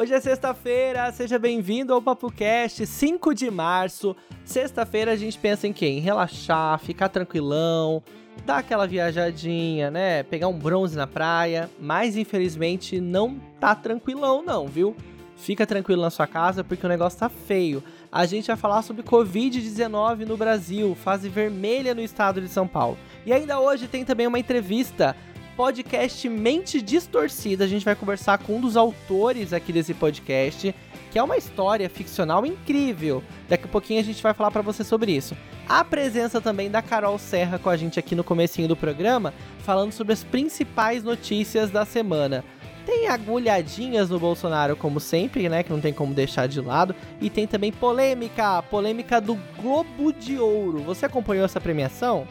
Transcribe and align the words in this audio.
Hoje 0.00 0.14
é 0.14 0.20
sexta-feira, 0.20 1.12
seja 1.12 1.38
bem-vindo 1.38 1.92
ao 1.92 2.00
Papo 2.00 2.32
Cast, 2.32 2.86
5 2.86 3.34
de 3.34 3.50
março. 3.50 4.16
Sexta-feira 4.46 5.12
a 5.12 5.16
gente 5.16 5.36
pensa 5.36 5.68
em 5.68 5.74
quê? 5.74 5.88
Em 5.88 6.00
relaxar, 6.00 6.78
ficar 6.78 7.10
tranquilão, 7.10 8.02
dar 8.46 8.60
aquela 8.60 8.86
viajadinha, 8.86 9.90
né? 9.90 10.22
Pegar 10.22 10.48
um 10.48 10.58
bronze 10.58 10.96
na 10.96 11.06
praia, 11.06 11.68
mas 11.78 12.16
infelizmente 12.16 12.98
não 12.98 13.38
tá 13.60 13.74
tranquilão 13.74 14.42
não, 14.42 14.66
viu? 14.66 14.96
Fica 15.36 15.66
tranquilo 15.66 16.00
na 16.00 16.08
sua 16.08 16.26
casa 16.26 16.64
porque 16.64 16.86
o 16.86 16.88
negócio 16.88 17.18
tá 17.18 17.28
feio. 17.28 17.84
A 18.10 18.24
gente 18.24 18.46
vai 18.46 18.56
falar 18.56 18.80
sobre 18.80 19.02
Covid-19 19.02 20.24
no 20.24 20.34
Brasil, 20.34 20.94
fase 20.94 21.28
vermelha 21.28 21.94
no 21.94 22.00
estado 22.00 22.40
de 22.40 22.48
São 22.48 22.66
Paulo. 22.66 22.96
E 23.26 23.34
ainda 23.34 23.60
hoje 23.60 23.86
tem 23.86 24.02
também 24.02 24.26
uma 24.26 24.38
entrevista 24.38 25.14
podcast 25.60 26.26
Mente 26.26 26.80
Distorcida. 26.80 27.64
A 27.64 27.68
gente 27.68 27.84
vai 27.84 27.94
conversar 27.94 28.38
com 28.38 28.56
um 28.56 28.60
dos 28.62 28.78
autores 28.78 29.52
aqui 29.52 29.74
desse 29.74 29.92
podcast, 29.92 30.74
que 31.12 31.18
é 31.18 31.22
uma 31.22 31.36
história 31.36 31.86
ficcional 31.90 32.46
incrível. 32.46 33.22
Daqui 33.46 33.66
a 33.66 33.68
pouquinho 33.68 34.00
a 34.00 34.02
gente 34.02 34.22
vai 34.22 34.32
falar 34.32 34.50
para 34.50 34.62
você 34.62 34.82
sobre 34.82 35.12
isso. 35.12 35.36
A 35.68 35.84
presença 35.84 36.40
também 36.40 36.70
da 36.70 36.80
Carol 36.80 37.18
Serra 37.18 37.58
com 37.58 37.68
a 37.68 37.76
gente 37.76 37.98
aqui 37.98 38.14
no 38.14 38.24
comecinho 38.24 38.68
do 38.68 38.74
programa, 38.74 39.34
falando 39.58 39.92
sobre 39.92 40.14
as 40.14 40.24
principais 40.24 41.04
notícias 41.04 41.70
da 41.70 41.84
semana. 41.84 42.42
Tem 42.86 43.08
agulhadinhas 43.08 44.08
no 44.08 44.18
Bolsonaro, 44.18 44.74
como 44.76 44.98
sempre, 44.98 45.46
né? 45.50 45.62
Que 45.62 45.70
não 45.70 45.80
tem 45.82 45.92
como 45.92 46.14
deixar 46.14 46.48
de 46.48 46.58
lado. 46.58 46.96
E 47.20 47.28
tem 47.28 47.46
também 47.46 47.70
polêmica, 47.70 48.62
polêmica 48.62 49.20
do 49.20 49.38
Globo 49.60 50.10
de 50.10 50.38
Ouro. 50.38 50.78
Você 50.84 51.04
acompanhou 51.04 51.44
essa 51.44 51.60
premiação? 51.60 52.26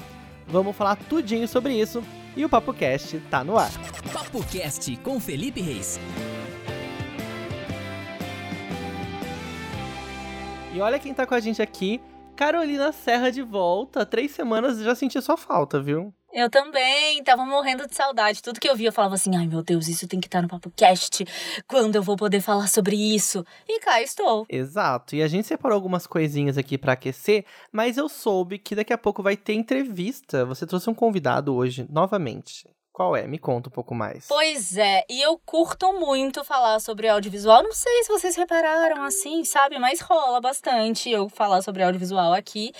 Vamos 0.48 0.76
falar 0.76 0.96
tudinho 0.96 1.48
sobre 1.48 1.80
isso 1.80 2.04
e 2.40 2.46
o 2.46 2.48
Papo 2.48 2.74
Cast 2.74 3.20
tá 3.30 3.44
no 3.44 3.58
ar. 3.58 3.70
Papo 4.14 4.42
Cast 4.46 4.96
com 5.04 5.20
Felipe 5.20 5.60
Reis. 5.60 6.00
E 10.74 10.80
olha 10.80 10.98
quem 10.98 11.14
tá 11.14 11.26
com 11.26 11.34
a 11.34 11.40
gente 11.42 11.62
aqui, 11.62 12.02
Carolina 12.38 12.94
Serra 12.94 13.30
de 13.30 13.42
volta. 13.42 14.06
Três 14.06 14.32
semanas 14.32 14.80
já 14.80 14.96
senti 14.96 15.22
sua 15.22 15.36
falta, 15.36 15.82
viu? 15.82 16.14
Eu 16.32 16.50
também, 16.50 17.24
tava 17.24 17.44
morrendo 17.44 17.88
de 17.88 17.96
saudade. 17.96 18.42
Tudo 18.42 18.60
que 18.60 18.70
eu 18.70 18.76
via, 18.76 18.90
eu 18.90 18.94
falava 18.94 19.16
assim: 19.16 19.36
ai 19.36 19.48
meu 19.48 19.64
Deus, 19.64 19.88
isso 19.88 20.08
tem 20.08 20.20
que 20.20 20.28
estar 20.28 20.42
no 20.42 20.48
Papo 20.48 20.72
Cast. 20.76 21.26
Quando 21.68 21.96
eu 21.96 22.04
vou 22.04 22.16
poder 22.16 22.40
falar 22.40 22.68
sobre 22.68 22.96
isso? 22.96 23.44
E 23.68 23.80
cá 23.80 24.02
estou. 24.02 24.46
Exato. 24.48 25.16
E 25.16 25.24
a 25.24 25.28
gente 25.28 25.48
separou 25.48 25.76
algumas 25.76 26.06
coisinhas 26.06 26.58
aqui 26.58 26.78
para 26.78 26.94
aquecer, 26.94 27.46
mas 27.72 27.98
eu 27.98 28.08
soube 28.08 28.60
que 28.60 28.76
daqui 28.76 28.94
a 28.94 28.98
pouco 28.98 29.24
vai 29.24 29.36
ter 29.36 29.54
entrevista. 29.54 30.46
Você 30.46 30.68
trouxe 30.68 30.90
um 30.90 30.94
convidado 30.94 31.56
hoje, 31.56 31.88
novamente. 31.90 32.68
Qual 33.00 33.16
é? 33.16 33.26
Me 33.26 33.40
conta 33.40 33.70
um 33.70 33.72
pouco 33.72 33.96
mais. 33.96 34.26
Pois 34.28 34.76
é, 34.76 35.06
e 35.10 35.22
eu 35.22 35.40
curto 35.46 35.94
muito 35.94 36.44
falar 36.44 36.82
sobre 36.82 37.08
audiovisual. 37.08 37.64
Não 37.64 37.72
sei 37.72 38.04
se 38.04 38.10
vocês 38.10 38.36
repararam 38.36 39.02
assim, 39.06 39.46
sabe? 39.46 39.80
Mas 39.80 40.02
rola 40.02 40.42
bastante 40.42 41.10
eu 41.10 41.30
falar 41.30 41.62
sobre 41.62 41.82
audiovisual 41.82 42.34
aqui. 42.34 42.74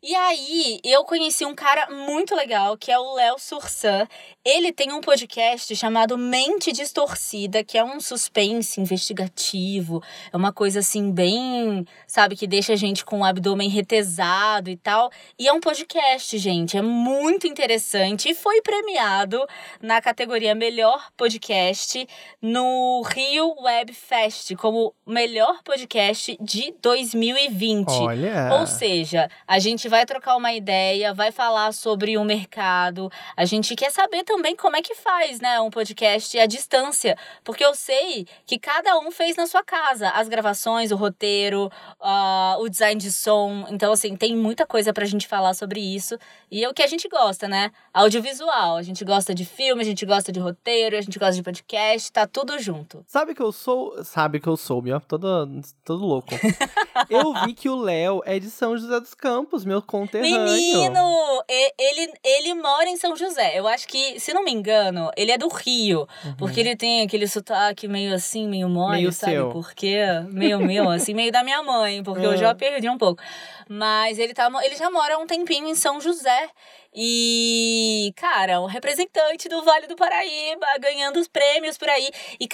E 0.00 0.14
aí, 0.14 0.78
eu 0.84 1.02
conheci 1.02 1.44
um 1.44 1.56
cara 1.56 1.90
muito 1.90 2.36
legal, 2.36 2.76
que 2.76 2.92
é 2.92 2.96
o 2.96 3.14
Léo 3.14 3.36
Sursan. 3.36 4.06
Ele 4.44 4.70
tem 4.70 4.92
um 4.92 5.00
podcast 5.00 5.74
chamado 5.74 6.16
Mente 6.16 6.70
Distorcida, 6.70 7.64
que 7.64 7.76
é 7.76 7.82
um 7.82 7.98
suspense 7.98 8.80
investigativo. 8.80 10.00
É 10.32 10.36
uma 10.36 10.52
coisa 10.52 10.78
assim, 10.78 11.10
bem, 11.10 11.84
sabe, 12.06 12.36
que 12.36 12.46
deixa 12.46 12.74
a 12.74 12.76
gente 12.76 13.04
com 13.04 13.22
o 13.22 13.24
abdômen 13.24 13.68
retesado 13.68 14.70
e 14.70 14.76
tal. 14.76 15.10
E 15.36 15.48
é 15.48 15.52
um 15.52 15.58
podcast, 15.58 16.38
gente. 16.38 16.76
É 16.76 16.82
muito 16.82 17.48
interessante 17.48 18.28
e 18.28 18.34
foi 18.34 18.62
premiado 18.62 19.44
na 19.80 20.00
categoria 20.00 20.54
Melhor 20.54 21.10
Podcast 21.16 22.06
no 22.40 23.02
Rio 23.02 23.54
Web 23.60 23.92
Fest 23.92 24.54
como 24.56 24.94
melhor 25.06 25.62
podcast 25.62 26.36
de 26.40 26.74
2020. 26.80 27.88
Olha. 27.88 28.58
Ou 28.58 28.66
seja, 28.66 29.28
a 29.46 29.58
gente 29.58 29.88
vai 29.88 30.06
trocar 30.06 30.36
uma 30.36 30.52
ideia, 30.52 31.14
vai 31.14 31.30
falar 31.30 31.72
sobre 31.72 32.16
o 32.16 32.24
mercado. 32.24 33.10
A 33.36 33.44
gente 33.44 33.74
quer 33.76 33.90
saber 33.90 34.24
também 34.24 34.56
como 34.56 34.76
é 34.76 34.82
que 34.82 34.94
faz, 34.94 35.40
né, 35.40 35.60
um 35.60 35.70
podcast 35.70 36.38
à 36.38 36.46
distância, 36.46 37.16
porque 37.42 37.64
eu 37.64 37.74
sei 37.74 38.26
que 38.46 38.58
cada 38.58 38.98
um 38.98 39.10
fez 39.10 39.36
na 39.36 39.46
sua 39.46 39.62
casa 39.62 40.08
as 40.10 40.28
gravações, 40.28 40.90
o 40.90 40.96
roteiro, 40.96 41.70
uh, 42.00 42.60
o 42.60 42.68
design 42.68 43.00
de 43.00 43.12
som. 43.12 43.66
Então, 43.70 43.92
assim, 43.92 44.16
tem 44.16 44.36
muita 44.36 44.66
coisa 44.66 44.92
pra 44.92 45.04
gente 45.04 45.26
falar 45.26 45.54
sobre 45.54 45.80
isso. 45.80 46.18
E 46.50 46.64
é 46.64 46.68
o 46.68 46.74
que 46.74 46.82
a 46.82 46.86
gente 46.86 47.08
gosta, 47.08 47.48
né? 47.48 47.70
Audiovisual. 47.92 48.76
A 48.76 48.82
gente 48.82 49.04
gosta 49.04 49.34
de 49.34 49.43
filme, 49.44 49.82
a 49.82 49.84
gente 49.84 50.04
gosta 50.04 50.32
de 50.32 50.40
roteiro, 50.40 50.96
a 50.96 51.00
gente 51.00 51.18
gosta 51.18 51.34
de 51.34 51.42
podcast, 51.42 52.10
tá 52.10 52.26
tudo 52.26 52.58
junto. 52.58 53.04
Sabe 53.06 53.34
que 53.34 53.42
eu 53.42 53.52
sou. 53.52 54.02
Sabe 54.04 54.40
que 54.40 54.48
eu 54.48 54.56
soube, 54.56 54.92
ó. 54.92 55.00
Todo, 55.00 55.48
todo 55.84 56.04
louco. 56.04 56.30
eu 57.10 57.32
vi 57.44 57.54
que 57.54 57.68
o 57.68 57.76
Léo 57.76 58.22
é 58.24 58.38
de 58.38 58.50
São 58.50 58.76
José 58.76 59.00
dos 59.00 59.14
Campos, 59.14 59.64
meu 59.64 59.82
conterrâneo. 59.82 60.44
Menino! 60.44 61.44
Ele, 61.48 62.12
ele 62.24 62.54
mora 62.54 62.88
em 62.88 62.96
São 62.96 63.16
José. 63.16 63.58
Eu 63.58 63.66
acho 63.66 63.86
que, 63.86 64.18
se 64.18 64.32
não 64.32 64.44
me 64.44 64.52
engano, 64.52 65.10
ele 65.16 65.30
é 65.30 65.38
do 65.38 65.48
Rio. 65.48 66.08
Uhum. 66.24 66.36
Porque 66.36 66.60
ele 66.60 66.76
tem 66.76 67.02
aquele 67.02 67.26
sotaque 67.28 67.86
meio 67.86 68.14
assim, 68.14 68.48
meio 68.48 68.68
mole, 68.68 68.98
meio 68.98 69.12
sabe? 69.12 69.32
Seu. 69.32 69.50
Porque 69.50 69.96
meio 70.30 70.58
meu, 70.60 70.90
assim, 70.90 71.14
meio 71.14 71.30
da 71.30 71.42
minha 71.42 71.62
mãe, 71.62 72.02
porque 72.02 72.24
uhum. 72.24 72.32
eu 72.32 72.38
já 72.38 72.54
perdi 72.54 72.88
um 72.88 72.98
pouco. 72.98 73.22
Mas 73.68 74.18
ele, 74.18 74.34
tá, 74.34 74.50
ele 74.62 74.76
já 74.76 74.90
mora 74.90 75.18
um 75.18 75.26
tempinho 75.26 75.66
em 75.68 75.74
São 75.74 76.00
José. 76.00 76.50
E, 76.96 78.12
cara, 78.14 78.60
um 78.60 78.66
representante 78.66 79.48
do 79.48 79.62
Vale 79.64 79.88
do 79.88 79.96
Paraíba, 79.96 80.66
ganhando 80.78 81.18
os 81.18 81.26
prêmios 81.26 81.76
por 81.76 81.88
aí. 81.88 82.08
E 82.38 82.48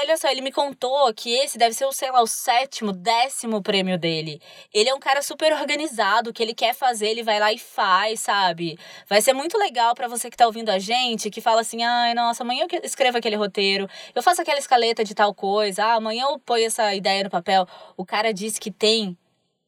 olha 0.00 0.16
só, 0.16 0.28
ele 0.28 0.40
me 0.40 0.52
contou 0.52 1.12
que 1.12 1.34
esse 1.34 1.58
deve 1.58 1.74
ser, 1.74 1.86
o, 1.86 1.92
sei 1.92 2.12
lá, 2.12 2.22
o 2.22 2.26
sétimo, 2.26 2.92
décimo 2.92 3.60
prêmio 3.60 3.98
dele. 3.98 4.40
Ele 4.72 4.88
é 4.88 4.94
um 4.94 5.00
cara 5.00 5.20
super 5.20 5.52
organizado, 5.52 6.30
o 6.30 6.32
que 6.32 6.42
ele 6.42 6.54
quer 6.54 6.74
fazer, 6.74 7.08
ele 7.08 7.24
vai 7.24 7.40
lá 7.40 7.52
e 7.52 7.58
faz, 7.58 8.20
sabe? 8.20 8.78
Vai 9.08 9.20
ser 9.20 9.32
muito 9.32 9.58
legal 9.58 9.96
para 9.96 10.06
você 10.06 10.30
que 10.30 10.36
tá 10.36 10.46
ouvindo 10.46 10.70
a 10.70 10.78
gente, 10.78 11.28
que 11.28 11.40
fala 11.40 11.62
assim: 11.62 11.82
ai, 11.82 12.14
nossa, 12.14 12.44
amanhã 12.44 12.66
eu 12.70 12.80
escrevo 12.84 13.18
aquele 13.18 13.34
roteiro, 13.34 13.88
eu 14.14 14.22
faço 14.22 14.40
aquela 14.40 14.58
escaleta 14.58 15.02
de 15.02 15.14
tal 15.14 15.34
coisa, 15.34 15.84
ah, 15.84 15.94
amanhã 15.94 16.26
eu 16.30 16.38
ponho 16.38 16.66
essa 16.66 16.94
ideia 16.94 17.24
no 17.24 17.30
papel. 17.30 17.66
O 17.96 18.04
cara 18.04 18.32
disse 18.32 18.60
que 18.60 18.70
tem 18.70 19.18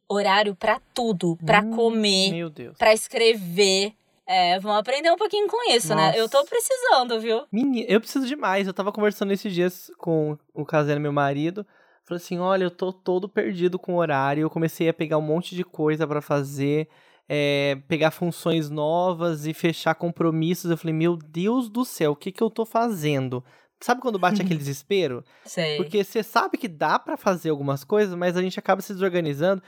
horário 0.08 0.54
para 0.54 0.80
tudo, 0.92 1.36
para 1.44 1.60
hum, 1.60 1.74
comer, 1.74 2.52
para 2.78 2.92
escrever, 2.92 3.94
é, 4.26 4.58
vamos 4.58 4.78
aprender 4.78 5.10
um 5.10 5.16
pouquinho 5.16 5.46
com 5.48 5.70
isso, 5.70 5.94
Nossa. 5.94 6.12
né? 6.12 6.18
Eu 6.18 6.28
tô 6.28 6.44
precisando, 6.44 7.20
viu? 7.20 7.42
Menina, 7.52 7.86
eu 7.88 8.00
preciso 8.00 8.26
demais. 8.26 8.66
Eu 8.66 8.72
tava 8.72 8.90
conversando 8.90 9.32
esses 9.32 9.52
dias 9.52 9.90
com 9.98 10.38
o 10.52 10.64
Caseno, 10.64 11.00
meu 11.00 11.12
marido. 11.12 11.66
Falei 12.04 12.22
assim: 12.22 12.38
olha, 12.38 12.64
eu 12.64 12.70
tô 12.70 12.92
todo 12.92 13.28
perdido 13.28 13.78
com 13.78 13.94
o 13.94 13.98
horário. 13.98 14.42
Eu 14.42 14.50
comecei 14.50 14.88
a 14.88 14.94
pegar 14.94 15.18
um 15.18 15.22
monte 15.22 15.54
de 15.54 15.62
coisa 15.62 16.06
para 16.06 16.22
fazer, 16.22 16.88
é, 17.28 17.78
pegar 17.86 18.10
funções 18.10 18.70
novas 18.70 19.46
e 19.46 19.52
fechar 19.52 19.94
compromissos. 19.94 20.70
Eu 20.70 20.76
falei: 20.76 20.94
meu 20.94 21.16
Deus 21.16 21.68
do 21.68 21.84
céu, 21.84 22.12
o 22.12 22.16
que 22.16 22.32
que 22.32 22.42
eu 22.42 22.50
tô 22.50 22.64
fazendo? 22.64 23.44
Sabe 23.80 24.00
quando 24.00 24.18
bate 24.18 24.40
aquele 24.40 24.56
desespero? 24.58 25.22
Sei. 25.44 25.76
Porque 25.76 26.02
você 26.02 26.22
sabe 26.22 26.56
que 26.56 26.68
dá 26.68 26.98
para 26.98 27.18
fazer 27.18 27.50
algumas 27.50 27.84
coisas, 27.84 28.14
mas 28.14 28.36
a 28.36 28.42
gente 28.42 28.58
acaba 28.58 28.80
se 28.80 28.94
desorganizando. 28.94 29.62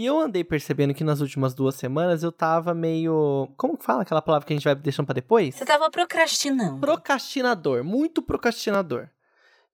E 0.00 0.06
eu 0.06 0.18
andei 0.18 0.42
percebendo 0.42 0.94
que 0.94 1.04
nas 1.04 1.20
últimas 1.20 1.52
duas 1.52 1.74
semanas 1.74 2.22
eu 2.22 2.32
tava 2.32 2.72
meio. 2.72 3.52
Como 3.54 3.76
que 3.76 3.84
fala 3.84 4.00
aquela 4.00 4.22
palavra 4.22 4.46
que 4.46 4.52
a 4.54 4.56
gente 4.56 4.64
vai 4.64 4.74
deixando 4.74 5.04
pra 5.04 5.12
depois? 5.12 5.54
Você 5.54 5.64
tava 5.66 5.90
procrastinando. 5.90 6.80
Procrastinador, 6.80 7.84
muito 7.84 8.22
procrastinador. 8.22 9.10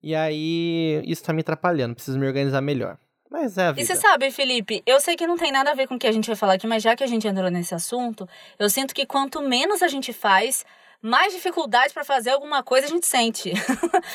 E 0.03 0.13
aí, 0.13 1.01
isso 1.05 1.23
tá 1.23 1.31
me 1.31 1.39
atrapalhando, 1.39 1.95
preciso 1.95 2.19
me 2.19 2.27
organizar 2.27 2.59
melhor. 2.59 2.97
Mas 3.31 3.57
é 3.57 3.67
a 3.67 3.71
vida. 3.71 3.81
E 3.81 3.85
você 3.85 3.95
sabe, 3.95 4.29
Felipe, 4.29 4.83
eu 4.85 4.99
sei 4.99 5.15
que 5.15 5.25
não 5.25 5.37
tem 5.37 5.49
nada 5.49 5.71
a 5.71 5.73
ver 5.73 5.87
com 5.87 5.95
o 5.95 5.99
que 5.99 6.07
a 6.07 6.11
gente 6.11 6.27
vai 6.27 6.35
falar 6.35 6.55
aqui, 6.55 6.67
mas 6.67 6.83
já 6.83 6.93
que 6.93 7.05
a 7.05 7.07
gente 7.07 7.25
entrou 7.25 7.49
nesse 7.49 7.73
assunto, 7.73 8.27
eu 8.59 8.69
sinto 8.69 8.93
que 8.93 9.05
quanto 9.05 9.41
menos 9.41 9.81
a 9.81 9.87
gente 9.87 10.11
faz, 10.11 10.65
mais 11.01 11.31
dificuldade 11.31 11.93
para 11.93 12.03
fazer 12.03 12.31
alguma 12.31 12.61
coisa 12.61 12.87
a 12.87 12.89
gente 12.89 13.07
sente. 13.07 13.53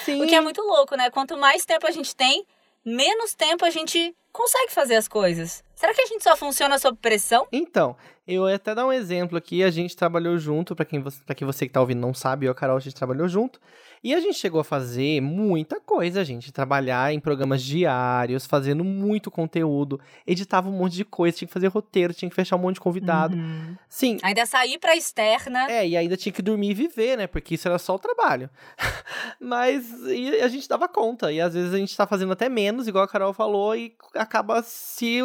Sim. 0.05 0.21
o 0.25 0.27
que 0.27 0.35
é 0.35 0.43
muito 0.43 0.61
louco, 0.61 0.95
né? 0.95 1.09
Quanto 1.09 1.39
mais 1.39 1.65
tempo 1.65 1.87
a 1.87 1.91
gente 1.91 2.15
tem, 2.15 2.47
menos 2.85 3.35
tempo 3.35 3.65
a 3.65 3.71
gente 3.71 4.15
consegue 4.31 4.73
fazer 4.73 4.97
as 4.97 5.07
coisas. 5.07 5.63
Será 5.83 5.93
que 5.93 6.03
a 6.03 6.07
gente 6.07 6.23
só 6.23 6.37
funciona 6.37 6.79
sob 6.79 6.97
pressão? 7.03 7.45
Então, 7.51 7.97
eu 8.25 8.49
ia 8.49 8.55
até 8.55 8.73
dar 8.73 8.87
um 8.87 8.93
exemplo 8.93 9.37
aqui. 9.37 9.65
A 9.65 9.71
gente 9.73 9.97
trabalhou 9.97 10.39
junto, 10.39 10.77
para 10.77 10.85
quem, 10.85 11.03
pra 11.03 11.35
quem 11.35 11.45
você 11.45 11.67
que 11.67 11.73
tá 11.73 11.81
ouvindo 11.81 11.99
não 11.99 12.15
sabe, 12.15 12.47
eu 12.47 12.51
e 12.51 12.53
a 12.53 12.55
Carol, 12.55 12.77
a 12.77 12.81
gente 12.81 12.95
trabalhou 12.95 13.27
junto. 13.27 13.61
E 14.03 14.13
a 14.13 14.21
gente 14.21 14.35
chegou 14.35 14.61
a 14.61 14.65
fazer 14.65 15.21
muita 15.21 15.81
coisa, 15.81 16.25
gente. 16.25 16.51
Trabalhar 16.51 17.13
em 17.13 17.21
programas 17.21 17.63
diários, 17.63 18.45
fazendo 18.47 18.83
muito 18.83 19.31
conteúdo, 19.31 20.01
editava 20.27 20.69
um 20.69 20.73
monte 20.73 20.95
de 20.95 21.05
coisa, 21.05 21.37
tinha 21.37 21.47
que 21.47 21.53
fazer 21.53 21.69
roteiro, 21.69 22.13
tinha 22.13 22.29
que 22.29 22.35
fechar 22.35 22.57
um 22.57 22.59
monte 22.59 22.75
de 22.75 22.81
convidado. 22.81 23.37
Uhum. 23.37 23.77
Sim. 23.89 24.19
Ainda 24.23 24.45
sair 24.45 24.79
pra 24.79 24.97
externa. 24.97 25.71
É, 25.71 25.87
e 25.87 25.97
ainda 25.97 26.17
tinha 26.17 26.33
que 26.33 26.43
dormir 26.43 26.71
e 26.71 26.75
viver, 26.75 27.17
né? 27.17 27.27
Porque 27.29 27.55
isso 27.55 27.69
era 27.69 27.79
só 27.79 27.95
o 27.95 27.99
trabalho. 27.99 28.51
Mas 29.39 29.87
a 30.43 30.49
gente 30.49 30.69
dava 30.69 30.89
conta. 30.89 31.31
E 31.31 31.41
às 31.41 31.55
vezes 31.55 31.73
a 31.73 31.79
gente 31.79 31.97
tá 31.97 32.07
fazendo 32.07 32.33
até 32.33 32.49
menos, 32.49 32.89
igual 32.89 33.05
a 33.05 33.09
Carol 33.09 33.33
falou, 33.33 33.77
e 33.77 33.95
acaba 34.15 34.63
se 34.63 35.21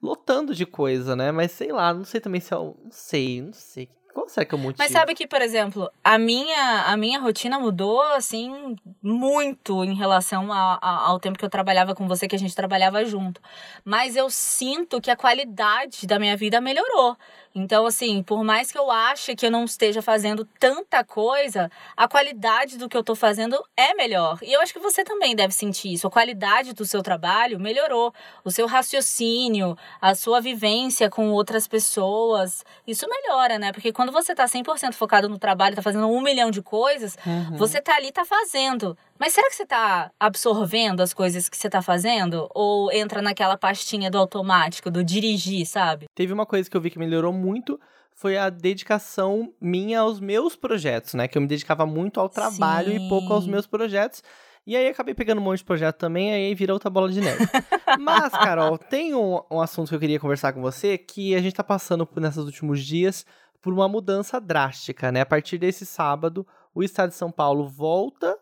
lotando 0.00 0.54
de 0.54 0.64
coisa, 0.64 1.16
né? 1.16 1.32
Mas 1.32 1.50
sei 1.50 1.72
lá, 1.72 1.92
não 1.92 2.04
sei 2.04 2.20
também 2.20 2.40
se 2.40 2.54
eu. 2.54 2.76
Não 2.82 2.92
sei, 2.92 3.42
não 3.42 3.52
sei 3.52 3.88
Qual 4.12 4.28
será 4.28 4.44
que 4.44 4.54
é 4.54 4.58
o 4.58 4.60
motivo? 4.60 4.82
Mas 4.82 4.90
sabe 4.90 5.14
que, 5.14 5.26
por 5.26 5.40
exemplo, 5.40 5.90
a 6.02 6.18
minha, 6.18 6.84
a 6.86 6.96
minha 6.96 7.20
rotina 7.20 7.58
mudou, 7.58 8.02
assim, 8.12 8.76
muito 9.02 9.84
em 9.84 9.94
relação 9.94 10.52
a, 10.52 10.78
a, 10.80 11.08
ao 11.08 11.20
tempo 11.20 11.38
que 11.38 11.44
eu 11.44 11.50
trabalhava 11.50 11.94
com 11.94 12.08
você, 12.08 12.26
que 12.26 12.36
a 12.36 12.38
gente 12.38 12.54
trabalhava 12.54 13.04
junto. 13.04 13.40
Mas 13.84 14.16
eu 14.16 14.28
sinto 14.28 15.00
que 15.00 15.10
a 15.10 15.16
qualidade 15.16 16.06
da 16.06 16.18
minha 16.18 16.36
vida 16.36 16.60
melhorou. 16.60 17.16
Então, 17.54 17.84
assim, 17.84 18.22
por 18.22 18.44
mais 18.44 18.70
que 18.70 18.78
eu 18.78 18.90
ache 18.90 19.34
que 19.34 19.46
eu 19.46 19.50
não 19.50 19.64
esteja 19.64 20.00
fazendo 20.00 20.44
tanta 20.58 21.02
coisa, 21.04 21.70
a 21.96 22.06
qualidade 22.06 22.78
do 22.78 22.88
que 22.88 22.96
eu 22.96 23.02
tô 23.02 23.16
fazendo 23.16 23.60
é 23.76 23.92
melhor. 23.94 24.38
E 24.42 24.52
eu 24.52 24.60
acho 24.60 24.72
que 24.72 24.78
você 24.78 25.02
também 25.02 25.34
deve 25.34 25.52
sentir 25.52 25.92
isso. 25.92 26.06
A 26.06 26.10
qualidade 26.10 26.72
do 26.72 26.84
seu 26.84 27.02
trabalho 27.02 27.58
melhorou. 27.58 28.14
O 28.44 28.50
seu 28.50 28.66
raciocínio, 28.66 29.76
a 30.00 30.14
sua 30.14 30.40
vivência 30.40 31.10
com 31.10 31.30
outras 31.30 31.66
pessoas, 31.66 32.64
isso 32.86 33.06
melhora, 33.08 33.58
né? 33.58 33.72
Porque 33.72 33.92
quando 33.92 34.12
você 34.12 34.34
tá 34.34 34.44
100% 34.44 34.92
focado 34.92 35.28
no 35.28 35.38
trabalho, 35.38 35.74
tá 35.74 35.82
fazendo 35.82 36.06
um 36.06 36.20
milhão 36.20 36.50
de 36.50 36.62
coisas, 36.62 37.16
uhum. 37.26 37.56
você 37.56 37.80
tá 37.80 37.96
ali, 37.96 38.12
tá 38.12 38.24
fazendo. 38.24 38.96
Mas 39.20 39.34
será 39.34 39.50
que 39.50 39.54
você 39.54 39.66
tá 39.66 40.10
absorvendo 40.18 41.02
as 41.02 41.12
coisas 41.12 41.46
que 41.46 41.54
você 41.54 41.68
tá 41.68 41.82
fazendo? 41.82 42.48
Ou 42.54 42.90
entra 42.90 43.20
naquela 43.20 43.54
pastinha 43.54 44.10
do 44.10 44.16
automático, 44.16 44.90
do 44.90 45.04
dirigir, 45.04 45.66
sabe? 45.66 46.06
Teve 46.14 46.32
uma 46.32 46.46
coisa 46.46 46.70
que 46.70 46.74
eu 46.74 46.80
vi 46.80 46.88
que 46.88 46.98
melhorou 46.98 47.30
muito, 47.30 47.78
foi 48.14 48.38
a 48.38 48.48
dedicação 48.48 49.52
minha 49.60 50.00
aos 50.00 50.20
meus 50.20 50.56
projetos, 50.56 51.12
né? 51.12 51.28
Que 51.28 51.36
eu 51.36 51.42
me 51.42 51.48
dedicava 51.48 51.84
muito 51.84 52.18
ao 52.18 52.30
trabalho 52.30 52.92
Sim. 52.92 53.04
e 53.04 53.08
pouco 53.10 53.30
aos 53.34 53.46
meus 53.46 53.66
projetos. 53.66 54.22
E 54.66 54.74
aí 54.74 54.88
acabei 54.88 55.14
pegando 55.14 55.38
um 55.38 55.44
monte 55.44 55.58
de 55.58 55.64
projeto 55.64 55.96
também, 55.96 56.32
aí 56.32 56.54
vira 56.54 56.72
outra 56.72 56.88
bola 56.88 57.10
de 57.10 57.20
neve. 57.20 57.44
Mas, 58.00 58.32
Carol, 58.32 58.78
tem 58.78 59.14
um, 59.14 59.38
um 59.50 59.60
assunto 59.60 59.90
que 59.90 59.94
eu 59.94 60.00
queria 60.00 60.18
conversar 60.18 60.54
com 60.54 60.62
você, 60.62 60.96
que 60.96 61.34
a 61.34 61.42
gente 61.42 61.54
tá 61.54 61.64
passando 61.64 62.06
por 62.06 62.22
nesses 62.22 62.42
últimos 62.42 62.82
dias 62.82 63.26
por 63.60 63.74
uma 63.74 63.86
mudança 63.86 64.40
drástica, 64.40 65.12
né? 65.12 65.20
A 65.20 65.26
partir 65.26 65.58
desse 65.58 65.84
sábado, 65.84 66.46
o 66.74 66.82
estado 66.82 67.10
de 67.10 67.16
São 67.16 67.30
Paulo 67.30 67.68
volta 67.68 68.38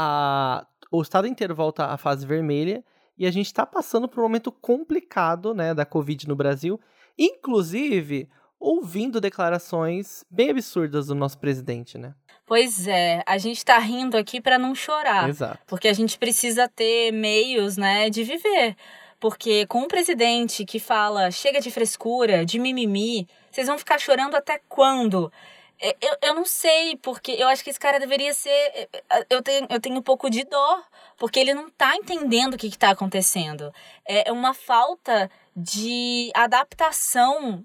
a, 0.00 0.64
o 0.92 1.02
estado 1.02 1.26
inteiro 1.26 1.56
volta 1.56 1.86
à 1.86 1.96
fase 1.96 2.24
vermelha 2.24 2.84
e 3.18 3.26
a 3.26 3.32
gente 3.32 3.46
está 3.46 3.66
passando 3.66 4.08
por 4.08 4.20
um 4.20 4.22
momento 4.22 4.52
complicado 4.52 5.52
né, 5.52 5.74
da 5.74 5.84
Covid 5.84 6.28
no 6.28 6.36
Brasil, 6.36 6.80
inclusive 7.18 8.28
ouvindo 8.60 9.20
declarações 9.20 10.24
bem 10.30 10.50
absurdas 10.50 11.08
do 11.08 11.16
nosso 11.16 11.38
presidente, 11.38 11.98
né? 11.98 12.14
Pois 12.46 12.86
é, 12.86 13.22
a 13.26 13.36
gente 13.38 13.58
está 13.58 13.76
rindo 13.78 14.16
aqui 14.16 14.40
para 14.40 14.56
não 14.56 14.74
chorar, 14.74 15.28
Exato. 15.28 15.58
porque 15.66 15.88
a 15.88 15.92
gente 15.92 16.16
precisa 16.16 16.68
ter 16.68 17.12
meios, 17.12 17.76
né, 17.76 18.08
de 18.08 18.22
viver. 18.22 18.76
Porque 19.20 19.66
com 19.66 19.80
um 19.80 19.88
presidente 19.88 20.64
que 20.64 20.78
fala 20.78 21.30
chega 21.32 21.60
de 21.60 21.72
frescura, 21.72 22.46
de 22.46 22.58
mimimi, 22.58 23.28
vocês 23.50 23.66
vão 23.66 23.76
ficar 23.76 23.98
chorando 23.98 24.36
até 24.36 24.60
quando? 24.68 25.30
É, 25.80 25.96
eu, 26.00 26.16
eu 26.22 26.34
não 26.34 26.44
sei, 26.44 26.96
porque 26.96 27.32
eu 27.32 27.48
acho 27.48 27.62
que 27.62 27.70
esse 27.70 27.78
cara 27.78 28.00
deveria 28.00 28.34
ser. 28.34 28.50
É, 28.50 28.88
é, 29.10 29.26
eu 29.30 29.42
tenho, 29.42 29.66
eu 29.70 29.80
tenho 29.80 29.96
um 29.96 30.02
pouco 30.02 30.28
de 30.28 30.44
dó, 30.44 30.82
porque 31.16 31.38
ele 31.38 31.54
não 31.54 31.70
tá 31.70 31.94
entendendo 31.96 32.54
o 32.54 32.58
que, 32.58 32.70
que 32.70 32.78
tá 32.78 32.90
acontecendo. 32.90 33.72
É 34.04 34.32
uma 34.32 34.54
falta 34.54 35.30
de 35.56 36.30
adaptação 36.34 37.64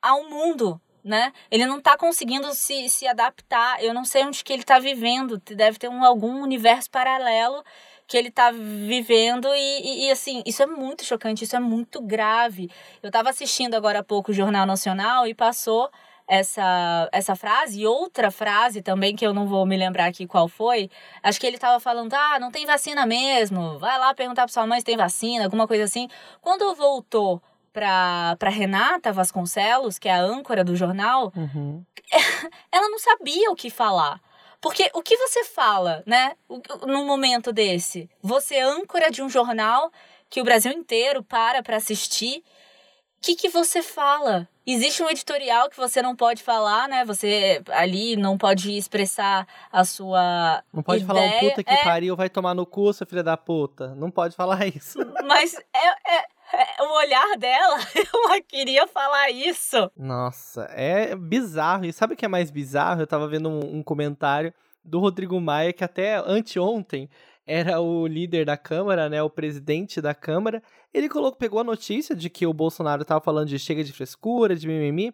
ao 0.00 0.28
mundo, 0.28 0.80
né? 1.04 1.32
Ele 1.50 1.66
não 1.66 1.80
tá 1.80 1.96
conseguindo 1.96 2.52
se, 2.54 2.88
se 2.88 3.06
adaptar. 3.06 3.82
Eu 3.82 3.92
não 3.92 4.04
sei 4.04 4.24
onde 4.24 4.42
que 4.44 4.52
ele 4.52 4.62
tá 4.62 4.78
vivendo. 4.78 5.38
Deve 5.38 5.78
ter 5.78 5.88
um, 5.88 6.04
algum 6.04 6.42
universo 6.42 6.90
paralelo 6.90 7.62
que 8.06 8.16
ele 8.16 8.30
tá 8.30 8.50
vivendo 8.50 9.48
e, 9.54 9.80
e, 9.80 10.06
e, 10.06 10.10
assim, 10.10 10.42
isso 10.44 10.62
é 10.62 10.66
muito 10.66 11.04
chocante, 11.04 11.44
isso 11.44 11.56
é 11.56 11.60
muito 11.60 12.00
grave. 12.02 12.70
Eu 13.02 13.10
tava 13.10 13.30
assistindo 13.30 13.74
agora 13.74 14.00
há 14.00 14.04
pouco 14.04 14.30
o 14.30 14.34
Jornal 14.34 14.66
Nacional 14.66 15.26
e 15.26 15.34
passou 15.34 15.90
essa, 16.32 17.10
essa 17.12 17.36
frase 17.36 17.82
e 17.82 17.86
outra 17.86 18.30
frase 18.30 18.80
também 18.80 19.14
que 19.14 19.26
eu 19.26 19.34
não 19.34 19.46
vou 19.46 19.66
me 19.66 19.76
lembrar 19.76 20.06
aqui 20.06 20.26
qual 20.26 20.48
foi. 20.48 20.88
Acho 21.22 21.38
que 21.38 21.46
ele 21.46 21.56
estava 21.56 21.78
falando: 21.78 22.14
"Ah, 22.14 22.40
não 22.40 22.50
tem 22.50 22.64
vacina 22.64 23.04
mesmo. 23.04 23.78
Vai 23.78 23.98
lá 23.98 24.14
perguntar 24.14 24.44
para 24.44 24.52
sua 24.52 24.66
mãe 24.66 24.80
se 24.80 24.86
tem 24.86 24.96
vacina", 24.96 25.44
alguma 25.44 25.68
coisa 25.68 25.84
assim. 25.84 26.08
Quando 26.40 26.74
voltou 26.74 27.42
para 27.70 28.48
Renata 28.48 29.12
Vasconcelos, 29.12 29.98
que 29.98 30.08
é 30.08 30.12
a 30.12 30.22
âncora 30.22 30.64
do 30.64 30.74
jornal, 30.74 31.30
uhum. 31.36 31.84
ela 32.72 32.88
não 32.88 32.98
sabia 32.98 33.50
o 33.50 33.54
que 33.54 33.68
falar. 33.68 34.18
Porque 34.58 34.90
o 34.94 35.02
que 35.02 35.16
você 35.18 35.44
fala, 35.44 36.02
né, 36.06 36.34
num 36.86 37.04
momento 37.04 37.52
desse? 37.52 38.08
Você 38.22 38.54
é 38.54 38.62
âncora 38.62 39.10
de 39.10 39.22
um 39.22 39.28
jornal 39.28 39.92
que 40.30 40.40
o 40.40 40.44
Brasil 40.44 40.72
inteiro 40.72 41.22
para 41.22 41.62
para 41.62 41.76
assistir 41.76 42.42
que, 43.22 43.36
que 43.36 43.48
você 43.48 43.82
fala? 43.82 44.48
Existe 44.66 45.02
um 45.02 45.08
editorial 45.10 45.68
que 45.68 45.76
você 45.76 46.00
não 46.00 46.14
pode 46.14 46.42
falar, 46.42 46.88
né? 46.88 47.04
Você 47.04 47.62
ali 47.70 48.16
não 48.16 48.38
pode 48.38 48.76
expressar 48.76 49.46
a 49.72 49.84
sua. 49.84 50.62
Não 50.72 50.82
pode 50.82 51.02
ideia. 51.02 51.20
falar 51.20 51.36
um 51.36 51.40
puta 51.40 51.64
que 51.64 51.72
é... 51.72 51.84
pariu, 51.84 52.16
vai 52.16 52.30
tomar 52.30 52.54
no 52.54 52.64
cu, 52.64 52.92
sua 52.92 53.06
filha 53.06 53.22
da 53.22 53.36
puta. 53.36 53.94
Não 53.96 54.10
pode 54.10 54.36
falar 54.36 54.64
isso. 54.68 54.98
Mas 55.26 55.54
é, 55.54 56.16
é, 56.16 56.26
é 56.52 56.82
o 56.82 56.96
olhar 56.96 57.36
dela, 57.38 57.78
ela 58.14 58.40
queria 58.40 58.86
falar 58.86 59.30
isso. 59.30 59.90
Nossa, 59.96 60.62
é 60.70 61.16
bizarro. 61.16 61.84
E 61.84 61.92
sabe 61.92 62.14
o 62.14 62.16
que 62.16 62.24
é 62.24 62.28
mais 62.28 62.50
bizarro? 62.50 63.02
Eu 63.02 63.06
tava 63.06 63.26
vendo 63.26 63.48
um, 63.48 63.78
um 63.78 63.82
comentário 63.82 64.54
do 64.84 64.98
Rodrigo 64.98 65.40
Maia 65.40 65.72
que 65.72 65.84
até 65.84 66.16
anteontem 66.16 67.08
era 67.46 67.80
o 67.80 68.06
líder 68.06 68.46
da 68.46 68.56
Câmara, 68.56 69.08
né, 69.08 69.22
o 69.22 69.30
presidente 69.30 70.00
da 70.00 70.14
Câmara, 70.14 70.62
ele 70.92 71.08
colocou, 71.08 71.38
pegou 71.38 71.60
a 71.60 71.64
notícia 71.64 72.14
de 72.14 72.30
que 72.30 72.46
o 72.46 72.52
Bolsonaro 72.52 73.02
estava 73.02 73.20
falando 73.20 73.48
de 73.48 73.58
chega 73.58 73.82
de 73.82 73.92
frescura, 73.92 74.54
de 74.54 74.66
mimimi, 74.66 75.12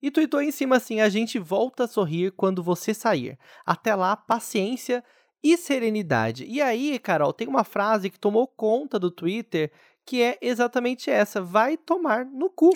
e 0.00 0.10
tweetou 0.10 0.40
em 0.40 0.50
cima 0.50 0.76
assim: 0.76 1.00
a 1.00 1.08
gente 1.08 1.38
volta 1.38 1.84
a 1.84 1.88
sorrir 1.88 2.32
quando 2.32 2.62
você 2.62 2.94
sair. 2.94 3.38
Até 3.64 3.94
lá, 3.94 4.16
paciência 4.16 5.02
e 5.42 5.56
serenidade. 5.56 6.44
E 6.44 6.60
aí, 6.60 6.98
Carol, 6.98 7.32
tem 7.32 7.48
uma 7.48 7.64
frase 7.64 8.10
que 8.10 8.18
tomou 8.18 8.46
conta 8.46 8.98
do 8.98 9.10
Twitter 9.10 9.70
que 10.06 10.22
é 10.22 10.38
exatamente 10.40 11.10
essa: 11.10 11.42
vai 11.42 11.76
tomar 11.76 12.24
no 12.24 12.48
cu. 12.48 12.70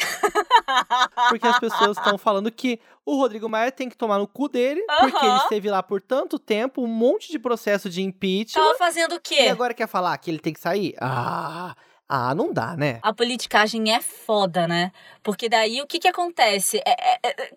porque 1.30 1.46
as 1.46 1.58
pessoas 1.60 1.96
estão 1.96 2.18
falando 2.18 2.50
que 2.50 2.80
o 3.06 3.16
Rodrigo 3.16 3.48
Maia 3.48 3.70
tem 3.70 3.88
que 3.88 3.96
tomar 3.96 4.18
no 4.18 4.26
cu 4.26 4.48
dele, 4.48 4.80
uhum. 4.80 5.10
porque 5.10 5.24
ele 5.24 5.36
esteve 5.36 5.70
lá 5.70 5.82
por 5.82 6.02
tanto 6.02 6.38
tempo, 6.38 6.82
um 6.82 6.88
monte 6.88 7.30
de 7.30 7.38
processo 7.38 7.88
de 7.88 8.02
impeachment. 8.02 8.62
Tava 8.62 8.76
fazendo 8.76 9.14
o 9.14 9.20
quê? 9.20 9.44
E 9.44 9.48
agora 9.48 9.72
quer 9.72 9.86
falar 9.86 10.18
que 10.18 10.30
ele 10.30 10.40
tem 10.40 10.52
que 10.52 10.60
sair? 10.60 10.94
Ah. 11.00 11.74
Ah, 12.12 12.34
não 12.34 12.52
dá, 12.52 12.76
né? 12.76 12.98
A 13.04 13.12
politicagem 13.12 13.94
é 13.94 14.00
foda, 14.00 14.66
né? 14.66 14.90
Porque 15.22 15.48
daí 15.48 15.80
o 15.80 15.86
que 15.86 16.00
que 16.00 16.08
acontece? 16.08 16.82
É, 16.84 17.18
é, 17.22 17.30
é, 17.30 17.54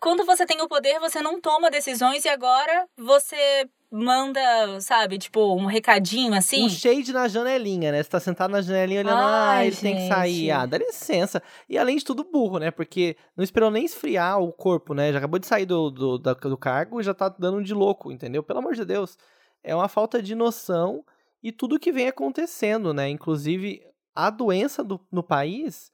quando 0.00 0.26
você 0.26 0.44
tem 0.44 0.60
o 0.60 0.66
poder, 0.66 0.98
você 0.98 1.22
não 1.22 1.40
toma 1.40 1.70
decisões 1.70 2.24
e 2.24 2.28
agora 2.28 2.88
você 2.96 3.70
manda, 3.96 4.80
sabe, 4.80 5.18
tipo, 5.18 5.54
um 5.54 5.64
recadinho 5.64 6.34
assim. 6.34 6.64
Um 6.64 6.68
shade 6.68 7.12
na 7.12 7.26
janelinha, 7.28 7.90
né? 7.90 8.02
Você 8.02 8.10
tá 8.10 8.20
sentado 8.20 8.50
na 8.50 8.60
janelinha 8.60 9.00
olhando, 9.00 9.18
Ai, 9.18 9.58
ah, 9.58 9.62
ele 9.64 9.70
gente. 9.74 9.82
tem 9.82 9.96
que 9.96 10.08
sair. 10.08 10.50
Ah, 10.50 10.66
dá 10.66 10.76
licença. 10.76 11.42
E 11.68 11.78
além 11.78 11.96
de 11.96 12.04
tudo, 12.04 12.22
burro, 12.22 12.58
né? 12.58 12.70
Porque 12.70 13.16
não 13.36 13.42
esperou 13.42 13.70
nem 13.70 13.84
esfriar 13.84 14.38
o 14.40 14.52
corpo, 14.52 14.92
né? 14.92 15.10
Já 15.12 15.18
acabou 15.18 15.38
de 15.38 15.46
sair 15.46 15.64
do, 15.64 15.90
do, 15.90 16.18
do, 16.18 16.34
do 16.34 16.58
cargo 16.58 17.00
e 17.00 17.04
já 17.04 17.14
tá 17.14 17.28
dando 17.28 17.62
de 17.62 17.72
louco, 17.72 18.12
entendeu? 18.12 18.42
Pelo 18.42 18.58
amor 18.58 18.74
de 18.74 18.84
Deus. 18.84 19.16
É 19.64 19.74
uma 19.74 19.88
falta 19.88 20.22
de 20.22 20.34
noção 20.34 21.04
e 21.42 21.50
tudo 21.50 21.78
que 21.80 21.90
vem 21.90 22.08
acontecendo, 22.08 22.92
né? 22.92 23.08
Inclusive, 23.08 23.82
a 24.14 24.30
doença 24.30 24.84
do, 24.84 25.00
no 25.10 25.22
país 25.22 25.90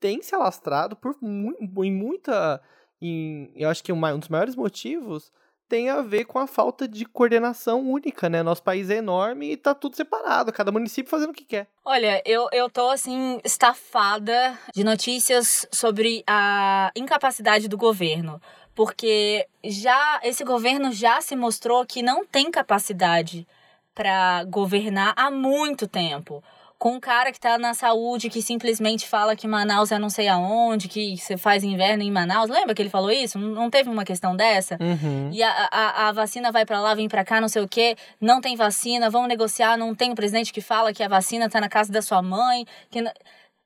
tem 0.00 0.20
se 0.20 0.34
alastrado 0.34 0.96
por 0.96 1.16
em 1.22 1.92
muita. 1.92 2.60
Em, 3.00 3.52
eu 3.54 3.68
acho 3.68 3.84
que 3.84 3.92
um, 3.92 4.04
um 4.04 4.18
dos 4.18 4.28
maiores 4.28 4.56
motivos 4.56 5.30
tem 5.68 5.90
a 5.90 6.00
ver 6.02 6.24
com 6.24 6.38
a 6.38 6.46
falta 6.46 6.86
de 6.86 7.04
coordenação 7.04 7.80
única, 7.80 8.28
né? 8.28 8.42
Nosso 8.42 8.62
país 8.62 8.90
é 8.90 8.96
enorme 8.96 9.52
e 9.52 9.56
tá 9.56 9.74
tudo 9.74 9.96
separado, 9.96 10.52
cada 10.52 10.70
município 10.70 11.10
fazendo 11.10 11.30
o 11.30 11.34
que 11.34 11.44
quer. 11.44 11.66
Olha, 11.84 12.22
eu, 12.24 12.48
eu 12.52 12.70
tô 12.70 12.88
assim, 12.88 13.40
estafada 13.44 14.58
de 14.74 14.84
notícias 14.84 15.66
sobre 15.72 16.22
a 16.26 16.90
incapacidade 16.94 17.68
do 17.68 17.76
governo. 17.76 18.40
Porque 18.74 19.46
já 19.64 20.20
esse 20.22 20.44
governo 20.44 20.92
já 20.92 21.20
se 21.20 21.34
mostrou 21.34 21.84
que 21.86 22.02
não 22.02 22.26
tem 22.26 22.50
capacidade 22.50 23.46
para 23.94 24.44
governar 24.44 25.14
há 25.16 25.30
muito 25.30 25.88
tempo 25.88 26.44
com 26.78 26.92
um 26.92 27.00
cara 27.00 27.32
que 27.32 27.40
tá 27.40 27.56
na 27.56 27.72
saúde 27.72 28.28
que 28.28 28.42
simplesmente 28.42 29.08
fala 29.08 29.34
que 29.34 29.46
Manaus 29.46 29.90
é 29.90 29.98
não 29.98 30.10
sei 30.10 30.28
aonde, 30.28 30.88
que 30.88 31.16
você 31.16 31.36
faz 31.36 31.64
inverno 31.64 32.02
em 32.02 32.10
Manaus. 32.10 32.50
Lembra 32.50 32.74
que 32.74 32.82
ele 32.82 32.90
falou 32.90 33.10
isso? 33.10 33.38
Não 33.38 33.70
teve 33.70 33.88
uma 33.88 34.04
questão 34.04 34.36
dessa? 34.36 34.76
Uhum. 34.80 35.30
E 35.32 35.42
a, 35.42 35.68
a, 35.70 36.08
a, 36.08 36.12
vacina 36.12 36.52
vai 36.52 36.66
para 36.66 36.80
lá, 36.80 36.94
vem 36.94 37.08
para 37.08 37.24
cá, 37.24 37.40
não 37.40 37.48
sei 37.48 37.62
o 37.62 37.68
quê. 37.68 37.96
Não 38.20 38.40
tem 38.40 38.56
vacina, 38.56 39.08
vamos 39.08 39.28
negociar. 39.28 39.76
Não 39.76 39.94
tem 39.94 40.12
o 40.12 40.14
presidente 40.14 40.52
que 40.52 40.60
fala 40.60 40.92
que 40.92 41.02
a 41.02 41.08
vacina 41.08 41.48
tá 41.48 41.60
na 41.60 41.68
casa 41.68 41.90
da 41.90 42.02
sua 42.02 42.20
mãe. 42.20 42.66
Que 42.90 43.02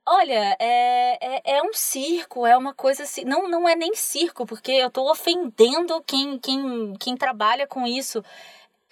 Olha, 0.06 0.56
é, 0.58 1.18
é, 1.20 1.56
é, 1.58 1.62
um 1.62 1.72
circo, 1.72 2.46
é 2.46 2.56
uma 2.56 2.74
coisa 2.74 3.02
assim. 3.04 3.24
Não, 3.24 3.48
não 3.48 3.68
é 3.68 3.76
nem 3.76 3.94
circo, 3.94 4.46
porque 4.46 4.72
eu 4.72 4.90
tô 4.90 5.10
ofendendo 5.10 6.02
quem, 6.06 6.38
quem, 6.38 6.94
quem 6.98 7.16
trabalha 7.16 7.66
com 7.66 7.86
isso. 7.86 8.24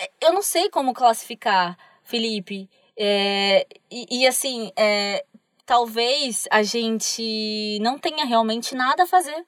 É, 0.00 0.10
eu 0.20 0.32
não 0.32 0.42
sei 0.42 0.70
como 0.70 0.94
classificar, 0.94 1.76
Felipe. 2.04 2.68
É, 2.98 3.66
e, 3.90 4.22
e, 4.22 4.26
assim, 4.26 4.72
é, 4.76 5.24
talvez 5.64 6.48
a 6.50 6.62
gente 6.64 7.78
não 7.80 7.96
tenha 7.98 8.24
realmente 8.24 8.74
nada 8.74 9.04
a 9.04 9.06
fazer. 9.06 9.46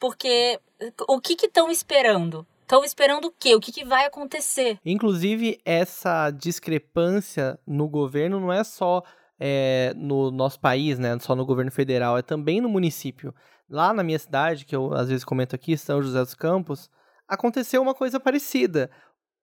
porque 0.00 0.60
o 1.08 1.20
que 1.20 1.34
estão 1.46 1.70
esperando? 1.70 2.46
Estão 2.62 2.84
esperando 2.84 3.26
o 3.26 3.30
quê? 3.30 3.54
O 3.54 3.60
que, 3.60 3.70
que 3.70 3.84
vai 3.84 4.06
acontecer? 4.06 4.78
Inclusive, 4.84 5.60
essa 5.64 6.30
discrepância 6.30 7.58
no 7.66 7.88
governo 7.88 8.40
não 8.40 8.52
é 8.52 8.64
só 8.64 9.02
é, 9.38 9.92
no 9.96 10.30
nosso 10.30 10.58
país, 10.58 10.98
né? 10.98 11.16
Só 11.20 11.36
no 11.36 11.44
governo 11.46 11.70
federal, 11.70 12.18
é 12.18 12.22
também 12.22 12.60
no 12.60 12.68
município. 12.68 13.34
Lá 13.68 13.92
na 13.92 14.02
minha 14.02 14.18
cidade, 14.18 14.64
que 14.64 14.74
eu 14.74 14.92
às 14.94 15.08
vezes 15.08 15.24
comento 15.24 15.54
aqui, 15.54 15.76
São 15.76 16.02
José 16.02 16.20
dos 16.20 16.34
Campos, 16.34 16.90
aconteceu 17.28 17.80
uma 17.82 17.94
coisa 17.94 18.18
parecida. 18.18 18.90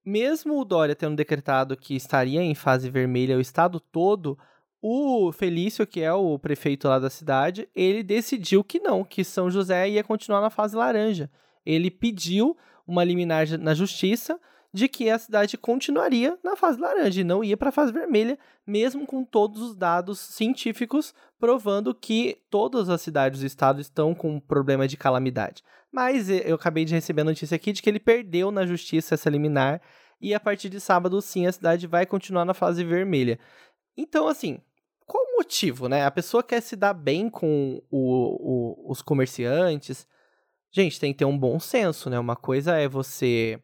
Mesmo 0.03 0.59
o 0.59 0.65
Dória 0.65 0.95
tendo 0.95 1.15
decretado 1.15 1.77
que 1.77 1.95
estaria 1.95 2.41
em 2.41 2.55
fase 2.55 2.89
vermelha 2.89 3.37
o 3.37 3.41
estado 3.41 3.79
todo, 3.79 4.37
o 4.81 5.31
Felício, 5.31 5.85
que 5.85 6.01
é 6.01 6.11
o 6.11 6.39
prefeito 6.39 6.87
lá 6.87 6.97
da 6.97 7.09
cidade, 7.09 7.69
ele 7.75 8.01
decidiu 8.01 8.63
que 8.63 8.79
não, 8.79 9.03
que 9.03 9.23
São 9.23 9.49
José 9.51 9.89
ia 9.89 10.03
continuar 10.03 10.41
na 10.41 10.49
fase 10.49 10.75
laranja. 10.75 11.29
Ele 11.63 11.91
pediu 11.91 12.57
uma 12.87 13.03
liminar 13.03 13.47
na 13.59 13.75
justiça 13.75 14.39
de 14.73 14.87
que 14.87 15.09
a 15.09 15.19
cidade 15.19 15.57
continuaria 15.57 16.37
na 16.43 16.55
fase 16.55 16.79
laranja 16.79 17.21
e 17.21 17.25
não 17.25 17.43
ia 17.43 17.57
para 17.57 17.69
a 17.69 17.73
fase 17.73 17.91
vermelha, 17.91 18.39
mesmo 18.65 19.05
com 19.05 19.23
todos 19.23 19.61
os 19.61 19.75
dados 19.75 20.19
científicos 20.19 21.13
provando 21.39 21.93
que 21.93 22.41
todas 22.49 22.89
as 22.89 23.01
cidades 23.01 23.41
do 23.41 23.45
estado 23.45 23.81
estão 23.81 24.15
com 24.15 24.39
problema 24.39 24.87
de 24.87 24.97
calamidade. 24.97 25.61
Mas 25.91 26.29
eu 26.29 26.55
acabei 26.55 26.85
de 26.85 26.93
receber 26.93 27.21
a 27.21 27.25
notícia 27.25 27.55
aqui 27.55 27.73
de 27.73 27.81
que 27.81 27.89
ele 27.89 27.99
perdeu 27.99 28.49
na 28.49 28.65
justiça 28.65 29.15
essa 29.15 29.29
liminar 29.29 29.81
e 30.21 30.33
a 30.33 30.39
partir 30.39 30.69
de 30.69 30.79
sábado 30.79 31.21
sim 31.21 31.47
a 31.47 31.51
cidade 31.51 31.87
vai 31.87 32.05
continuar 32.05 32.45
na 32.45 32.53
fase 32.53 32.83
vermelha. 32.83 33.37
Então, 33.97 34.27
assim, 34.27 34.61
qual 35.05 35.23
o 35.23 35.37
motivo, 35.37 35.89
né? 35.89 36.05
A 36.05 36.11
pessoa 36.11 36.41
quer 36.41 36.61
se 36.61 36.75
dar 36.75 36.93
bem 36.93 37.29
com 37.29 37.81
o, 37.91 38.85
o, 38.87 38.91
os 38.91 39.01
comerciantes. 39.01 40.07
Gente, 40.71 40.99
tem 40.99 41.11
que 41.11 41.19
ter 41.19 41.25
um 41.25 41.37
bom 41.37 41.59
senso, 41.59 42.09
né? 42.09 42.17
Uma 42.17 42.35
coisa 42.35 42.77
é 42.77 42.87
você 42.87 43.61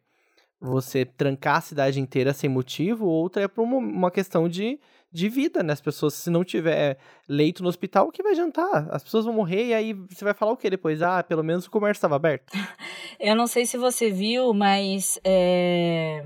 você 0.60 1.04
trancar 1.04 1.58
a 1.58 1.60
cidade 1.60 2.00
inteira 2.00 2.32
sem 2.34 2.50
motivo, 2.50 3.06
outra 3.06 3.42
é 3.42 3.48
por 3.48 3.62
uma, 3.62 3.76
uma 3.76 4.10
questão 4.10 4.48
de, 4.48 4.80
de 5.10 5.28
vida, 5.28 5.62
né? 5.62 5.72
As 5.72 5.80
pessoas, 5.80 6.14
se 6.14 6.30
não 6.30 6.44
tiver 6.44 6.98
leito 7.28 7.62
no 7.62 7.68
hospital, 7.68 8.08
o 8.08 8.12
que 8.12 8.22
vai 8.22 8.34
jantar? 8.34 8.88
As 8.90 9.02
pessoas 9.02 9.24
vão 9.24 9.34
morrer 9.34 9.66
e 9.66 9.74
aí 9.74 9.92
você 9.92 10.24
vai 10.24 10.34
falar 10.34 10.52
o 10.52 10.56
que 10.56 10.68
depois? 10.68 11.02
Ah, 11.02 11.22
pelo 11.22 11.42
menos 11.42 11.66
o 11.66 11.70
comércio 11.70 11.98
estava 11.98 12.16
aberto. 12.16 12.52
Eu 13.18 13.34
não 13.34 13.46
sei 13.46 13.66
se 13.66 13.76
você 13.76 14.10
viu, 14.10 14.52
mas 14.52 15.18
é... 15.24 16.22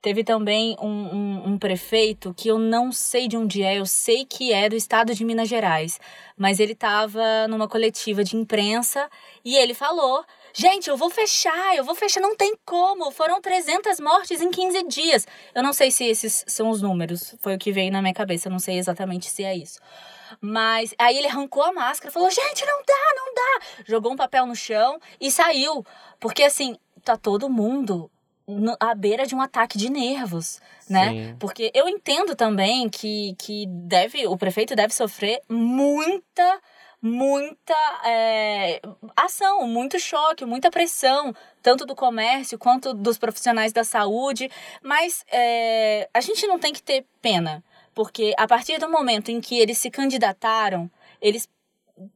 teve 0.00 0.22
também 0.24 0.76
um, 0.80 0.86
um, 0.88 1.48
um, 1.50 1.58
prefeito 1.58 2.32
que 2.32 2.48
eu 2.48 2.58
não 2.58 2.90
sei 2.90 3.28
de 3.28 3.36
onde 3.36 3.62
é, 3.62 3.78
eu 3.78 3.84
sei 3.84 4.24
que 4.24 4.50
é 4.50 4.70
do 4.70 4.76
estado 4.76 5.14
de 5.14 5.22
Minas 5.22 5.48
Gerais, 5.50 6.00
mas 6.34 6.60
ele 6.60 6.72
estava 6.72 7.46
numa 7.46 7.68
coletiva 7.68 8.24
de 8.24 8.36
imprensa 8.36 9.10
e 9.44 9.56
ele 9.56 9.74
falou 9.74 10.24
Gente, 10.60 10.90
eu 10.90 10.96
vou 10.96 11.08
fechar, 11.08 11.76
eu 11.76 11.84
vou 11.84 11.94
fechar, 11.94 12.20
não 12.20 12.34
tem 12.34 12.52
como. 12.66 13.12
Foram 13.12 13.40
300 13.40 14.00
mortes 14.00 14.40
em 14.40 14.50
15 14.50 14.82
dias. 14.88 15.24
Eu 15.54 15.62
não 15.62 15.72
sei 15.72 15.88
se 15.88 16.04
esses 16.04 16.44
são 16.48 16.68
os 16.68 16.82
números, 16.82 17.36
foi 17.38 17.54
o 17.54 17.58
que 17.58 17.70
veio 17.70 17.92
na 17.92 18.02
minha 18.02 18.12
cabeça, 18.12 18.48
eu 18.48 18.50
não 18.50 18.58
sei 18.58 18.76
exatamente 18.76 19.30
se 19.30 19.44
é 19.44 19.56
isso. 19.56 19.78
Mas 20.40 20.92
aí 20.98 21.16
ele 21.16 21.28
arrancou 21.28 21.62
a 21.62 21.72
máscara, 21.72 22.10
falou: 22.10 22.28
"Gente, 22.28 22.66
não 22.66 22.82
dá, 22.84 23.14
não 23.14 23.34
dá". 23.34 23.66
Jogou 23.86 24.12
um 24.12 24.16
papel 24.16 24.46
no 24.46 24.56
chão 24.56 24.98
e 25.20 25.30
saiu, 25.30 25.86
porque 26.18 26.42
assim, 26.42 26.76
tá 27.04 27.16
todo 27.16 27.48
mundo 27.48 28.10
à 28.80 28.96
beira 28.96 29.26
de 29.26 29.36
um 29.36 29.40
ataque 29.40 29.78
de 29.78 29.88
nervos, 29.88 30.60
né? 30.90 31.10
Sim. 31.10 31.36
Porque 31.38 31.70
eu 31.72 31.88
entendo 31.88 32.34
também 32.34 32.88
que, 32.88 33.36
que 33.38 33.64
deve, 33.68 34.26
o 34.26 34.36
prefeito 34.36 34.74
deve 34.74 34.92
sofrer 34.92 35.40
muita 35.48 36.60
muita 37.00 37.74
é, 38.04 38.80
ação, 39.16 39.66
muito 39.66 39.98
choque, 39.98 40.44
muita 40.44 40.70
pressão, 40.70 41.34
tanto 41.62 41.86
do 41.86 41.94
comércio 41.94 42.58
quanto 42.58 42.92
dos 42.92 43.18
profissionais 43.18 43.72
da 43.72 43.84
saúde. 43.84 44.50
Mas 44.82 45.24
é, 45.30 46.08
a 46.12 46.20
gente 46.20 46.46
não 46.46 46.58
tem 46.58 46.72
que 46.72 46.82
ter 46.82 47.06
pena, 47.22 47.62
porque 47.94 48.34
a 48.36 48.46
partir 48.46 48.78
do 48.78 48.88
momento 48.88 49.30
em 49.30 49.40
que 49.40 49.58
eles 49.58 49.78
se 49.78 49.90
candidataram, 49.90 50.90
eles 51.20 51.48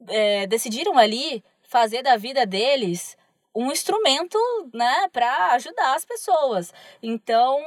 é, 0.09 0.47
decidiram 0.47 0.99
ali 0.99 1.43
fazer 1.62 2.03
da 2.03 2.17
vida 2.17 2.45
deles 2.45 3.17
um 3.55 3.71
instrumento, 3.71 4.39
né, 4.73 5.09
para 5.12 5.53
ajudar 5.53 5.95
as 5.95 6.05
pessoas. 6.05 6.73
Então, 7.03 7.61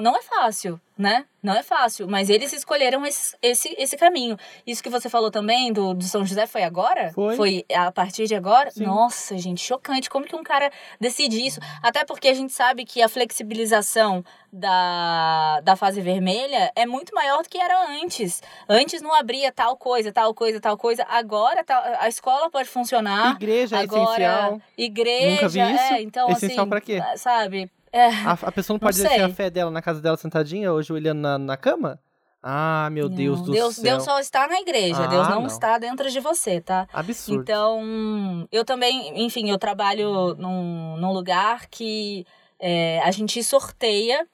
não 0.00 0.14
é 0.16 0.22
fácil, 0.22 0.80
né? 1.00 1.24
Não 1.42 1.54
é 1.54 1.62
fácil, 1.62 2.06
mas 2.06 2.28
eles 2.28 2.52
escolheram 2.52 3.06
esse, 3.06 3.34
esse, 3.40 3.74
esse 3.78 3.96
caminho. 3.96 4.36
Isso 4.66 4.82
que 4.82 4.90
você 4.90 5.08
falou 5.08 5.30
também 5.30 5.72
do, 5.72 5.94
do 5.94 6.04
São 6.04 6.22
José 6.26 6.46
foi 6.46 6.62
agora? 6.62 7.10
Foi. 7.14 7.34
Foi 7.34 7.64
a 7.74 7.90
partir 7.90 8.26
de 8.26 8.34
agora? 8.34 8.70
Sim. 8.70 8.84
Nossa, 8.84 9.38
gente, 9.38 9.64
chocante. 9.64 10.10
Como 10.10 10.26
que 10.26 10.36
um 10.36 10.42
cara 10.42 10.70
decide 11.00 11.44
isso? 11.44 11.58
Até 11.82 12.04
porque 12.04 12.28
a 12.28 12.34
gente 12.34 12.52
sabe 12.52 12.84
que 12.84 13.00
a 13.00 13.08
flexibilização 13.08 14.22
da, 14.52 15.60
da 15.62 15.76
fase 15.76 16.02
vermelha 16.02 16.70
é 16.76 16.84
muito 16.84 17.14
maior 17.14 17.42
do 17.42 17.48
que 17.48 17.58
era 17.58 17.86
antes. 17.88 18.42
Antes 18.68 19.00
não 19.00 19.14
abria 19.14 19.50
tal 19.50 19.78
coisa, 19.78 20.12
tal 20.12 20.34
coisa, 20.34 20.60
tal 20.60 20.76
coisa. 20.76 21.06
Agora 21.08 21.64
a 21.98 22.08
escola 22.08 22.50
pode 22.50 22.68
funcionar. 22.68 23.36
Igreja 23.36 23.78
é 23.78 23.82
agora, 23.82 24.02
é 24.02 24.04
essencial. 24.04 24.62
Igreja, 24.76 25.30
Nunca 25.30 25.48
vi 25.48 25.60
isso. 25.60 25.94
É, 25.94 26.02
então, 26.02 26.30
essencial 26.30 26.60
assim, 26.60 26.68
pra 26.68 26.80
quê? 26.82 27.02
Sabe? 27.16 27.70
É, 27.92 28.06
a, 28.06 28.32
a, 28.32 28.52
pessoa 28.52 28.74
não 28.74 28.78
pode 28.78 28.98
não 28.98 29.06
exercer 29.06 29.24
a 29.24 29.34
fé 29.34 29.50
dela 29.50 29.70
na 29.70 29.82
casa 29.82 30.00
dela 30.00 30.16
sentadinha, 30.16 30.72
ou 30.72 30.78
ajoelhando 30.78 31.20
na, 31.20 31.38
na 31.38 31.56
cama? 31.56 32.00
Ah, 32.42 32.88
meu 32.90 33.08
não, 33.08 33.16
Deus 33.16 33.42
do 33.42 33.52
Deus, 33.52 33.76
céu. 33.76 33.84
Deus 33.84 34.04
só 34.04 34.18
está 34.18 34.48
na 34.48 34.60
igreja, 34.60 35.04
ah, 35.04 35.06
Deus 35.06 35.28
não, 35.28 35.40
não, 35.40 35.46
está 35.46 35.76
dentro 35.78 36.10
de 36.10 36.20
você, 36.20 36.60
tá? 36.60 36.88
Absurdo. 36.92 37.42
Então, 37.42 38.48
eu 38.50 38.64
também, 38.64 39.24
enfim, 39.24 39.50
eu 39.50 39.58
trabalho 39.58 40.34
num, 40.36 40.96
num 40.96 41.12
lugar 41.12 41.66
que 41.66 42.24
é, 42.58 43.00
a 43.04 43.10
gente 43.10 43.42
sorteia 43.44 44.26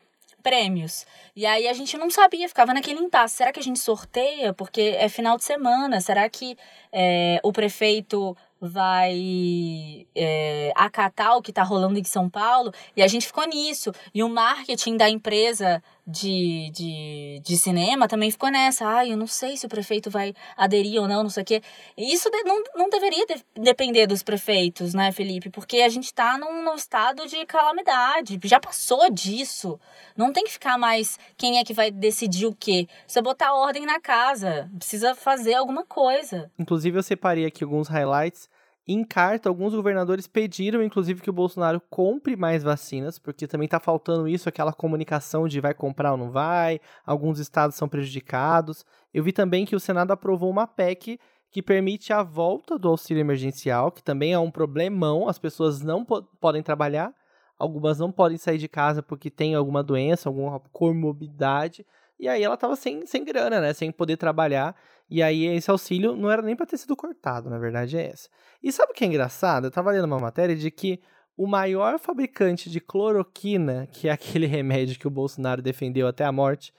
prêmios. 0.46 1.04
E 1.34 1.44
aí 1.44 1.66
a 1.66 1.72
gente 1.72 1.98
não 1.98 2.08
sabia, 2.08 2.48
ficava 2.48 2.72
naquele 2.72 3.00
impasse. 3.00 3.34
Será 3.34 3.50
que 3.50 3.58
a 3.58 3.62
gente 3.62 3.80
sorteia? 3.80 4.52
Porque 4.52 4.94
é 4.96 5.08
final 5.08 5.36
de 5.36 5.42
semana. 5.42 6.00
Será 6.00 6.28
que 6.28 6.56
é, 6.92 7.40
o 7.42 7.52
prefeito 7.52 8.36
vai 8.60 10.06
é, 10.14 10.72
acatar 10.74 11.36
o 11.36 11.42
que 11.42 11.50
está 11.50 11.62
rolando 11.62 11.98
em 11.98 12.04
São 12.04 12.28
Paulo? 12.28 12.72
E 12.96 13.02
a 13.02 13.08
gente 13.08 13.26
ficou 13.26 13.46
nisso. 13.46 13.92
E 14.14 14.22
o 14.22 14.28
marketing 14.28 14.96
da 14.96 15.08
empresa 15.08 15.82
de, 16.06 16.70
de, 16.70 17.40
de 17.44 17.56
cinema 17.56 18.06
também 18.06 18.30
ficou 18.30 18.50
nessa. 18.50 18.86
Ai, 18.86 19.12
eu 19.12 19.16
não 19.16 19.26
sei 19.26 19.56
se 19.56 19.66
o 19.66 19.68
prefeito 19.68 20.08
vai 20.08 20.32
aderir 20.56 21.00
ou 21.00 21.08
não, 21.08 21.24
não 21.24 21.30
sei 21.30 21.42
o 21.42 21.46
quê. 21.46 21.62
Isso 21.96 22.30
não, 22.44 22.62
não 22.76 22.88
deveria 22.88 23.26
de, 23.26 23.44
depender 23.60 24.06
dos 24.06 24.22
prefeitos, 24.22 24.94
né, 24.94 25.10
Felipe? 25.10 25.50
Porque 25.50 25.78
a 25.78 25.88
gente 25.88 26.04
está 26.04 26.38
num, 26.38 26.62
num 26.62 26.74
estado 26.74 27.26
de 27.26 27.44
calamidade. 27.46 28.38
Já 28.44 28.60
passou 28.60 29.10
disso. 29.10 29.80
Não 30.16 30.32
tem 30.32 30.44
que 30.44 30.52
ficar 30.52 30.78
mais 30.78 31.18
quem 31.36 31.58
é 31.58 31.64
que 31.64 31.74
vai 31.74 31.90
decidir 31.90 32.46
o 32.46 32.54
quê. 32.54 32.86
Precisa 33.02 33.22
botar 33.22 33.54
ordem 33.54 33.84
na 33.84 33.98
casa. 33.98 34.70
Precisa 34.78 35.14
fazer 35.14 35.54
alguma 35.54 35.84
coisa. 35.84 36.50
Inclusive, 36.58 36.98
eu 36.98 37.02
separei 37.02 37.46
aqui 37.46 37.64
alguns 37.64 37.88
highlights 37.88 38.48
em 38.88 39.02
carta, 39.02 39.48
alguns 39.48 39.74
governadores 39.74 40.28
pediram, 40.28 40.80
inclusive, 40.80 41.20
que 41.20 41.30
o 41.30 41.32
Bolsonaro 41.32 41.80
compre 41.90 42.36
mais 42.36 42.62
vacinas, 42.62 43.18
porque 43.18 43.46
também 43.48 43.64
está 43.64 43.80
faltando 43.80 44.28
isso, 44.28 44.48
aquela 44.48 44.72
comunicação 44.72 45.48
de 45.48 45.60
vai 45.60 45.74
comprar 45.74 46.12
ou 46.12 46.16
não 46.16 46.30
vai, 46.30 46.80
alguns 47.04 47.40
estados 47.40 47.76
são 47.76 47.88
prejudicados. 47.88 48.84
Eu 49.12 49.24
vi 49.24 49.32
também 49.32 49.64
que 49.66 49.74
o 49.74 49.80
Senado 49.80 50.12
aprovou 50.12 50.48
uma 50.48 50.68
PEC 50.68 51.18
que 51.50 51.62
permite 51.62 52.12
a 52.12 52.22
volta 52.22 52.78
do 52.78 52.88
auxílio 52.88 53.20
emergencial, 53.20 53.90
que 53.90 54.02
também 54.02 54.32
é 54.32 54.38
um 54.38 54.50
problemão, 54.50 55.28
as 55.28 55.38
pessoas 55.38 55.80
não 55.82 56.04
po 56.04 56.22
podem 56.40 56.62
trabalhar, 56.62 57.12
algumas 57.58 57.98
não 57.98 58.12
podem 58.12 58.36
sair 58.36 58.58
de 58.58 58.68
casa 58.68 59.02
porque 59.02 59.30
tem 59.30 59.54
alguma 59.54 59.82
doença, 59.82 60.28
alguma 60.28 60.60
comorbidade, 60.60 61.84
e 62.18 62.28
aí 62.28 62.42
ela 62.42 62.56
tava 62.56 62.76
sem, 62.76 63.04
sem 63.06 63.24
grana, 63.24 63.60
né, 63.60 63.72
sem 63.72 63.90
poder 63.90 64.16
trabalhar, 64.16 64.76
e 65.08 65.22
aí 65.22 65.44
esse 65.46 65.70
auxílio 65.70 66.16
não 66.16 66.30
era 66.30 66.42
nem 66.42 66.56
para 66.56 66.66
ter 66.66 66.76
sido 66.78 66.96
cortado, 66.96 67.48
na 67.48 67.58
verdade 67.58 67.96
é 67.96 68.10
essa. 68.10 68.28
E 68.62 68.72
sabe 68.72 68.92
o 68.92 68.94
que 68.94 69.04
é 69.04 69.06
engraçado? 69.06 69.66
Eu 69.66 69.70
tava 69.70 69.92
lendo 69.92 70.04
uma 70.04 70.18
matéria 70.18 70.56
de 70.56 70.70
que 70.70 71.00
o 71.36 71.46
maior 71.46 71.98
fabricante 71.98 72.70
de 72.70 72.80
cloroquina, 72.80 73.86
que 73.86 74.08
é 74.08 74.12
aquele 74.12 74.46
remédio 74.46 74.98
que 74.98 75.06
o 75.06 75.10
Bolsonaro 75.10 75.62
defendeu 75.62 76.08
até 76.08 76.24
a 76.24 76.32
morte, 76.32 76.72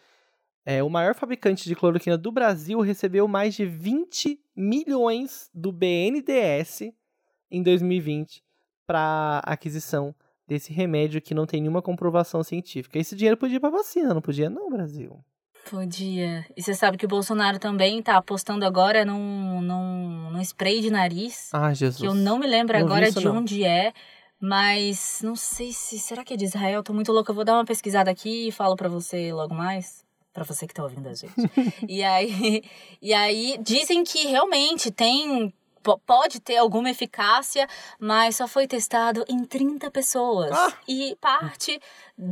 é, 0.66 0.84
o 0.84 0.90
maior 0.90 1.16
fabricante 1.16 1.64
de 1.64 1.76
cloroquina 1.76 2.18
do 2.18 2.30
Brasil 2.30 2.82
recebeu 2.82 3.26
mais 3.28 3.56
de 3.56 3.66
20 3.66 4.38
milhões 4.54 5.50
do 5.54 5.72
BNDES 5.72 6.92
em 7.50 7.64
2020 7.64 8.44
para 8.86 9.42
aquisição 9.46 10.14
desse 10.46 10.74
remédio 10.74 11.22
que 11.22 11.34
não 11.34 11.46
tem 11.46 11.62
nenhuma 11.62 11.82
comprovação 11.82 12.44
científica. 12.44 13.00
Esse 13.00 13.16
dinheiro 13.16 13.38
podia 13.38 13.58
ir 13.58 13.60
para 13.62 13.70
vacina, 13.70 14.14
não 14.14 14.22
podia 14.22 14.50
não, 14.50 14.70
Brasil. 14.70 15.24
Podia. 15.70 16.46
E 16.56 16.62
você 16.62 16.74
sabe 16.74 16.98
que 16.98 17.06
o 17.06 17.10
Bolsonaro 17.10 17.60
também 17.60 18.02
tá 18.02 18.18
apostando 18.18 18.66
agora 18.66 19.04
num, 19.04 19.62
num, 19.62 20.32
num 20.32 20.42
spray 20.42 20.82
de 20.82 20.90
nariz. 20.90 21.50
Ah, 21.54 21.74
Jesus. 21.74 22.02
Que 22.02 22.08
eu 22.08 22.14
não 22.14 22.40
me 22.40 22.48
lembro 22.48 22.78
não 22.78 22.86
agora 22.86 23.12
de 23.12 23.26
não. 23.26 23.38
onde 23.38 23.64
é. 23.64 23.94
Mas 24.40 25.22
não 25.24 25.36
sei 25.36 25.72
se. 25.74 25.98
Será 26.00 26.24
que 26.24 26.34
é 26.34 26.38
de 26.38 26.46
Israel? 26.46 26.84
Tô 26.84 26.94
muito 26.94 27.12
louca. 27.12 27.32
Eu 27.32 27.36
vou 27.36 27.44
dar 27.44 27.56
uma 27.56 27.66
pesquisada 27.66 28.10
aqui 28.10 28.48
e 28.48 28.52
falo 28.52 28.76
para 28.76 28.88
você 28.88 29.34
logo 29.34 29.54
mais. 29.54 30.06
para 30.32 30.44
você 30.44 30.68
que 30.68 30.74
tá 30.74 30.84
ouvindo 30.84 31.10
a 31.10 31.14
gente. 31.14 31.34
e 31.88 32.04
aí, 32.04 32.64
e 33.02 33.14
aí 33.14 33.58
dizem 33.62 34.04
que 34.04 34.28
realmente 34.28 34.92
tem 34.92 35.54
pode 36.06 36.42
ter 36.42 36.58
alguma 36.58 36.90
eficácia, 36.90 37.66
mas 37.98 38.36
só 38.36 38.46
foi 38.46 38.68
testado 38.68 39.24
em 39.30 39.46
30 39.46 39.90
pessoas. 39.90 40.52
Ah. 40.52 40.74
E 40.86 41.16
parte 41.22 41.80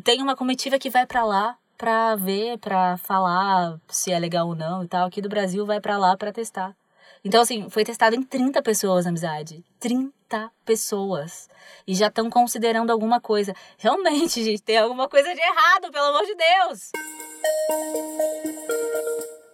tem 0.03 0.21
uma 0.21 0.35
comitiva 0.35 0.77
que 0.77 0.89
vai 0.89 1.05
para 1.05 1.23
lá 1.23 1.57
para 1.77 2.15
ver, 2.15 2.57
para 2.59 2.97
falar 2.97 3.79
se 3.87 4.11
é 4.11 4.19
legal 4.19 4.47
ou 4.47 4.55
não 4.55 4.83
e 4.83 4.87
tal. 4.87 5.07
Aqui 5.07 5.21
do 5.21 5.29
Brasil 5.29 5.65
vai 5.65 5.79
para 5.79 5.97
lá 5.97 6.15
para 6.17 6.31
testar. 6.31 6.75
Então, 7.23 7.41
assim, 7.41 7.69
foi 7.69 7.83
testado 7.83 8.15
em 8.15 8.21
30 8.21 8.61
pessoas, 8.61 9.07
amizade. 9.07 9.63
30 9.79 10.51
pessoas. 10.63 11.49
E 11.87 11.95
já 11.95 12.07
estão 12.07 12.29
considerando 12.29 12.91
alguma 12.91 13.19
coisa. 13.19 13.53
Realmente, 13.77 14.41
gente, 14.45 14.61
tem 14.61 14.77
alguma 14.77 15.09
coisa 15.09 15.33
de 15.33 15.41
errado, 15.41 15.91
pelo 15.91 16.05
amor 16.05 16.23
de 16.23 16.35
Deus! 16.35 16.91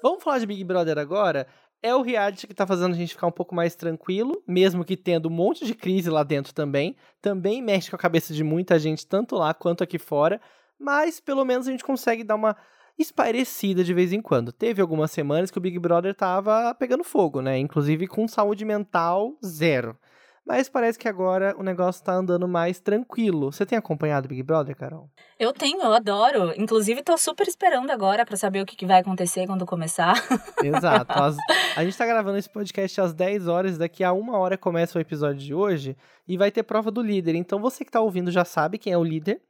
Vamos 0.03 0.23
falar 0.23 0.39
de 0.39 0.45
Big 0.45 0.63
Brother 0.63 0.97
agora? 0.97 1.47
É 1.83 1.95
o 1.95 2.01
reality 2.01 2.45
que 2.45 2.53
tá 2.53 2.67
fazendo 2.67 2.93
a 2.93 2.97
gente 2.97 3.13
ficar 3.13 3.27
um 3.27 3.31
pouco 3.31 3.55
mais 3.55 3.73
tranquilo, 3.73 4.43
mesmo 4.45 4.83
que 4.83 4.97
tendo 4.97 5.29
um 5.29 5.31
monte 5.31 5.65
de 5.65 5.73
crise 5.73 6.09
lá 6.09 6.23
dentro 6.23 6.53
também. 6.53 6.95
Também 7.21 7.61
mexe 7.61 7.89
com 7.89 7.95
a 7.95 7.99
cabeça 7.99 8.33
de 8.33 8.43
muita 8.43 8.77
gente, 8.77 9.07
tanto 9.07 9.35
lá 9.35 9.53
quanto 9.53 9.83
aqui 9.83 9.97
fora. 9.97 10.39
Mas 10.81 11.19
pelo 11.19 11.45
menos 11.45 11.67
a 11.67 11.71
gente 11.71 11.83
consegue 11.83 12.23
dar 12.23 12.35
uma 12.35 12.57
espairecida 12.97 13.83
de 13.83 13.93
vez 13.93 14.11
em 14.11 14.21
quando. 14.21 14.51
Teve 14.51 14.81
algumas 14.81 15.11
semanas 15.11 15.51
que 15.51 15.57
o 15.57 15.61
Big 15.61 15.77
Brother 15.79 16.15
tava 16.15 16.73
pegando 16.75 17.03
fogo, 17.03 17.41
né? 17.41 17.57
Inclusive 17.57 18.07
com 18.07 18.27
saúde 18.27 18.65
mental 18.65 19.37
zero. 19.45 19.97
Mas 20.45 20.67
parece 20.67 20.97
que 20.97 21.07
agora 21.07 21.55
o 21.57 21.61
negócio 21.61 22.03
tá 22.03 22.13
andando 22.13 22.47
mais 22.47 22.79
tranquilo. 22.79 23.51
Você 23.51 23.63
tem 23.63 23.77
acompanhado 23.77 24.25
o 24.25 24.29
Big 24.29 24.41
Brother, 24.41 24.75
Carol? 24.75 25.07
Eu 25.39 25.53
tenho, 25.53 25.79
eu 25.81 25.93
adoro. 25.93 26.51
Inclusive, 26.57 27.03
tô 27.03 27.15
super 27.15 27.47
esperando 27.47 27.91
agora 27.91 28.25
para 28.25 28.35
saber 28.35 28.59
o 28.59 28.65
que, 28.65 28.75
que, 28.75 28.85
vai 28.85 29.01
acontecer 29.01 29.45
quando 29.45 29.67
começar. 29.67 30.15
Exato. 30.63 31.13
As, 31.13 31.37
a 31.75 31.83
gente 31.83 31.95
tá 31.95 32.07
gravando 32.07 32.39
esse 32.39 32.49
podcast 32.49 32.99
às 32.99 33.13
10 33.13 33.47
horas, 33.47 33.77
daqui 33.77 34.03
a 34.03 34.11
uma 34.11 34.37
hora 34.39 34.57
começa 34.57 34.97
o 34.97 35.01
episódio 35.01 35.37
de 35.45 35.53
hoje 35.53 35.95
e 36.27 36.35
vai 36.37 36.49
ter 36.49 36.63
prova 36.63 36.89
do 36.89 37.03
líder. 37.03 37.35
Então 37.35 37.61
você 37.61 37.85
que 37.85 37.91
tá 37.91 38.01
ouvindo 38.01 38.31
já 38.31 38.43
sabe 38.43 38.79
quem 38.79 38.91
é 38.91 38.97
o 38.97 39.03
líder. 39.03 39.41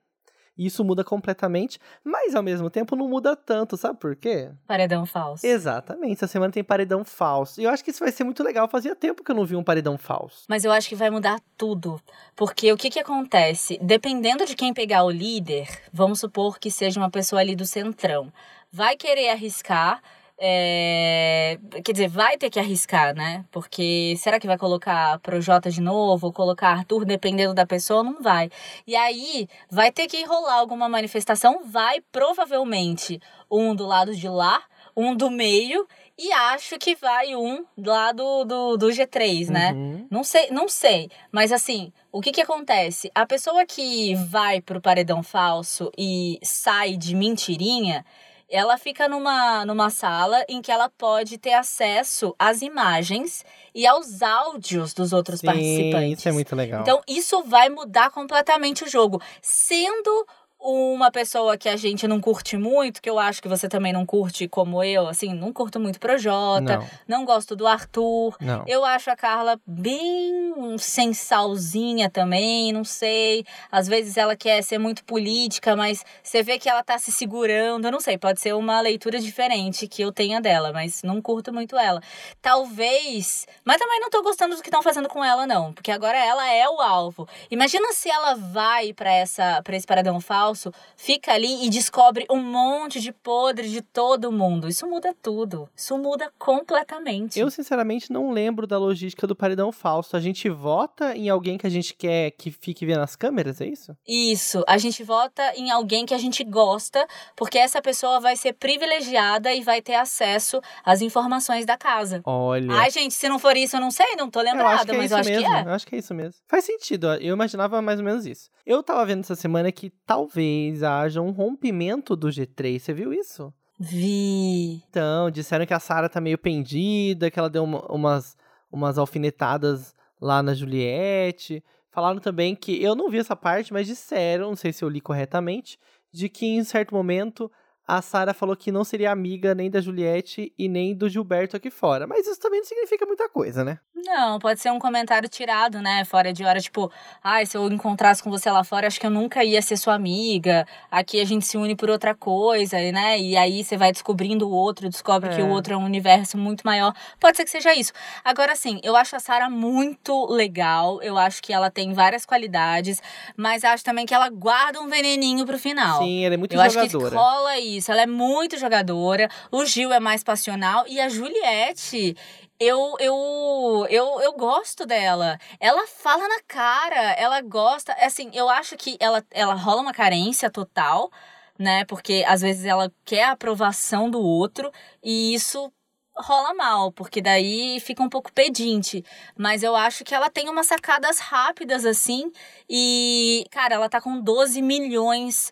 Isso 0.66 0.84
muda 0.84 1.04
completamente, 1.04 1.80
mas 2.04 2.36
ao 2.36 2.44
mesmo 2.44 2.70
tempo 2.70 2.96
não 2.96 3.08
muda 3.08 3.36
tanto, 3.36 3.76
sabe 3.76 4.00
por 4.00 4.16
quê? 4.16 4.50
Paredão 4.68 5.06
falso. 5.06 5.46
Exatamente, 5.46 6.14
essa 6.14 6.28
semana 6.28 6.52
tem 6.52 6.64
paredão 6.64 7.04
falso. 7.04 7.60
E 7.60 7.64
eu 7.64 7.70
acho 7.70 7.84
que 7.84 7.92
isso 7.92 8.00
vai 8.00 8.12
ser 8.12 8.24
muito 8.24 8.44
legal, 8.44 8.68
fazia 8.68 8.96
tempo 8.96 9.24
que 9.24 9.32
eu 9.32 9.36
não 9.36 9.46
vi 9.46 9.56
um 9.56 9.64
paredão 9.64 9.98
falso. 9.98 10.46
Mas 10.48 10.64
eu 10.64 10.72
acho 10.72 10.88
que 10.88 10.96
vai 10.96 11.10
mudar 11.10 11.42
tudo, 11.58 12.00
porque 12.36 12.72
o 12.72 12.78
que 12.78 12.90
que 12.90 13.00
acontece? 13.00 13.80
Dependendo 13.82 14.46
de 14.46 14.56
quem 14.56 14.74
pegar 14.74 15.04
o 15.04 15.10
líder, 15.10 15.68
vamos 15.92 16.20
supor 16.20 16.60
que 16.60 16.70
seja 16.70 17.00
uma 17.00 17.10
pessoa 17.10 17.42
ali 17.42 17.56
do 17.56 17.66
centrão, 17.66 18.32
vai 18.72 18.96
querer 18.96 19.30
arriscar 19.30 20.02
é, 20.44 21.60
quer 21.86 21.92
dizer, 21.92 22.08
vai 22.08 22.36
ter 22.36 22.50
que 22.50 22.60
arriscar, 22.60 23.14
né? 23.14 23.46
Porque 23.52 24.16
será 24.18 24.40
que 24.40 24.48
vai 24.48 24.58
colocar 24.58 25.20
Projota 25.20 25.70
de 25.70 25.80
novo 25.80 26.26
ou 26.26 26.34
colocar 26.34 26.70
Arthur, 26.70 27.06
dependendo 27.06 27.54
da 27.54 27.64
pessoa? 27.64 28.02
Não 28.02 28.20
vai. 28.24 28.50
E 28.88 28.96
aí 28.96 29.48
vai 29.70 29.92
ter 29.92 30.08
que 30.08 30.24
rolar 30.26 30.56
alguma 30.56 30.90
manifestação, 30.90 31.62
vai 31.64 32.02
provavelmente 32.12 33.22
um 33.52 33.76
do 33.76 33.86
lado 33.86 34.16
de 34.16 34.28
lá, 34.28 34.64
um 34.98 35.16
do 35.16 35.30
meio 35.30 35.88
e 36.18 36.32
acho 36.32 36.80
que 36.80 36.96
vai 36.96 37.36
um 37.36 37.64
lá 37.78 38.12
do, 38.12 38.44
do, 38.44 38.78
do 38.78 38.88
G3, 38.88 39.48
né? 39.48 39.74
Uhum. 39.74 40.08
Não 40.10 40.24
sei, 40.24 40.50
não 40.50 40.68
sei. 40.68 41.08
Mas 41.32 41.52
assim, 41.52 41.94
o 42.12 42.20
que 42.20 42.32
que 42.32 42.42
acontece? 42.42 43.12
A 43.14 43.28
pessoa 43.28 43.64
que 43.64 44.16
vai 44.16 44.60
pro 44.60 44.82
paredão 44.82 45.22
falso 45.22 45.92
e 45.96 46.40
sai 46.42 46.98
de 46.98 47.16
mentirinha, 47.16 48.04
ela 48.52 48.78
fica 48.78 49.08
numa, 49.08 49.66
numa 49.66 49.90
sala 49.90 50.44
em 50.50 50.62
que 50.62 50.72
ela 50.72 50.90
pode 50.90 51.38
ter 51.38 51.54
acesso 51.54 52.36
às 52.38 52.62
imagens 52.62 53.46
e 53.74 53.88
aos 53.88 54.22
áudios 54.22 54.94
dos 54.94 55.14
outros 55.14 55.40
Sim, 55.40 55.48
participantes. 55.48 56.20
Isso 56.20 56.30
é 56.30 56.32
muito 56.34 56.56
legal. 56.56 56.82
Então, 56.82 57.02
isso 57.08 57.42
vai 57.44 57.70
mudar 57.70 58.12
completamente 58.12 58.84
o 58.84 58.90
jogo. 58.90 59.22
Sendo 59.42 60.28
uma 60.62 61.12
pessoa 61.12 61.58
que 61.58 61.68
a 61.68 61.76
gente 61.76 62.08
não 62.08 62.22
curte 62.22 62.56
muito, 62.56 63.02
que 63.02 63.10
eu 63.10 63.18
acho 63.18 63.42
que 63.42 63.48
você 63.48 63.68
também 63.68 63.92
não 63.92 64.06
curte 64.06 64.48
como 64.48 64.84
eu, 64.84 65.08
assim, 65.08 65.34
não 65.34 65.52
curto 65.52 65.80
muito 65.80 66.00
Projota, 66.00 66.78
não, 67.08 67.20
não 67.20 67.26
gosto 67.26 67.56
do 67.56 67.66
Arthur. 67.66 68.36
Não. 68.40 68.64
Eu 68.68 68.86
acho 68.86 69.10
a 69.10 69.16
Carla 69.16 69.60
bem 69.66 70.78
sensalzinha 70.78 72.10
também, 72.10 72.72
não 72.72 72.84
sei. 72.84 73.44
Às 73.72 73.88
vezes 73.88 74.18
ela 74.18 74.36
quer 74.36 74.62
ser 74.62 74.78
muito 74.78 75.04
política, 75.04 75.76
mas 75.76 76.06
você 76.22 76.44
vê 76.44 76.60
que 76.60 76.70
ela 76.70 76.84
tá 76.84 76.98
se 77.00 77.12
segurando, 77.12 77.86
eu 77.86 77.92
não 77.92 78.00
sei, 78.00 78.18
pode 78.18 78.40
ser 78.40 78.54
uma 78.54 78.80
leitura 78.82 79.20
diferente 79.20 79.88
que 79.88 80.02
eu 80.02 80.12
tenha 80.12 80.40
dela, 80.40 80.72
mas 80.72 81.02
não 81.02 81.22
curto 81.22 81.52
muito 81.52 81.78
ela. 81.78 82.02
Talvez, 82.42 83.48
mas 83.66 83.78
também 83.78 84.00
não 84.00 84.10
tô 84.10 84.22
gostando 84.22 84.56
do 84.56 84.62
que 84.62 84.70
estão 84.70 84.84
fazendo 84.84 85.10
com 85.10 85.24
ela 85.24 85.48
não, 85.48 85.74
porque 85.74 85.92
agora 85.92 86.18
ela 86.18 86.48
é 86.52 86.70
o 86.70 86.80
alvo. 86.80 87.28
Imagina 87.50 87.92
se 87.94 88.10
ela 88.10 88.36
vai 88.36 88.94
para 88.94 89.12
essa 89.12 89.62
para 89.64 89.76
esse 89.76 89.88
paradão 89.88 90.20
falso 90.20 90.51
falso, 90.52 90.72
fica 90.96 91.34
ali 91.34 91.66
e 91.66 91.70
descobre 91.70 92.26
um 92.30 92.42
monte 92.42 93.00
de 93.00 93.12
podre 93.12 93.70
de 93.70 93.82
todo 93.82 94.32
mundo. 94.32 94.68
Isso 94.68 94.86
muda 94.88 95.16
tudo. 95.22 95.70
Isso 95.76 95.98
muda 95.98 96.32
completamente. 96.38 97.40
Eu, 97.40 97.50
sinceramente, 97.50 98.12
não 98.12 98.32
lembro 98.32 98.68
da 98.68 98.78
logística 98.78 99.26
do 99.26 99.36
paredão 99.36 99.72
falso. 99.72 100.16
A 100.16 100.20
gente 100.20 100.50
vota 100.50 101.16
em 101.16 101.30
alguém 101.30 101.58
que 101.58 101.66
a 101.66 101.70
gente 101.70 101.94
quer 101.96 102.32
que 102.32 102.52
fique 102.52 102.86
vendo 102.86 103.02
as 103.02 103.16
câmeras, 103.16 103.62
é 103.62 103.68
isso? 103.68 103.96
Isso. 104.08 104.64
A 104.68 104.78
gente 104.78 105.04
vota 105.04 105.54
em 105.56 105.72
alguém 105.72 106.06
que 106.06 106.14
a 106.14 106.18
gente 106.18 106.44
gosta, 106.44 107.08
porque 107.36 107.58
essa 107.58 107.82
pessoa 107.82 108.20
vai 108.20 108.36
ser 108.36 108.54
privilegiada 108.54 109.54
e 109.54 109.62
vai 109.62 109.82
ter 109.82 109.96
acesso 109.96 110.62
às 110.84 111.02
informações 111.02 111.66
da 111.66 111.78
casa. 111.78 112.22
Olha. 112.26 112.74
Ai, 112.74 112.92
gente, 112.92 113.14
se 113.14 113.30
não 113.30 113.40
for 113.40 113.56
isso, 113.56 113.78
eu 113.78 113.82
não 113.82 113.92
sei, 113.92 114.16
não 114.18 114.30
tô 114.30 114.42
lembrada, 114.42 114.94
eu 114.94 114.98
mas 114.98 115.12
eu 115.12 115.18
acho 115.18 115.30
mesmo. 115.30 115.46
que 115.48 115.54
é. 115.54 115.62
Eu 115.62 115.72
acho 115.72 115.88
que 115.88 115.96
é 115.96 116.00
isso 116.00 116.14
mesmo. 116.14 116.42
Faz 116.48 116.66
sentido. 116.66 117.14
Eu 117.16 117.34
imaginava 117.34 117.82
mais 117.82 118.00
ou 118.00 118.06
menos 118.06 118.26
isso. 118.26 118.50
Eu 118.66 118.84
tava 118.84 119.06
vendo 119.06 119.22
essa 119.22 119.36
semana 119.36 119.72
que 119.72 119.92
talvez 120.06 120.41
talvez 120.42 120.84
haja 120.84 121.22
um 121.22 121.30
rompimento 121.30 122.16
do 122.16 122.28
G3. 122.28 122.80
Você 122.80 122.94
viu 122.94 123.14
isso? 123.14 123.54
Vi. 123.80 124.82
Então, 124.90 125.30
disseram 125.30 125.66
que 125.66 125.74
a 125.74 125.80
Sarah 125.80 126.10
tá 126.10 126.20
meio 126.20 126.38
pendida, 126.38 127.30
que 127.30 127.40
ela 127.40 127.50
deu 127.50 127.64
uma, 127.64 127.86
umas, 127.92 128.36
umas 128.72 128.98
alfinetadas 128.98 129.94
lá 130.20 130.42
na 130.42 130.54
Juliette. 130.54 131.64
Falaram 131.92 132.20
também 132.20 132.56
que, 132.56 132.82
eu 132.82 132.96
não 132.96 133.10
vi 133.10 133.20
essa 133.20 133.36
parte, 133.36 133.72
mas 133.72 133.88
disseram, 133.88 134.50
não 134.50 134.56
sei 134.56 134.74
se 134.74 134.84
eu 134.84 134.90
li 134.90 135.02
corretamente, 135.02 135.78
de 136.12 136.28
que 136.28 136.46
em 136.46 136.64
certo 136.64 136.94
momento 136.94 137.52
a 137.92 138.02
Sara 138.02 138.34
falou 138.34 138.56
que 138.56 138.72
não 138.72 138.86
seria 138.86 139.12
amiga 139.12 139.54
nem 139.54 139.70
da 139.70 139.82
Juliette 139.82 140.54
e 140.58 140.70
nem 140.70 140.96
do 140.96 141.10
Gilberto 141.10 141.58
aqui 141.58 141.70
fora. 141.70 142.08
Mas 142.08 142.26
isso 142.26 142.40
também 142.40 142.62
não 142.62 142.66
significa 142.66 143.06
muita 143.06 143.28
coisa, 143.28 143.66
né? 143.66 143.80
Não, 143.94 144.40
pode 144.40 144.62
ser 144.62 144.72
um 144.72 144.80
comentário 144.80 145.28
tirado, 145.28 145.82
né? 145.82 146.06
Fora 146.06 146.32
de 146.32 146.44
hora, 146.46 146.62
tipo, 146.62 146.90
ai, 147.22 147.44
ah, 147.44 147.46
se 147.46 147.58
eu 147.58 147.68
encontrasse 147.68 148.24
com 148.24 148.32
você 148.32 148.50
lá 148.50 148.64
fora, 148.64 148.88
acho 148.88 148.98
que 148.98 149.06
eu 149.06 149.12
nunca 149.12 149.44
ia 149.44 149.62
ser 149.62 149.76
sua 149.76 149.94
amiga. 149.94 150.66
Aqui 150.90 151.20
a 151.20 151.26
gente 151.26 151.46
se 151.46 151.58
une 151.58 151.76
por 151.76 151.90
outra 151.90 152.16
coisa, 152.16 152.78
né? 152.94 153.20
E 153.20 153.36
aí 153.36 153.62
você 153.62 153.76
vai 153.76 153.92
descobrindo 153.92 154.48
o 154.48 154.52
outro, 154.52 154.90
descobre 154.90 155.30
é. 155.30 155.36
que 155.36 155.42
o 155.42 155.48
é. 155.48 155.50
outro 155.50 155.74
é 155.74 155.78
um 155.78 155.84
universo 155.84 156.38
muito 156.38 156.62
maior. 156.64 156.94
Pode 157.20 157.36
ser 157.36 157.44
que 157.44 157.52
seja 157.52 157.76
isso. 157.76 157.92
Agora, 158.24 158.56
sim, 158.56 158.80
eu 158.84 158.96
acho 158.96 159.18
a 159.18 159.20
Sara 159.20 159.50
muito 159.50 160.28
legal. 160.28 161.02
Eu 161.04 161.18
acho 161.18 161.44
que 161.44 161.52
ela 161.52 161.70
tem 161.70 161.94
várias 161.94 162.26
qualidades, 162.26 163.02
mas 163.36 163.66
acho 163.66 163.84
também 163.84 164.06
que 164.06 164.14
ela 164.14 164.30
guarda 164.30 164.80
um 164.80 164.88
veneninho 164.88 165.46
pro 165.46 165.60
final. 165.60 166.02
Sim, 166.02 166.24
ela 166.24 166.36
é 166.36 166.38
muito 166.38 166.54
eu 166.54 166.58
jogadora. 166.58 166.80
Eu 166.80 167.02
acho 167.02 167.10
que 167.10 167.16
rola 167.16 167.60
isso. 167.60 167.81
Ela 167.90 168.02
é 168.02 168.08
muito 168.08 168.58
jogadora. 168.58 169.30
O 169.52 169.66
Gil 169.66 169.94
é 169.94 170.00
mais 170.00 170.24
passional. 170.24 170.86
E 170.88 171.00
a 171.00 171.08
Juliette, 171.10 172.16
eu, 172.60 172.96
eu, 173.00 173.88
eu, 173.90 174.22
eu 174.22 174.34
gosto 174.34 174.86
dela. 174.86 175.40
Ela 175.60 175.88
fala 175.88 176.28
na 176.28 176.42
cara, 176.48 177.14
ela 177.14 177.42
gosta. 177.42 177.94
Assim, 177.94 178.30
eu 178.34 178.50
acho 178.50 178.78
que 178.78 178.98
ela, 179.00 179.24
ela 179.32 179.56
rola 179.56 179.82
uma 179.82 179.94
carência 179.94 180.50
total, 180.50 181.12
né? 181.58 181.86
Porque 181.86 182.24
às 182.28 182.42
vezes 182.42 182.66
ela 182.66 182.92
quer 183.04 183.24
a 183.26 183.32
aprovação 183.32 184.10
do 184.10 184.22
outro 184.22 184.72
e 185.04 185.34
isso 185.34 185.72
rola 186.16 186.54
mal, 186.54 186.92
porque 186.92 187.22
daí 187.22 187.80
fica 187.80 188.04
um 188.04 188.10
pouco 188.10 188.32
pedinte. 188.32 189.04
Mas 189.38 189.64
eu 189.64 189.76
acho 189.76 190.04
que 190.04 190.14
ela 190.14 190.30
tem 190.30 190.50
umas 190.50 190.68
sacadas 190.68 191.20
rápidas 191.20 191.86
assim. 191.86 192.32
E, 192.70 193.46
cara, 193.52 193.76
ela 193.76 193.90
tá 193.90 194.00
com 194.02 194.20
12 194.22 194.62
milhões 194.62 195.52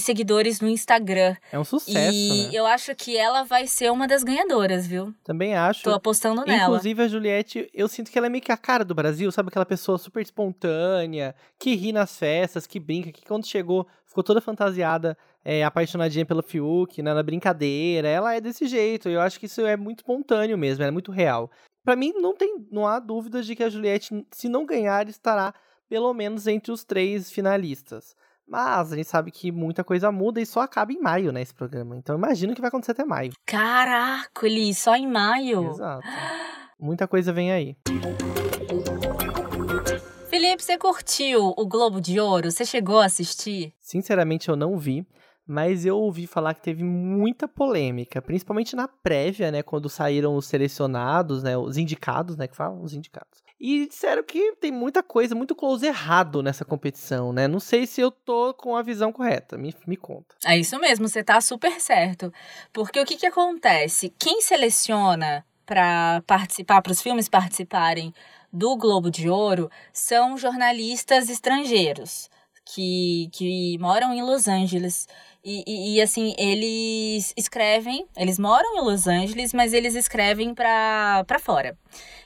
seguidores 0.00 0.60
no 0.60 0.68
Instagram. 0.68 1.36
É 1.50 1.58
um 1.58 1.64
sucesso, 1.64 2.14
e 2.14 2.48
né? 2.48 2.50
eu 2.52 2.66
acho 2.66 2.94
que 2.94 3.16
ela 3.16 3.44
vai 3.44 3.66
ser 3.66 3.90
uma 3.90 4.08
das 4.08 4.24
ganhadoras, 4.24 4.86
viu? 4.86 5.14
Também 5.22 5.54
acho. 5.54 5.84
Tô 5.84 5.90
apostando 5.90 6.44
nela. 6.44 6.64
Inclusive 6.64 7.02
a 7.02 7.08
Juliette, 7.08 7.70
eu 7.72 7.88
sinto 7.88 8.10
que 8.10 8.18
ela 8.18 8.26
é 8.26 8.30
meio 8.30 8.42
que 8.42 8.52
a 8.52 8.56
cara 8.56 8.84
do 8.84 8.94
Brasil, 8.94 9.30
sabe? 9.30 9.48
Aquela 9.48 9.66
pessoa 9.66 9.98
super 9.98 10.20
espontânea, 10.20 11.34
que 11.58 11.74
ri 11.74 11.92
nas 11.92 12.18
festas, 12.18 12.66
que 12.66 12.80
brinca, 12.80 13.12
que 13.12 13.24
quando 13.24 13.46
chegou 13.46 13.86
ficou 14.04 14.22
toda 14.22 14.40
fantasiada, 14.40 15.16
é, 15.44 15.64
apaixonadinha 15.64 16.26
pelo 16.26 16.42
Fiuk, 16.42 17.02
né? 17.02 17.14
Na 17.14 17.22
brincadeira. 17.22 18.08
Ela 18.08 18.34
é 18.34 18.40
desse 18.40 18.66
jeito. 18.66 19.08
Eu 19.08 19.20
acho 19.20 19.40
que 19.40 19.46
isso 19.46 19.60
é 19.62 19.76
muito 19.76 20.00
espontâneo 20.00 20.58
mesmo, 20.58 20.84
é 20.84 20.90
muito 20.90 21.10
real. 21.10 21.50
Para 21.84 21.96
mim, 21.96 22.12
não, 22.16 22.34
tem, 22.34 22.64
não 22.70 22.86
há 22.86 22.98
dúvidas 23.00 23.46
de 23.46 23.56
que 23.56 23.64
a 23.64 23.70
Juliette, 23.70 24.24
se 24.30 24.48
não 24.48 24.64
ganhar, 24.64 25.08
estará 25.08 25.52
pelo 25.88 26.14
menos 26.14 26.46
entre 26.46 26.70
os 26.70 26.84
três 26.84 27.30
finalistas. 27.30 28.14
Mas 28.46 28.92
a 28.92 28.96
gente 28.96 29.08
sabe 29.08 29.30
que 29.30 29.50
muita 29.50 29.82
coisa 29.82 30.12
muda 30.12 30.40
e 30.40 30.46
só 30.46 30.60
acaba 30.60 30.92
em 30.92 31.00
maio, 31.00 31.32
né, 31.32 31.40
esse 31.40 31.54
programa. 31.54 31.96
Então 31.96 32.16
imagino 32.16 32.54
que 32.54 32.60
vai 32.60 32.68
acontecer 32.68 32.92
até 32.92 33.04
maio. 33.04 33.32
Caraca, 33.46 34.46
ele 34.46 34.74
só 34.74 34.94
em 34.94 35.06
maio. 35.06 35.70
Exato. 35.70 36.06
Muita 36.78 37.06
coisa 37.06 37.32
vem 37.32 37.52
aí. 37.52 37.76
Felipe, 40.28 40.62
você 40.62 40.78
curtiu 40.78 41.54
o 41.56 41.66
Globo 41.66 42.00
de 42.00 42.18
Ouro? 42.18 42.50
Você 42.50 42.64
chegou 42.64 43.00
a 43.00 43.04
assistir? 43.04 43.74
Sinceramente, 43.78 44.48
eu 44.48 44.56
não 44.56 44.78
vi. 44.78 45.06
Mas 45.46 45.84
eu 45.84 45.98
ouvi 45.98 46.26
falar 46.26 46.54
que 46.54 46.62
teve 46.62 46.84
muita 46.84 47.48
polêmica, 47.48 48.22
principalmente 48.22 48.76
na 48.76 48.86
prévia, 48.86 49.50
né? 49.50 49.62
Quando 49.62 49.88
saíram 49.88 50.36
os 50.36 50.46
selecionados, 50.46 51.42
né? 51.42 51.56
Os 51.56 51.76
indicados, 51.76 52.36
né? 52.36 52.46
Que 52.46 52.56
falam? 52.56 52.80
Os 52.82 52.94
indicados. 52.94 53.41
E 53.64 53.86
disseram 53.86 54.24
que 54.24 54.56
tem 54.56 54.72
muita 54.72 55.04
coisa, 55.04 55.36
muito 55.36 55.54
close 55.54 55.86
errado 55.86 56.42
nessa 56.42 56.64
competição, 56.64 57.32
né? 57.32 57.46
Não 57.46 57.60
sei 57.60 57.86
se 57.86 58.00
eu 58.00 58.10
tô 58.10 58.52
com 58.52 58.74
a 58.74 58.82
visão 58.82 59.12
correta. 59.12 59.56
Me, 59.56 59.72
me 59.86 59.96
conta. 59.96 60.34
É 60.44 60.58
isso 60.58 60.76
mesmo, 60.80 61.06
você 61.06 61.22
tá 61.22 61.40
super 61.40 61.80
certo. 61.80 62.32
Porque 62.72 62.98
o 62.98 63.04
que 63.06 63.16
que 63.16 63.24
acontece? 63.24 64.12
Quem 64.18 64.40
seleciona 64.40 65.46
para 65.64 66.24
participar, 66.26 66.82
para 66.82 66.90
os 66.90 67.00
filmes 67.00 67.28
participarem 67.28 68.12
do 68.52 68.76
Globo 68.76 69.12
de 69.12 69.28
Ouro, 69.28 69.70
são 69.92 70.36
jornalistas 70.36 71.30
estrangeiros 71.30 72.28
que, 72.64 73.28
que 73.32 73.78
moram 73.78 74.12
em 74.12 74.22
Los 74.22 74.48
Angeles 74.48 75.06
e, 75.44 75.64
e, 75.66 75.96
e, 75.96 76.00
assim, 76.00 76.36
eles 76.38 77.34
escrevem, 77.36 78.06
eles 78.16 78.38
moram 78.38 78.76
em 78.76 78.84
Los 78.84 79.08
Angeles, 79.08 79.52
mas 79.52 79.72
eles 79.72 79.96
escrevem 79.96 80.54
pra, 80.54 81.24
pra 81.26 81.40
fora. 81.40 81.76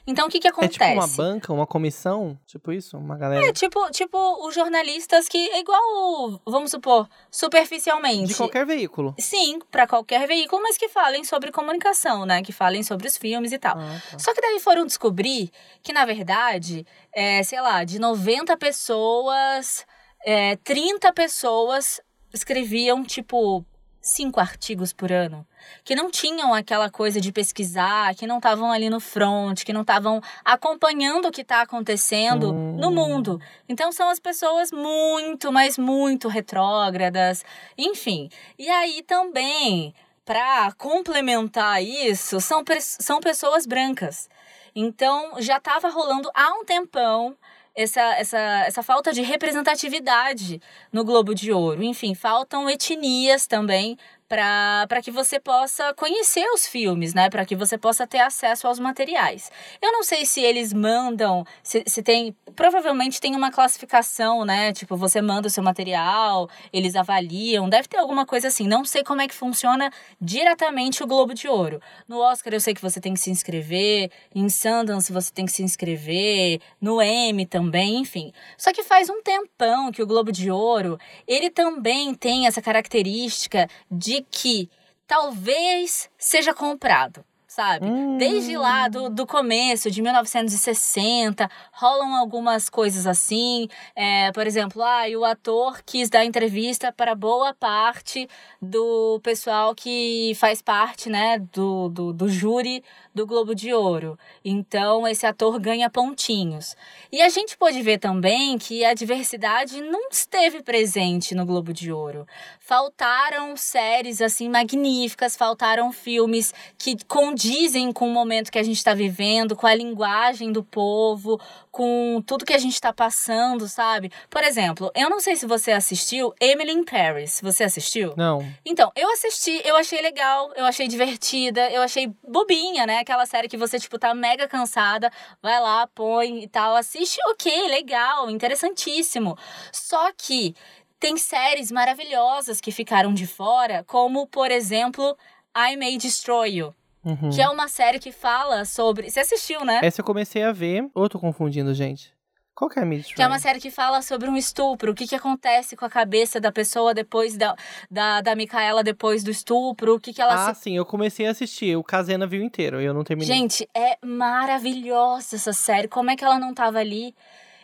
Então, 0.05 0.27
o 0.27 0.29
que 0.29 0.39
que 0.39 0.47
acontece? 0.47 0.83
É 0.83 0.89
tipo 0.89 0.99
uma 0.99 1.07
banca, 1.07 1.51
uma 1.51 1.65
comissão? 1.65 2.39
Tipo 2.45 2.71
isso? 2.71 2.95
Uma 2.95 3.17
galera? 3.17 3.47
É, 3.47 3.51
tipo, 3.51 3.89
tipo 3.89 4.47
os 4.47 4.53
jornalistas 4.53 5.27
que, 5.27 5.49
é 5.49 5.59
igual, 5.59 6.39
vamos 6.45 6.69
supor, 6.69 7.09
superficialmente. 7.31 8.27
De 8.27 8.35
qualquer 8.35 8.67
veículo? 8.67 9.15
Sim, 9.17 9.59
para 9.71 9.87
qualquer 9.87 10.27
veículo, 10.27 10.61
mas 10.61 10.77
que 10.77 10.87
falem 10.87 11.23
sobre 11.23 11.51
comunicação, 11.51 12.23
né? 12.23 12.43
Que 12.43 12.53
falem 12.53 12.83
sobre 12.83 13.07
os 13.07 13.17
filmes 13.17 13.51
e 13.51 13.57
tal. 13.57 13.79
Ah, 13.79 13.99
tá. 14.11 14.19
Só 14.19 14.31
que 14.31 14.41
daí 14.41 14.59
foram 14.59 14.85
descobrir 14.85 15.49
que, 15.81 15.91
na 15.91 16.05
verdade, 16.05 16.85
é, 17.11 17.41
sei 17.41 17.59
lá, 17.59 17.83
de 17.83 17.97
90 17.97 18.55
pessoas... 18.57 19.87
É, 20.29 20.57
30 20.57 21.13
pessoas 21.13 22.01
escreviam, 22.33 23.01
tipo, 23.01 23.65
cinco 24.01 24.41
artigos 24.41 24.91
por 24.91 25.09
ano, 25.09 25.47
que 25.85 25.95
não 25.95 26.11
tinham 26.11 26.53
aquela 26.53 26.89
coisa 26.89 27.21
de 27.21 27.31
pesquisar, 27.31 28.13
que 28.13 28.27
não 28.27 28.35
estavam 28.35 28.69
ali 28.69 28.89
no 28.89 28.99
front, 28.99 29.63
que 29.63 29.71
não 29.71 29.83
estavam 29.83 30.21
acompanhando 30.43 31.29
o 31.29 31.31
que 31.31 31.43
está 31.43 31.61
acontecendo 31.61 32.51
hum. 32.53 32.75
no 32.75 32.91
mundo. 32.91 33.39
Então 33.69 33.89
são 33.93 34.09
as 34.09 34.19
pessoas 34.19 34.69
muito, 34.69 35.49
mas 35.49 35.77
muito 35.77 36.27
retrógradas, 36.27 37.45
enfim. 37.77 38.27
E 38.59 38.69
aí 38.69 39.03
também, 39.03 39.95
para 40.25 40.73
complementar 40.73 41.81
isso, 41.81 42.41
são, 42.41 42.65
são 42.81 43.21
pessoas 43.21 43.65
brancas. 43.65 44.27
Então 44.75 45.35
já 45.39 45.55
estava 45.55 45.87
rolando 45.87 46.29
há 46.35 46.51
um 46.51 46.65
tempão 46.65 47.33
essa, 47.77 48.01
essa, 48.15 48.39
essa 48.65 48.81
falta 48.81 49.13
de 49.13 49.21
representatividade 49.21 50.59
no 50.91 51.05
Globo 51.05 51.35
de 51.35 51.51
Ouro. 51.51 51.83
Enfim, 51.83 52.15
faltam 52.15 52.67
etnias 52.67 53.45
também 53.45 53.95
para 54.27 55.01
que 55.01 55.09
você 55.09 55.39
possa 55.39 55.93
conhecer 55.93 56.45
os 56.53 56.67
filmes, 56.67 57.13
né? 57.13 57.29
Para 57.29 57.45
que 57.45 57.55
você 57.55 57.77
possa 57.77 58.05
ter 58.05 58.19
acesso 58.19 58.67
aos 58.67 58.77
materiais. 58.79 59.49
Eu 59.81 59.91
não 59.91 60.03
sei 60.03 60.25
se 60.25 60.41
eles 60.41 60.73
mandam, 60.73 61.45
se, 61.63 61.83
se 61.87 62.03
tem. 62.03 62.35
Provavelmente 62.55 63.21
tem 63.21 63.35
uma 63.35 63.51
classificação, 63.51 64.43
né? 64.43 64.73
Tipo, 64.73 64.97
você 64.97 65.21
manda 65.21 65.47
o 65.47 65.51
seu 65.51 65.63
material, 65.63 66.49
eles 66.73 66.95
avaliam, 66.95 67.69
deve 67.69 67.87
ter 67.87 67.97
alguma 67.97 68.25
coisa 68.25 68.49
assim. 68.49 68.67
Não 68.67 68.83
sei 68.83 69.03
como 69.03 69.21
é 69.21 69.27
que 69.27 69.33
funciona 69.33 69.89
diretamente 70.19 71.03
o 71.03 71.07
Globo 71.07 71.33
de 71.33 71.47
Ouro. 71.47 71.81
No 72.07 72.19
Oscar 72.19 72.53
eu 72.53 72.59
sei 72.59 72.73
que 72.73 72.81
você 72.81 72.99
tem 72.99 73.13
que 73.13 73.19
se 73.19 73.31
inscrever, 73.31 74.11
em 74.35 74.49
Sundance 74.49 75.11
você 75.11 75.31
tem 75.31 75.45
que 75.45 75.51
se 75.51 75.63
inscrever, 75.63 76.59
no 76.81 77.01
Emmy 77.01 77.45
também, 77.45 77.97
enfim. 77.99 78.33
Só 78.57 78.73
que 78.73 78.83
faz 78.83 79.09
um 79.09 79.21
tempão 79.21 79.91
que 79.91 80.03
o 80.03 80.07
Globo 80.07 80.31
de 80.31 80.51
Ouro, 80.51 80.99
ele 81.27 81.49
também 81.49 82.13
tem 82.13 82.47
essa 82.47 82.61
característica 82.61 83.69
de 83.89 84.16
que 84.29 84.69
talvez 85.05 86.09
seja 86.17 86.53
comprado 86.53 87.23
sabe? 87.57 87.87
Hum. 87.87 88.17
Desde 88.19 88.55
lá 88.55 88.87
do, 88.87 89.09
do 89.09 89.25
começo, 89.25 89.89
de 89.89 89.99
1960, 89.99 91.49
rolam 91.71 92.15
algumas 92.15 92.69
coisas 92.69 93.07
assim. 93.07 93.67
É, 93.95 94.31
por 94.31 94.45
exemplo, 94.45 94.83
ah, 94.83 95.05
o 95.17 95.25
ator 95.25 95.81
quis 95.83 96.07
dar 96.07 96.23
entrevista 96.23 96.91
para 96.91 97.15
boa 97.15 97.55
parte 97.55 98.29
do 98.61 99.19
pessoal 99.23 99.73
que 99.73 100.33
faz 100.35 100.61
parte, 100.61 101.09
né, 101.09 101.39
do, 101.51 101.89
do, 101.89 102.13
do 102.13 102.29
júri 102.29 102.83
do 103.17 103.25
Globo 103.25 103.55
de 103.55 103.73
Ouro. 103.73 104.17
Então, 104.45 105.07
esse 105.07 105.25
ator 105.25 105.59
ganha 105.59 105.89
pontinhos. 105.89 106.75
E 107.11 107.19
a 107.19 107.29
gente 107.29 107.57
pode 107.57 107.81
ver 107.81 107.97
também 107.97 108.59
que 108.59 108.85
a 108.85 108.93
diversidade 108.93 109.81
não 109.81 110.09
esteve 110.11 110.61
presente 110.61 111.33
no 111.33 111.43
Globo 111.43 111.73
de 111.73 111.91
Ouro. 111.91 112.27
Faltaram 112.59 113.57
séries, 113.57 114.21
assim, 114.21 114.47
magníficas, 114.47 115.35
faltaram 115.35 115.91
filmes 115.91 116.53
que 116.77 116.95
condizem 117.05 117.91
com 117.91 118.07
o 118.07 118.13
momento 118.13 118.51
que 118.51 118.59
a 118.59 118.63
gente 118.63 118.77
está 118.77 118.93
vivendo, 118.93 119.55
com 119.55 119.65
a 119.65 119.73
linguagem 119.73 120.51
do 120.51 120.63
povo, 120.63 121.41
com 121.77 122.23
tudo 122.25 122.43
que 122.43 122.55
a 122.55 122.57
gente 122.57 122.73
está 122.73 122.91
passando, 122.91 123.67
sabe? 123.67 124.11
Por 124.31 124.43
exemplo, 124.43 124.91
eu 124.95 125.11
não 125.11 125.19
sei 125.19 125.35
se 125.35 125.45
você 125.45 125.71
assistiu 125.71 126.33
Emily 126.41 126.71
in 126.71 126.83
Paris. 126.83 127.39
Você 127.43 127.63
assistiu? 127.63 128.15
Não. 128.17 128.43
Então, 128.65 128.91
eu 128.95 129.07
assisti, 129.11 129.61
eu 129.63 129.75
achei 129.75 130.01
legal, 130.01 130.51
eu 130.55 130.65
achei 130.65 130.87
divertida, 130.87 131.69
eu 131.69 131.83
achei 131.83 132.11
bobinha, 132.27 132.87
né? 132.87 132.97
aquela 132.97 133.27
série 133.27 133.47
que 133.47 133.55
você, 133.55 133.77
tipo, 133.77 133.99
tá 133.99 134.11
mega 134.15 134.47
cansada, 134.47 135.11
vai 135.39 135.61
lá, 135.61 135.85
põe 135.93 136.45
e 136.45 136.47
tal, 136.47 136.75
assiste, 136.75 137.19
ok, 137.27 137.67
legal, 137.67 138.27
interessantíssimo. 138.31 139.37
Só 139.71 140.11
que 140.17 140.55
tem 140.99 141.15
séries 141.15 141.69
maravilhosas 141.69 142.59
que 142.59 142.71
ficaram 142.71 143.13
de 143.13 143.27
fora, 143.27 143.83
como, 143.85 144.25
por 144.25 144.49
exemplo, 144.49 145.15
I 145.55 145.77
May 145.77 145.97
Destroy 145.99 146.55
You. 146.55 146.73
Uhum. 147.03 147.29
Que 147.29 147.41
é 147.41 147.49
uma 147.49 147.67
série 147.67 147.99
que 147.99 148.11
fala 148.11 148.65
sobre. 148.65 149.09
Você 149.09 149.19
assistiu, 149.19 149.63
né? 149.63 149.79
Essa 149.83 150.01
eu 150.01 150.05
comecei 150.05 150.43
a 150.43 150.51
ver. 150.51 150.87
Ou 150.93 151.03
eu 151.03 151.09
tô 151.09 151.19
confundindo, 151.19 151.73
gente? 151.73 152.17
Qual 152.57 152.71
que 152.71 152.79
é 152.79 152.81
a 152.81 152.85
Midnight 152.85 153.13
Que 153.13 153.21
é 153.21 153.27
uma 153.27 153.37
série 153.37 153.59
que 153.59 153.69
fala 153.69 154.01
sobre 154.01 154.27
um 154.27 154.35
estupro, 154.35 154.91
o 154.91 154.95
que, 154.95 155.05
que 155.05 155.13
acontece 155.13 155.75
com 155.75 155.85
a 155.85 155.89
cabeça 155.89 156.39
da 156.39 156.51
pessoa 156.51 156.91
depois 156.91 157.37
da, 157.37 157.55
da, 157.89 158.19
da 158.19 158.35
Micaela 158.35 158.83
depois 158.83 159.23
do 159.23 159.29
estupro, 159.29 159.93
o 159.93 159.99
que, 159.99 160.11
que 160.11 160.19
ela... 160.19 160.49
Ah, 160.49 160.55
se... 160.55 160.63
sim, 160.63 160.75
eu 160.75 160.83
comecei 160.83 161.27
a 161.27 161.31
assistir, 161.31 161.77
o 161.77 161.83
Casena 161.83 162.25
viu 162.25 162.41
inteiro, 162.41 162.81
e 162.81 162.85
eu 162.85 162.95
não 162.95 163.03
terminei. 163.03 163.31
Gente, 163.31 163.69
é 163.75 163.99
maravilhosa 164.03 165.35
essa 165.35 165.53
série, 165.53 165.87
como 165.87 166.09
é 166.09 166.15
que 166.15 166.25
ela 166.25 166.39
não 166.39 166.51
tava 166.51 166.79
ali? 166.79 167.13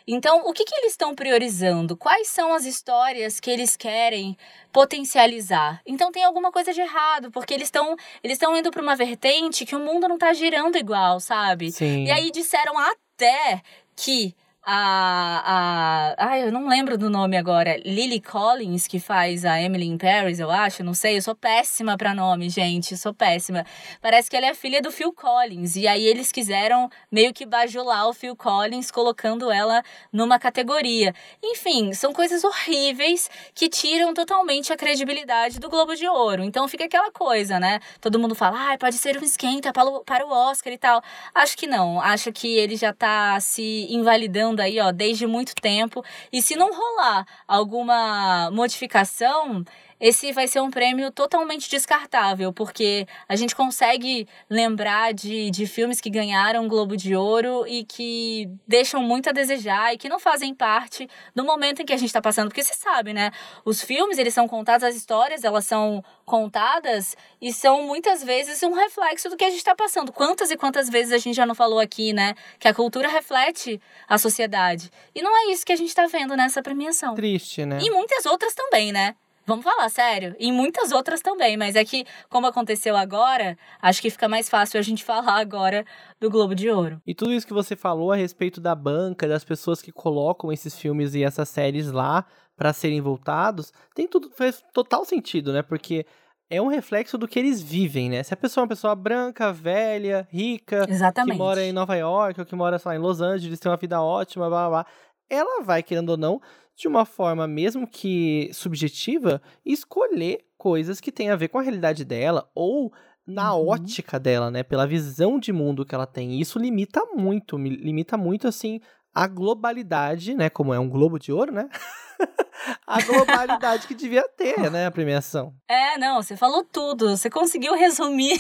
Então, 0.08 0.46
o 0.46 0.54
que, 0.54 0.66
que 0.66 0.76
eles 0.76 0.92
estão 0.92 1.16
priorizando? 1.16 1.96
Quais 1.96 2.28
são 2.28 2.54
as 2.54 2.66
histórias 2.66 3.40
que 3.40 3.50
eles 3.50 3.76
querem 3.76 4.38
potencializar? 4.72 5.82
Então, 5.86 6.12
tem 6.12 6.24
alguma 6.24 6.52
coisa 6.52 6.74
de 6.74 6.82
errado, 6.82 7.32
porque 7.32 7.54
eles 7.54 7.68
estão 7.68 7.96
eles 8.24 8.40
indo 8.42 8.72
para 8.72 8.82
uma 8.82 8.96
vertente 8.96 9.66
que 9.66 9.76
o 9.76 9.80
mundo 9.80 10.08
não 10.08 10.18
tá 10.18 10.34
girando 10.34 10.78
igual, 10.78 11.20
sabe? 11.20 11.72
Sim. 11.72 12.06
E 12.06 12.12
aí 12.12 12.32
disseram 12.32 12.78
até 12.78 13.62
que 13.96 14.36
a, 14.66 16.14
a. 16.16 16.30
Ai, 16.30 16.44
eu 16.48 16.52
não 16.52 16.70
lembro 16.70 16.98
do 16.98 17.10
nome 17.10 17.36
agora. 17.36 17.78
Lily 17.84 18.22
Collins, 18.22 18.88
que 18.88 18.98
faz 18.98 19.44
a 19.44 19.62
Emily 19.62 19.88
in 19.88 19.98
Paris, 19.98 20.40
eu 20.40 20.50
acho. 20.50 20.84
Não 20.84 20.94
sei, 20.94 21.18
eu 21.18 21.22
sou 21.22 21.36
péssima 21.36 21.98
pra 21.98 22.14
nome, 22.14 22.50
gente. 22.50 22.96
Sou 22.96 23.14
péssima. 23.14 23.66
Parece 24.02 24.30
que 24.30 24.38
ela 24.38 24.46
é 24.48 24.54
filha 24.54 24.82
do 24.82 24.90
Phil 24.90 25.12
Collins. 25.12 25.76
E 25.76 25.86
aí 25.86 26.06
eles 26.06 26.32
quiseram 26.32 26.90
meio 27.12 27.34
que 27.34 27.46
bajular 27.46 28.08
o 28.08 28.14
Phil 28.14 28.38
Collins, 28.38 28.90
colocando 28.90 29.52
ela 29.52 29.84
numa 30.14 30.40
categoria. 30.40 31.14
Enfim, 31.44 31.94
são 31.94 32.14
coisas 32.14 32.44
horríveis 32.46 33.30
que 33.54 33.68
tiram 33.68 34.14
totalmente 34.14 34.72
a 34.72 34.78
credibilidade 34.78 35.60
do 35.60 35.70
Globo 35.70 35.94
de 35.94 36.08
Ouro. 36.08 36.42
Então 36.42 36.70
fica 36.70 36.86
aquela 36.86 37.12
coisa, 37.12 37.60
né? 37.60 37.82
Todo 38.00 38.18
mundo 38.18 38.34
fala, 38.34 38.74
ah, 38.74 38.78
pode 38.78 38.96
ser 38.96 39.18
um 39.18 39.24
esquenta 39.24 39.74
para 39.74 39.84
para 40.06 40.26
o 40.26 40.32
Oscar 40.32 40.72
e 40.72 40.78
tal. 40.78 41.02
Acho 41.36 41.58
que 41.58 41.68
não. 41.68 42.00
Acho 42.00 42.32
que 42.32 42.48
ele 42.56 42.78
já 42.78 42.94
tá 42.94 43.38
se 43.42 43.88
invalidando 43.90 44.53
aí, 44.62 44.80
ó, 44.80 44.92
desde 44.92 45.26
muito 45.28 45.56
tempo. 45.56 46.04
E 46.32 46.42
se 46.42 46.56
não 46.56 46.72
rolar 46.74 47.26
alguma 47.48 48.50
modificação, 48.52 49.64
esse 50.04 50.34
vai 50.34 50.50
ser 50.50 50.60
um 50.60 50.70
prêmio 50.70 51.10
totalmente 51.12 51.70
descartável, 51.70 52.52
porque 52.52 53.08
a 53.26 53.38
gente 53.38 53.56
consegue 53.56 54.28
lembrar 54.50 55.14
de, 55.14 55.50
de 55.50 55.66
filmes 55.66 56.02
que 56.02 56.10
ganharam 56.10 56.68
Globo 56.68 56.98
de 56.98 57.16
Ouro 57.16 57.66
e 57.66 57.86
que 57.86 58.50
deixam 58.68 59.02
muito 59.02 59.30
a 59.30 59.32
desejar 59.32 59.94
e 59.94 59.98
que 59.98 60.10
não 60.10 60.20
fazem 60.20 60.54
parte 60.54 61.10
do 61.34 61.46
momento 61.46 61.82
em 61.82 61.86
que 61.86 61.94
a 61.94 61.96
gente 61.96 62.10
está 62.10 62.22
passando. 62.22 62.50
Porque 62.50 62.62
você 62.62 62.74
sabe, 62.74 63.14
né? 63.14 63.32
Os 63.64 63.82
filmes, 63.82 64.18
eles 64.18 64.34
são 64.34 64.46
contados, 64.46 64.84
as 64.84 64.94
histórias, 64.94 65.46
elas 65.46 65.66
são 65.66 66.04
contadas 66.26 67.16
e 67.42 67.54
são 67.54 67.84
muitas 67.84 68.22
vezes 68.22 68.62
um 68.62 68.74
reflexo 68.74 69.30
do 69.30 69.38
que 69.38 69.46
a 69.46 69.50
gente 69.50 69.60
está 69.60 69.74
passando. 69.74 70.12
Quantas 70.12 70.52
e 70.52 70.58
quantas 70.58 70.90
vezes 70.90 71.14
a 71.14 71.18
gente 71.18 71.36
já 71.36 71.46
não 71.46 71.56
falou 71.56 71.80
aqui, 71.80 72.12
né? 72.12 72.36
Que 72.60 72.68
a 72.68 72.74
cultura 72.74 73.08
reflete 73.08 73.80
a 74.06 74.18
sociedade. 74.18 74.92
E 75.16 75.22
não 75.22 75.32
é 75.34 75.54
isso 75.54 75.66
que 75.66 75.72
a 75.72 75.78
gente 75.78 75.88
está 75.88 76.08
vendo 76.08 76.36
nessa 76.36 76.62
premiação. 76.62 77.16
Triste, 77.16 77.66
né? 77.66 77.80
E 77.82 77.90
muitas 77.90 78.26
outras 78.26 78.54
também, 78.54 78.92
né? 78.92 79.16
Vamos 79.46 79.64
falar 79.64 79.90
sério. 79.90 80.36
E 80.40 80.52
muitas 80.52 80.92
outras 80.92 81.22
também, 81.22 81.58
mas 81.58 81.76
é 81.76 81.84
que, 81.84 82.06
como 82.30 82.48
aconteceu 82.48 82.96
agora, 82.96 83.58
acho 83.82 84.02
que 84.02 84.10
fica 84.10 84.30
mais 84.30 84.50
fácil 84.50 84.80
a 84.80 84.84
gente 84.84 85.04
falar 85.06 85.40
agora 85.40 85.86
do 86.20 86.30
Globo 86.30 86.56
de 86.56 86.70
Ouro. 86.70 87.02
E 87.06 87.14
tudo 87.14 87.34
isso 87.34 87.48
que 87.48 87.54
você 87.54 87.76
falou 87.76 88.12
a 88.12 88.16
respeito 88.16 88.62
da 88.62 88.74
banca, 88.74 89.28
das 89.28 89.44
pessoas 89.44 89.82
que 89.82 89.92
colocam 89.92 90.52
esses 90.52 90.78
filmes 90.78 91.14
e 91.14 91.24
essas 91.24 91.50
séries 91.50 91.92
lá 91.92 92.26
para 92.56 92.72
serem 92.72 93.02
voltados, 93.02 93.74
tem 93.96 94.08
tudo, 94.08 94.30
faz 94.30 94.64
total 94.74 95.04
sentido, 95.06 95.52
né? 95.52 95.62
Porque 95.62 96.06
é 96.50 96.62
um 96.62 96.68
reflexo 96.68 97.18
do 97.18 97.28
que 97.28 97.40
eles 97.40 97.62
vivem, 97.62 98.10
né? 98.10 98.22
Se 98.22 98.34
a 98.34 98.38
pessoa 98.38 98.62
é 98.62 98.64
uma 98.64 98.70
pessoa 98.70 98.96
branca, 98.96 99.52
velha, 99.52 100.28
rica, 100.32 100.86
Exatamente. 100.88 101.34
que 101.34 101.38
mora 101.38 101.64
em 101.64 101.74
Nova 101.74 101.96
York 101.96 102.40
ou 102.40 102.46
que 102.46 102.56
mora, 102.56 102.78
sei 102.78 102.90
lá, 102.90 102.96
em 102.96 103.00
Los 103.00 103.22
Angeles, 103.22 103.60
tem 103.60 103.72
uma 103.72 103.78
vida 103.78 104.02
ótima, 104.02 104.48
blá 104.48 104.70
blá 104.70 104.84
blá, 104.84 104.92
ela 105.30 105.64
vai, 105.64 105.82
querendo 105.82 106.10
ou 106.10 106.18
não, 106.18 106.40
de 106.76 106.88
uma 106.88 107.06
forma 107.06 107.48
mesmo 107.48 107.88
que 107.88 108.50
subjetiva, 108.54 109.42
escolher 109.66 110.46
coisas 110.58 111.00
que 111.00 111.12
têm 111.12 111.30
a 111.30 111.36
ver 111.36 111.50
com 111.50 111.60
a 111.60 111.62
realidade 111.62 112.04
dela 112.04 112.50
ou 112.56 112.92
na 113.26 113.56
uhum. 113.56 113.70
ótica 113.70 114.20
dela, 114.20 114.52
né? 114.52 114.64
Pela 114.64 114.88
visão 114.88 115.40
de 115.40 115.54
mundo 115.54 115.86
que 115.86 115.96
ela 115.96 116.06
tem. 116.06 116.32
E 116.32 116.42
isso 116.42 116.60
limita 116.60 117.02
muito, 117.16 117.58
limita 117.58 118.18
muito, 118.18 118.48
assim, 118.48 118.82
a 119.14 119.28
globalidade, 119.28 120.34
né? 120.34 120.50
Como 120.50 120.74
é 120.74 120.80
um 120.80 120.90
globo 120.90 121.20
de 121.20 121.32
ouro, 121.32 121.52
né? 121.52 121.70
a 122.88 123.02
globalidade 123.02 123.88
que 123.88 123.94
devia 123.94 124.28
ter, 124.38 124.70
né, 124.70 124.86
a 124.86 124.92
premiação. 124.92 125.54
É, 125.68 125.98
não, 125.98 126.22
você 126.22 126.38
falou 126.38 126.64
tudo. 126.64 127.16
Você 127.16 127.30
conseguiu 127.30 127.74
resumir 127.76 128.40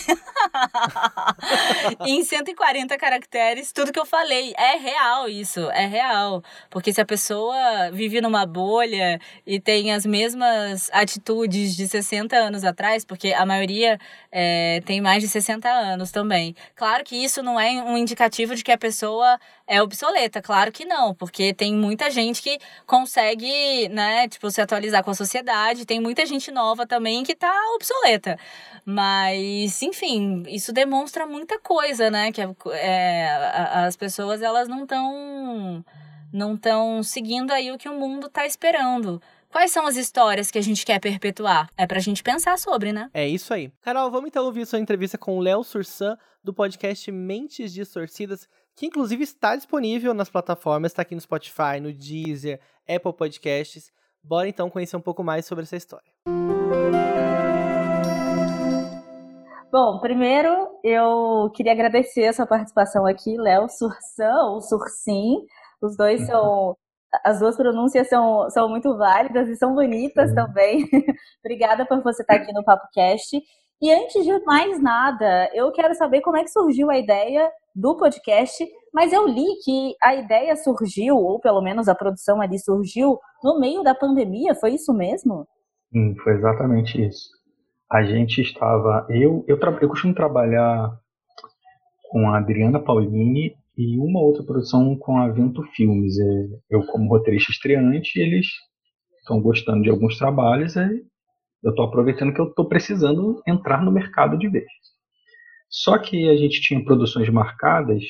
em 2.05 2.23
140 2.23 2.97
caracteres 2.97 3.71
tudo 3.71 3.91
que 3.91 3.99
eu 3.99 4.05
falei. 4.05 4.53
É 4.57 4.77
real 4.77 5.27
isso, 5.27 5.69
é 5.71 5.85
real. 5.85 6.43
Porque 6.69 6.93
se 6.93 7.01
a 7.01 7.05
pessoa 7.05 7.91
vive 7.91 8.21
numa 8.21 8.45
bolha 8.45 9.19
e 9.45 9.59
tem 9.59 9.93
as 9.93 10.05
mesmas 10.05 10.89
atitudes 10.93 11.75
de 11.75 11.87
60 11.87 12.35
anos 12.35 12.63
atrás, 12.63 13.03
porque 13.05 13.33
a 13.33 13.45
maioria 13.45 13.99
é, 14.31 14.81
tem 14.85 15.01
mais 15.01 15.21
de 15.21 15.29
60 15.29 15.69
anos 15.69 16.11
também. 16.11 16.55
Claro 16.75 17.03
que 17.03 17.15
isso 17.15 17.41
não 17.41 17.59
é 17.59 17.81
um 17.83 17.97
indicativo 17.97 18.55
de 18.55 18.63
que 18.63 18.71
a 18.71 18.77
pessoa 18.77 19.39
é 19.67 19.81
obsoleta, 19.81 20.41
claro 20.41 20.71
que 20.71 20.85
não, 20.85 21.13
porque 21.15 21.53
tem 21.53 21.73
muita 21.73 22.11
gente 22.11 22.41
que 22.41 22.59
consegue, 22.85 23.49
né, 23.89 24.27
tipo, 24.27 24.49
se 24.49 24.61
atualizar 24.61 25.03
com 25.03 25.11
a 25.11 25.15
sociedade, 25.15 25.85
tem 25.85 25.99
muita 25.99 26.25
gente 26.25 26.51
nova 26.51 26.85
também 26.85 27.23
que 27.23 27.35
tá 27.35 27.53
obsoleta. 27.75 28.37
Mas, 28.85 29.81
enfim, 29.81 30.43
isso 30.47 30.71
demonstra 30.73 31.25
muita 31.25 31.59
coisa, 31.59 32.09
né, 32.09 32.31
que 32.31 32.41
é, 32.71 33.27
as 33.85 33.95
pessoas, 33.95 34.41
elas 34.41 34.67
não 34.67 34.83
estão 34.83 35.85
não 36.31 36.55
estão 36.55 37.03
seguindo 37.03 37.51
aí 37.51 37.71
o 37.71 37.77
que 37.77 37.87
o 37.87 37.93
mundo 37.93 38.27
tá 38.27 38.45
esperando. 38.45 39.21
Quais 39.51 39.69
são 39.71 39.85
as 39.85 39.95
histórias 39.95 40.49
que 40.49 40.57
a 40.57 40.63
gente 40.63 40.83
quer 40.83 40.99
perpetuar? 40.99 41.69
É 41.77 41.85
pra 41.85 41.99
gente 41.99 42.23
pensar 42.23 42.57
sobre, 42.57 42.91
né? 42.91 43.07
É 43.13 43.27
isso 43.27 43.53
aí. 43.53 43.71
Carol, 43.83 44.09
vamos 44.09 44.29
então 44.29 44.43
ouvir 44.45 44.65
sua 44.65 44.79
entrevista 44.79 45.15
com 45.15 45.37
o 45.37 45.39
Léo 45.39 45.63
Sursan, 45.63 46.17
do 46.43 46.51
podcast 46.51 47.11
Mentes 47.11 47.71
Distorcidas, 47.71 48.49
que 48.75 48.85
inclusive 48.85 49.23
está 49.23 49.55
disponível 49.55 50.13
nas 50.13 50.29
plataformas, 50.29 50.91
está 50.91 51.01
aqui 51.01 51.15
no 51.15 51.21
Spotify, 51.21 51.79
no 51.81 51.93
Deezer, 51.93 52.59
Apple 52.87 53.13
Podcasts. 53.13 53.91
Bora 54.23 54.47
então 54.47 54.69
conhecer 54.69 54.95
um 54.95 55.01
pouco 55.01 55.23
mais 55.23 55.45
sobre 55.45 55.63
essa 55.63 55.75
história. 55.75 56.11
Bom, 59.71 59.99
primeiro 59.99 60.79
eu 60.83 61.51
queria 61.55 61.73
agradecer 61.73 62.27
a 62.27 62.33
sua 62.33 62.45
participação 62.45 63.05
aqui, 63.05 63.35
Léo 63.37 63.67
Sursan 63.69 64.51
ou 64.51 64.61
Sursim. 64.61 65.45
Os 65.81 65.97
dois 65.97 66.21
uhum. 66.21 66.27
são 66.27 66.77
as 67.23 67.39
duas 67.39 67.55
pronúncias 67.55 68.09
são, 68.09 68.49
são 68.49 68.67
muito 68.67 68.97
válidas 68.97 69.47
e 69.47 69.55
são 69.55 69.75
bonitas 69.75 70.29
uhum. 70.29 70.35
também. 70.35 70.89
Obrigada 71.45 71.85
por 71.85 72.01
você 72.01 72.23
estar 72.23 72.35
aqui 72.35 72.51
no 72.53 72.63
Papo 72.63 72.87
Cast. 72.91 73.39
E 73.83 73.91
antes 73.91 74.23
de 74.23 74.45
mais 74.45 74.81
nada, 74.81 75.49
eu 75.53 75.69
quero 75.73 75.93
saber 75.93 76.21
como 76.21 76.37
é 76.37 76.43
que 76.43 76.51
surgiu 76.51 76.89
a 76.89 76.97
ideia 76.97 77.51
do 77.75 77.97
podcast, 77.97 78.65
mas 78.93 79.11
eu 79.11 79.27
li 79.27 79.43
que 79.61 79.93
a 80.01 80.15
ideia 80.15 80.55
surgiu, 80.55 81.17
ou 81.17 81.37
pelo 81.37 81.61
menos 81.61 81.89
a 81.89 81.93
produção 81.93 82.39
ali 82.39 82.57
surgiu, 82.57 83.19
no 83.43 83.59
meio 83.59 83.83
da 83.83 83.93
pandemia, 83.93 84.55
foi 84.55 84.75
isso 84.75 84.93
mesmo? 84.93 85.45
Sim, 85.91 86.15
foi 86.23 86.35
exatamente 86.35 87.05
isso. 87.05 87.27
A 87.91 88.03
gente 88.03 88.39
estava. 88.39 89.05
Eu, 89.09 89.43
eu, 89.49 89.59
eu 89.81 89.89
costumo 89.89 90.15
trabalhar 90.15 90.89
com 92.09 92.29
a 92.29 92.37
Adriana 92.37 92.79
Paulini 92.79 93.53
e 93.77 93.99
uma 93.99 94.21
outra 94.21 94.45
produção 94.45 94.95
com 94.97 95.17
a 95.17 95.27
Vento 95.27 95.61
Filmes. 95.75 96.17
É, 96.17 96.47
eu, 96.69 96.85
como 96.85 97.09
roteirista 97.09 97.51
estreante, 97.51 98.17
eles 98.17 98.47
estão 99.19 99.41
gostando 99.41 99.83
de 99.83 99.89
alguns 99.89 100.17
trabalhos, 100.17 100.77
e 100.77 101.03
eu 101.63 101.69
estou 101.71 101.85
aproveitando 101.85 102.33
que 102.33 102.41
eu 102.41 102.49
estou 102.49 102.67
precisando 102.67 103.41
entrar 103.47 103.83
no 103.83 103.91
mercado 103.91 104.37
de 104.37 104.49
vez. 104.49 104.67
Só 105.69 105.97
que 105.97 106.29
a 106.29 106.35
gente 106.35 106.61
tinha 106.61 106.83
produções 106.83 107.29
marcadas 107.29 108.03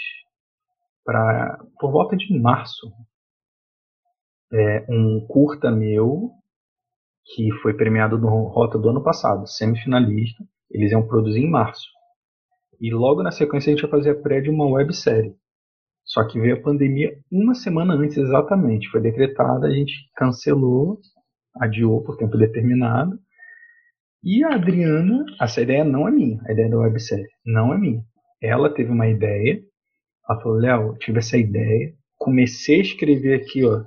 para 1.05 1.57
por 1.79 1.91
volta 1.91 2.15
de 2.17 2.39
março. 2.39 2.91
É, 4.51 4.85
um 4.89 5.25
curta 5.27 5.71
meu 5.71 6.31
que 7.25 7.51
foi 7.61 7.73
premiado 7.73 8.17
no 8.17 8.47
Rota 8.47 8.77
do 8.77 8.89
ano 8.89 9.03
passado, 9.03 9.47
semifinalista. 9.47 10.43
Eles 10.69 10.91
iam 10.91 11.07
produzir 11.07 11.39
em 11.39 11.49
março. 11.49 11.87
E 12.81 12.93
logo 12.93 13.23
na 13.23 13.31
sequência 13.31 13.71
a 13.71 13.75
gente 13.75 13.83
ia 13.83 13.89
fazer 13.89 14.11
a 14.11 14.21
pré 14.21 14.41
de 14.41 14.49
uma 14.49 14.65
websérie. 14.65 15.35
Só 16.03 16.27
que 16.27 16.39
veio 16.39 16.55
a 16.55 16.61
pandemia 16.61 17.17
uma 17.31 17.55
semana 17.55 17.93
antes 17.93 18.17
exatamente. 18.17 18.89
Foi 18.89 18.99
decretada, 18.99 19.67
a 19.67 19.71
gente 19.71 19.93
cancelou, 20.15 20.99
adiou 21.61 22.03
por 22.03 22.17
tempo 22.17 22.37
determinado. 22.37 23.17
E 24.23 24.43
a 24.43 24.55
Adriana, 24.55 25.25
essa 25.41 25.61
ideia 25.61 25.83
não 25.83 26.07
é 26.07 26.11
minha, 26.11 26.41
a 26.47 26.53
ideia 26.53 26.69
da 26.69 26.77
websérie 26.77 27.27
não 27.45 27.73
é 27.73 27.77
minha. 27.77 28.01
Ela 28.41 28.73
teve 28.73 28.89
uma 28.89 29.07
ideia, 29.07 29.61
ela 30.29 30.41
falou, 30.41 30.57
Léo, 30.57 30.97
tive 30.97 31.19
essa 31.19 31.37
ideia, 31.37 31.93
comecei 32.17 32.79
a 32.79 32.83
escrever 32.83 33.41
aqui, 33.41 33.65
ó, 33.65 33.83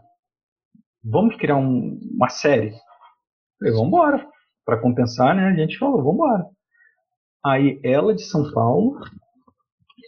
vamos 1.02 1.36
criar 1.36 1.56
um, 1.56 1.98
uma 2.14 2.28
série? 2.28 2.72
Falei, 3.58 3.72
vamos 3.72 3.88
embora. 3.88 4.28
Para 4.64 4.80
compensar, 4.80 5.34
né, 5.34 5.46
a 5.46 5.54
gente 5.54 5.78
falou, 5.78 5.98
vamos 5.98 6.14
embora. 6.14 6.46
Aí 7.44 7.80
ela 7.82 8.14
de 8.14 8.22
São 8.22 8.52
Paulo 8.52 9.00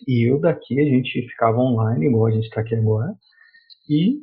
e 0.07 0.31
eu 0.31 0.39
daqui, 0.39 0.79
a 0.79 0.85
gente 0.85 1.27
ficava 1.29 1.59
online, 1.59 2.07
igual 2.07 2.27
a 2.27 2.31
gente 2.31 2.45
está 2.45 2.61
aqui 2.61 2.75
agora, 2.75 3.15
e 3.89 4.19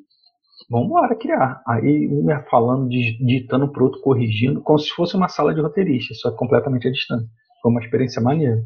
vamos 0.69 0.87
embora 0.87 1.15
criar. 1.15 1.61
Aí 1.67 2.07
um 2.07 2.29
ia 2.29 2.43
falando, 2.49 2.89
digitando 2.89 3.71
para 3.71 3.83
outro, 3.83 4.01
corrigindo, 4.01 4.61
como 4.61 4.79
se 4.79 4.89
fosse 4.91 5.15
uma 5.15 5.27
sala 5.27 5.53
de 5.53 5.61
roteirista, 5.61 6.13
só 6.13 6.31
completamente 6.31 6.87
à 6.87 6.91
distância. 6.91 7.27
Foi 7.61 7.71
uma 7.71 7.81
experiência 7.81 8.21
maneira. 8.21 8.61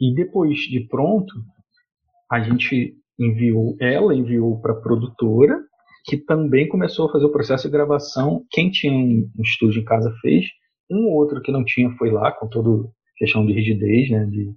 E 0.00 0.14
depois 0.14 0.58
de 0.58 0.80
pronto, 0.88 1.32
a 2.30 2.40
gente 2.40 2.94
enviou, 3.18 3.76
ela 3.80 4.14
enviou 4.14 4.60
para 4.60 4.72
a 4.72 4.80
produtora, 4.80 5.58
que 6.04 6.16
também 6.16 6.68
começou 6.68 7.08
a 7.08 7.12
fazer 7.12 7.24
o 7.24 7.32
processo 7.32 7.68
de 7.68 7.72
gravação. 7.72 8.44
Quem 8.50 8.70
tinha 8.70 8.92
um 8.92 9.30
estúdio 9.40 9.82
em 9.82 9.84
casa 9.84 10.12
fez, 10.20 10.46
um 10.90 11.06
ou 11.06 11.14
outro 11.14 11.40
que 11.40 11.52
não 11.52 11.64
tinha 11.64 11.90
foi 11.96 12.10
lá, 12.10 12.32
com 12.32 12.48
toda 12.48 12.88
questão 13.16 13.46
de 13.46 13.52
rigidez, 13.52 14.10
né, 14.10 14.26
de 14.26 14.52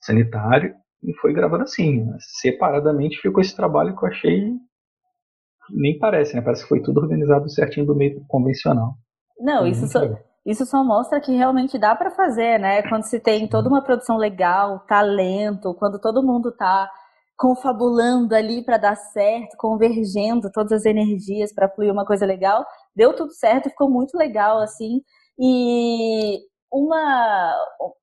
sanitário, 0.00 0.74
e 1.02 1.12
foi 1.14 1.32
gravando 1.32 1.64
assim. 1.64 2.06
Separadamente 2.40 3.20
ficou 3.20 3.40
esse 3.40 3.54
trabalho 3.54 3.94
que 3.96 4.04
eu 4.04 4.08
achei. 4.08 4.52
Nem 5.70 5.98
parece, 5.98 6.34
né? 6.34 6.42
Parece 6.42 6.62
que 6.62 6.68
foi 6.68 6.80
tudo 6.82 7.00
organizado 7.00 7.48
certinho 7.48 7.86
do 7.86 7.94
meio 7.94 8.24
convencional. 8.28 8.94
Não, 9.38 9.66
isso 9.66 9.86
só, 9.86 10.00
isso 10.44 10.64
só 10.64 10.84
mostra 10.84 11.20
que 11.20 11.36
realmente 11.36 11.78
dá 11.78 11.94
para 11.94 12.10
fazer, 12.10 12.58
né? 12.58 12.82
Quando 12.88 13.02
se 13.04 13.20
tem 13.20 13.48
toda 13.48 13.68
uma 13.68 13.82
produção 13.82 14.16
legal, 14.16 14.80
talento, 14.86 15.74
quando 15.74 16.00
todo 16.00 16.22
mundo 16.22 16.52
tá 16.52 16.90
confabulando 17.36 18.34
ali 18.34 18.64
para 18.64 18.78
dar 18.78 18.96
certo, 18.96 19.56
convergendo 19.58 20.50
todas 20.50 20.72
as 20.72 20.84
energias 20.86 21.52
para 21.52 21.68
fluir 21.68 21.92
uma 21.92 22.06
coisa 22.06 22.24
legal, 22.24 22.64
deu 22.94 23.14
tudo 23.14 23.32
certo, 23.32 23.68
ficou 23.68 23.90
muito 23.90 24.16
legal 24.16 24.58
assim. 24.58 25.02
E 25.38 26.38
uma, 26.72 27.54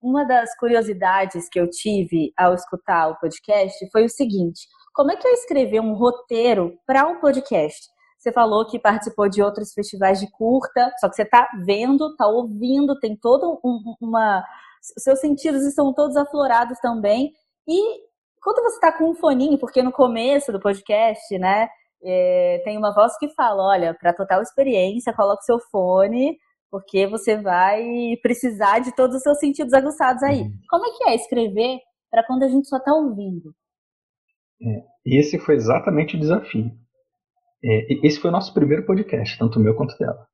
uma 0.01 0.23
das 0.23 0.55
curiosidades 0.57 1.49
que 1.49 1.59
eu 1.59 1.69
tive 1.69 2.31
ao 2.37 2.53
escutar 2.53 3.09
o 3.09 3.19
podcast 3.19 3.89
foi 3.91 4.05
o 4.05 4.09
seguinte: 4.09 4.67
como 4.93 5.11
é 5.11 5.15
que 5.15 5.27
eu 5.27 5.33
escrever 5.33 5.81
um 5.81 5.93
roteiro 5.93 6.77
para 6.85 7.07
um 7.07 7.19
podcast? 7.19 7.91
Você 8.17 8.31
falou 8.31 8.65
que 8.65 8.79
participou 8.79 9.27
de 9.27 9.41
outros 9.41 9.73
festivais 9.73 10.19
de 10.19 10.31
curta, 10.31 10.91
só 10.99 11.09
que 11.09 11.15
você 11.15 11.23
está 11.23 11.49
vendo, 11.65 12.11
está 12.11 12.25
ouvindo, 12.27 12.97
tem 12.99 13.17
todo 13.17 13.59
um, 13.63 13.95
uma. 13.99 14.43
Seus 14.81 15.19
sentidos 15.19 15.65
estão 15.65 15.93
todos 15.93 16.15
aflorados 16.15 16.79
também. 16.79 17.33
E 17.67 18.01
quando 18.41 18.63
você 18.63 18.75
está 18.75 18.97
com 18.97 19.09
um 19.09 19.15
foninho, 19.15 19.57
porque 19.57 19.83
no 19.83 19.91
começo 19.91 20.51
do 20.53 20.59
podcast, 20.59 21.37
né, 21.37 21.67
é, 22.01 22.61
tem 22.63 22.77
uma 22.77 22.93
voz 22.93 23.17
que 23.17 23.27
fala: 23.33 23.63
olha, 23.63 23.93
para 23.93 24.13
total 24.13 24.41
experiência, 24.41 25.13
coloque 25.13 25.43
seu 25.43 25.59
fone, 25.59 26.37
porque 26.71 27.07
você 27.07 27.35
vai 27.35 27.83
precisar 28.21 28.79
de 28.79 28.95
todos 28.95 29.17
os 29.17 29.23
seus 29.23 29.39
sentidos 29.39 29.73
aguçados 29.73 30.23
aí. 30.23 30.43
Uhum. 30.43 30.51
Como 30.69 30.85
é 30.85 30.91
que 30.91 31.09
é 31.09 31.15
escrever 31.15 31.79
para 32.09 32.25
quando 32.25 32.43
a 32.43 32.47
gente 32.47 32.69
só 32.69 32.77
está 32.77 32.93
ouvindo? 32.93 33.53
É, 34.65 34.83
esse 35.05 35.37
foi 35.37 35.55
exatamente 35.55 36.15
o 36.15 36.19
desafio. 36.19 36.71
É, 37.63 38.05
esse 38.05 38.19
foi 38.19 38.29
o 38.29 38.33
nosso 38.33 38.53
primeiro 38.53 38.85
podcast, 38.85 39.37
tanto 39.37 39.59
meu 39.59 39.75
quanto 39.75 39.97
dela. 39.97 40.25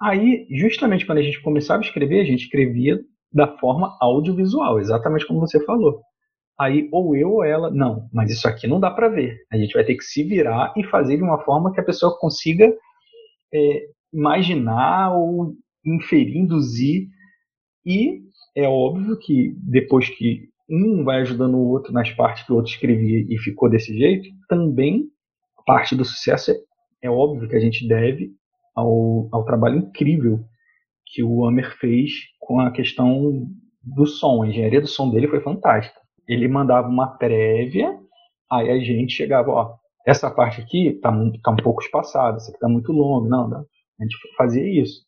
Aí, 0.00 0.46
justamente 0.50 1.06
quando 1.06 1.18
a 1.18 1.22
gente 1.22 1.40
começava 1.42 1.80
a 1.80 1.84
escrever, 1.84 2.20
a 2.20 2.24
gente 2.24 2.44
escrevia 2.44 2.98
da 3.32 3.56
forma 3.58 3.96
audiovisual, 4.00 4.78
exatamente 4.80 5.26
como 5.26 5.40
você 5.40 5.64
falou. 5.64 6.00
Aí, 6.60 6.88
ou 6.92 7.16
eu 7.16 7.30
ou 7.32 7.44
ela, 7.44 7.70
não, 7.70 8.08
mas 8.12 8.30
isso 8.30 8.46
aqui 8.46 8.66
não 8.66 8.78
dá 8.78 8.90
para 8.90 9.08
ver. 9.08 9.38
A 9.50 9.56
gente 9.56 9.72
vai 9.72 9.84
ter 9.84 9.94
que 9.94 10.04
se 10.04 10.22
virar 10.22 10.72
e 10.76 10.84
fazer 10.84 11.16
de 11.16 11.22
uma 11.22 11.42
forma 11.44 11.72
que 11.72 11.80
a 11.80 11.84
pessoa 11.84 12.16
consiga 12.18 12.72
é, 13.52 13.86
imaginar 14.12 15.16
ou 15.16 15.54
inferir, 15.84 16.36
induzir. 16.36 17.08
E 17.84 18.20
é 18.56 18.68
óbvio 18.68 19.18
que 19.18 19.54
depois 19.58 20.08
que 20.08 20.51
um 20.72 21.04
vai 21.04 21.20
ajudando 21.20 21.54
o 21.54 21.68
outro 21.68 21.92
nas 21.92 22.10
partes 22.10 22.44
que 22.44 22.52
o 22.52 22.56
outro 22.56 22.72
escrevia 22.72 23.26
e 23.28 23.38
ficou 23.38 23.68
desse 23.68 23.96
jeito, 23.96 24.28
também 24.48 25.04
parte 25.66 25.94
do 25.94 26.04
sucesso 26.04 26.50
é, 26.50 26.54
é 27.02 27.10
óbvio 27.10 27.48
que 27.48 27.56
a 27.56 27.60
gente 27.60 27.86
deve 27.86 28.32
ao, 28.74 29.28
ao 29.30 29.44
trabalho 29.44 29.78
incrível 29.78 30.40
que 31.06 31.22
o 31.22 31.46
Amer 31.46 31.76
fez 31.78 32.12
com 32.40 32.58
a 32.60 32.70
questão 32.70 33.46
do 33.82 34.06
som. 34.06 34.42
A 34.42 34.48
engenharia 34.48 34.80
do 34.80 34.86
som 34.86 35.10
dele 35.10 35.28
foi 35.28 35.40
fantástica. 35.40 36.00
Ele 36.26 36.48
mandava 36.48 36.88
uma 36.88 37.18
prévia, 37.18 37.98
aí 38.50 38.70
a 38.70 38.78
gente 38.78 39.12
chegava, 39.12 39.50
ó, 39.50 39.74
essa 40.06 40.30
parte 40.30 40.60
aqui 40.60 40.98
tá, 41.02 41.10
tá 41.42 41.50
um 41.50 41.56
pouco 41.56 41.82
espaçada, 41.82 42.36
essa 42.36 42.50
aqui 42.50 42.58
tá 42.58 42.68
muito 42.68 42.92
longa, 42.92 43.28
não, 43.28 43.48
não. 43.48 43.58
A 43.58 44.02
gente 44.02 44.16
fazia 44.36 44.82
isso. 44.82 45.02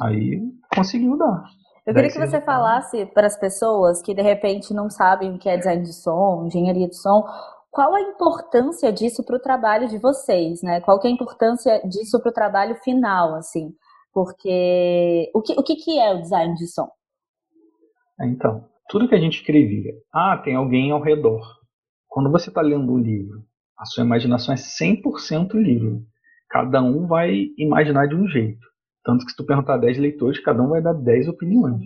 Aí 0.00 0.40
conseguiu 0.74 1.16
dar. 1.18 1.44
Eu 1.86 1.94
queria 1.94 2.10
que 2.10 2.18
você 2.18 2.40
falasse 2.40 3.06
para 3.06 3.28
as 3.28 3.38
pessoas 3.38 4.02
que 4.02 4.12
de 4.12 4.20
repente 4.20 4.74
não 4.74 4.90
sabem 4.90 5.34
o 5.34 5.38
que 5.38 5.48
é 5.48 5.56
design 5.56 5.84
de 5.84 5.92
som, 5.92 6.44
engenharia 6.44 6.88
de 6.88 6.96
som, 6.96 7.24
qual 7.70 7.94
a 7.94 8.00
importância 8.00 8.92
disso 8.92 9.24
para 9.24 9.36
o 9.36 9.40
trabalho 9.40 9.86
de 9.86 9.96
vocês, 9.98 10.62
né? 10.62 10.80
Qual 10.80 10.98
que 10.98 11.06
é 11.06 11.10
a 11.10 11.14
importância 11.14 11.80
disso 11.86 12.20
para 12.20 12.30
o 12.30 12.34
trabalho 12.34 12.74
final, 12.82 13.36
assim? 13.36 13.72
Porque 14.12 15.30
o 15.32 15.40
que, 15.40 15.52
o 15.52 15.62
que, 15.62 15.76
que 15.76 16.00
é 16.00 16.12
o 16.12 16.20
design 16.20 16.54
de 16.54 16.66
som? 16.66 16.88
Então, 18.20 18.64
tudo 18.88 19.08
que 19.08 19.14
a 19.14 19.20
gente 19.20 19.38
escrevia, 19.38 19.92
ah, 20.12 20.40
tem 20.42 20.56
alguém 20.56 20.90
ao 20.90 21.00
redor. 21.00 21.42
Quando 22.08 22.32
você 22.32 22.48
está 22.48 22.62
lendo 22.62 22.90
um 22.90 22.98
livro, 22.98 23.44
a 23.78 23.84
sua 23.84 24.02
imaginação 24.02 24.54
é 24.54 24.56
100% 24.56 25.52
livre. 25.54 26.02
Cada 26.48 26.82
um 26.82 27.06
vai 27.06 27.48
imaginar 27.56 28.08
de 28.08 28.16
um 28.16 28.26
jeito. 28.26 28.66
Tanto 29.06 29.24
que 29.24 29.30
se 29.30 29.36
tu 29.36 29.46
perguntar 29.46 29.74
a 29.74 29.78
10 29.78 29.98
leitores, 29.98 30.40
cada 30.40 30.60
um 30.60 30.68
vai 30.68 30.82
dar 30.82 30.92
10 30.92 31.28
opiniões. 31.28 31.80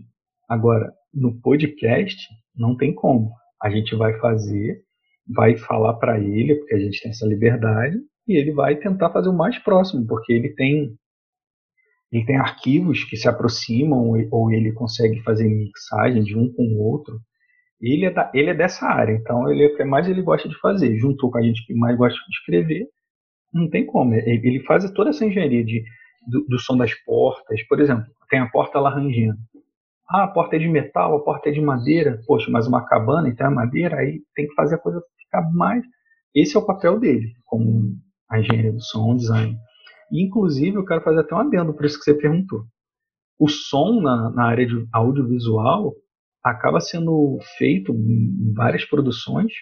Agora, 0.49 0.91
no 1.13 1.39
podcast, 1.39 2.17
não 2.57 2.75
tem 2.75 2.95
como. 2.95 3.31
A 3.63 3.69
gente 3.69 3.95
vai 3.95 4.19
fazer, 4.19 4.81
vai 5.29 5.55
falar 5.59 5.95
para 5.95 6.19
ele, 6.19 6.55
porque 6.55 6.75
a 6.75 6.79
gente 6.79 6.99
tem 7.03 7.11
essa 7.11 7.27
liberdade, 7.27 7.99
e 8.27 8.39
ele 8.39 8.53
vai 8.53 8.75
tentar 8.77 9.11
fazer 9.11 9.29
o 9.29 9.37
mais 9.37 9.59
próximo, 9.59 10.07
porque 10.07 10.33
ele 10.33 10.55
tem 10.55 10.97
ele 12.11 12.25
tem 12.25 12.37
arquivos 12.37 13.05
que 13.05 13.17
se 13.17 13.29
aproximam 13.29 14.11
ou 14.33 14.51
ele 14.51 14.73
consegue 14.73 15.23
fazer 15.23 15.49
mixagem 15.49 16.25
de 16.25 16.37
um 16.37 16.53
com 16.53 16.65
o 16.65 16.83
outro. 16.83 17.21
Ele 17.81 18.05
é, 18.05 18.11
da, 18.11 18.33
ele 18.35 18.51
é 18.51 18.55
dessa 18.55 18.87
área, 18.87 19.13
então 19.13 19.49
ele 19.49 19.63
é 19.63 19.67
o 19.69 19.77
que 19.77 19.85
mais 19.85 20.09
ele 20.09 20.23
gosta 20.23 20.49
de 20.49 20.59
fazer. 20.59 20.99
Juntou 20.99 21.31
com 21.31 21.39
a 21.39 21.43
gente 21.43 21.65
que 21.65 21.75
mais 21.75 21.97
gosta 21.97 22.19
de 22.19 22.37
escrever, 22.37 22.89
não 23.53 23.71
tem 23.71 23.87
como. 23.87 24.15
Ele 24.15 24.61
faz 24.65 24.91
toda 24.91 25.11
essa 25.11 25.25
engenharia 25.25 25.65
de, 25.65 25.85
do, 26.27 26.45
do 26.47 26.59
som 26.59 26.77
das 26.77 26.95
portas. 27.05 27.63
Por 27.69 27.81
exemplo, 27.81 28.07
tem 28.29 28.41
a 28.41 28.49
porta 28.49 28.79
laranjina. 28.79 29.37
Ah, 30.09 30.25
a 30.25 30.29
porta 30.29 30.57
é 30.57 30.59
de 30.59 30.69
metal, 30.69 31.17
a 31.17 31.25
porta 31.25 31.49
é 31.49 31.53
de 31.53 31.61
madeira. 31.61 32.21
Poxa, 32.27 32.51
mas 32.51 32.67
uma 32.67 32.85
cabana, 32.85 33.29
então 33.29 33.47
é 33.47 33.51
madeira, 33.51 33.97
aí 33.97 34.21
tem 34.35 34.49
que 34.49 34.55
fazer 34.55 34.77
a 34.77 34.79
coisa 34.79 35.03
ficar 35.19 35.43
mais. 35.53 35.85
Esse 36.35 36.57
é 36.57 36.61
o 36.61 36.67
papel 36.67 36.99
dele, 36.99 37.33
como 37.45 37.97
a 38.29 38.39
engenharia 38.41 38.73
do 38.73 38.81
som, 38.81 39.17
design. 39.17 39.57
Inclusive, 40.13 40.77
eu 40.77 40.85
quero 40.85 41.03
fazer 41.03 41.21
até 41.21 41.35
um 41.35 41.39
adendo 41.39 41.73
por 41.73 41.85
isso 41.85 41.99
que 41.99 42.05
você 42.05 42.15
perguntou. 42.15 42.65
O 43.39 43.49
som 43.49 44.01
na, 44.01 44.31
na 44.31 44.45
área 44.47 44.67
de 44.67 44.87
audiovisual 44.93 45.95
acaba 46.43 46.81
sendo 46.81 47.39
feito 47.57 47.93
em 47.93 48.53
várias 48.55 48.85
produções 48.85 49.53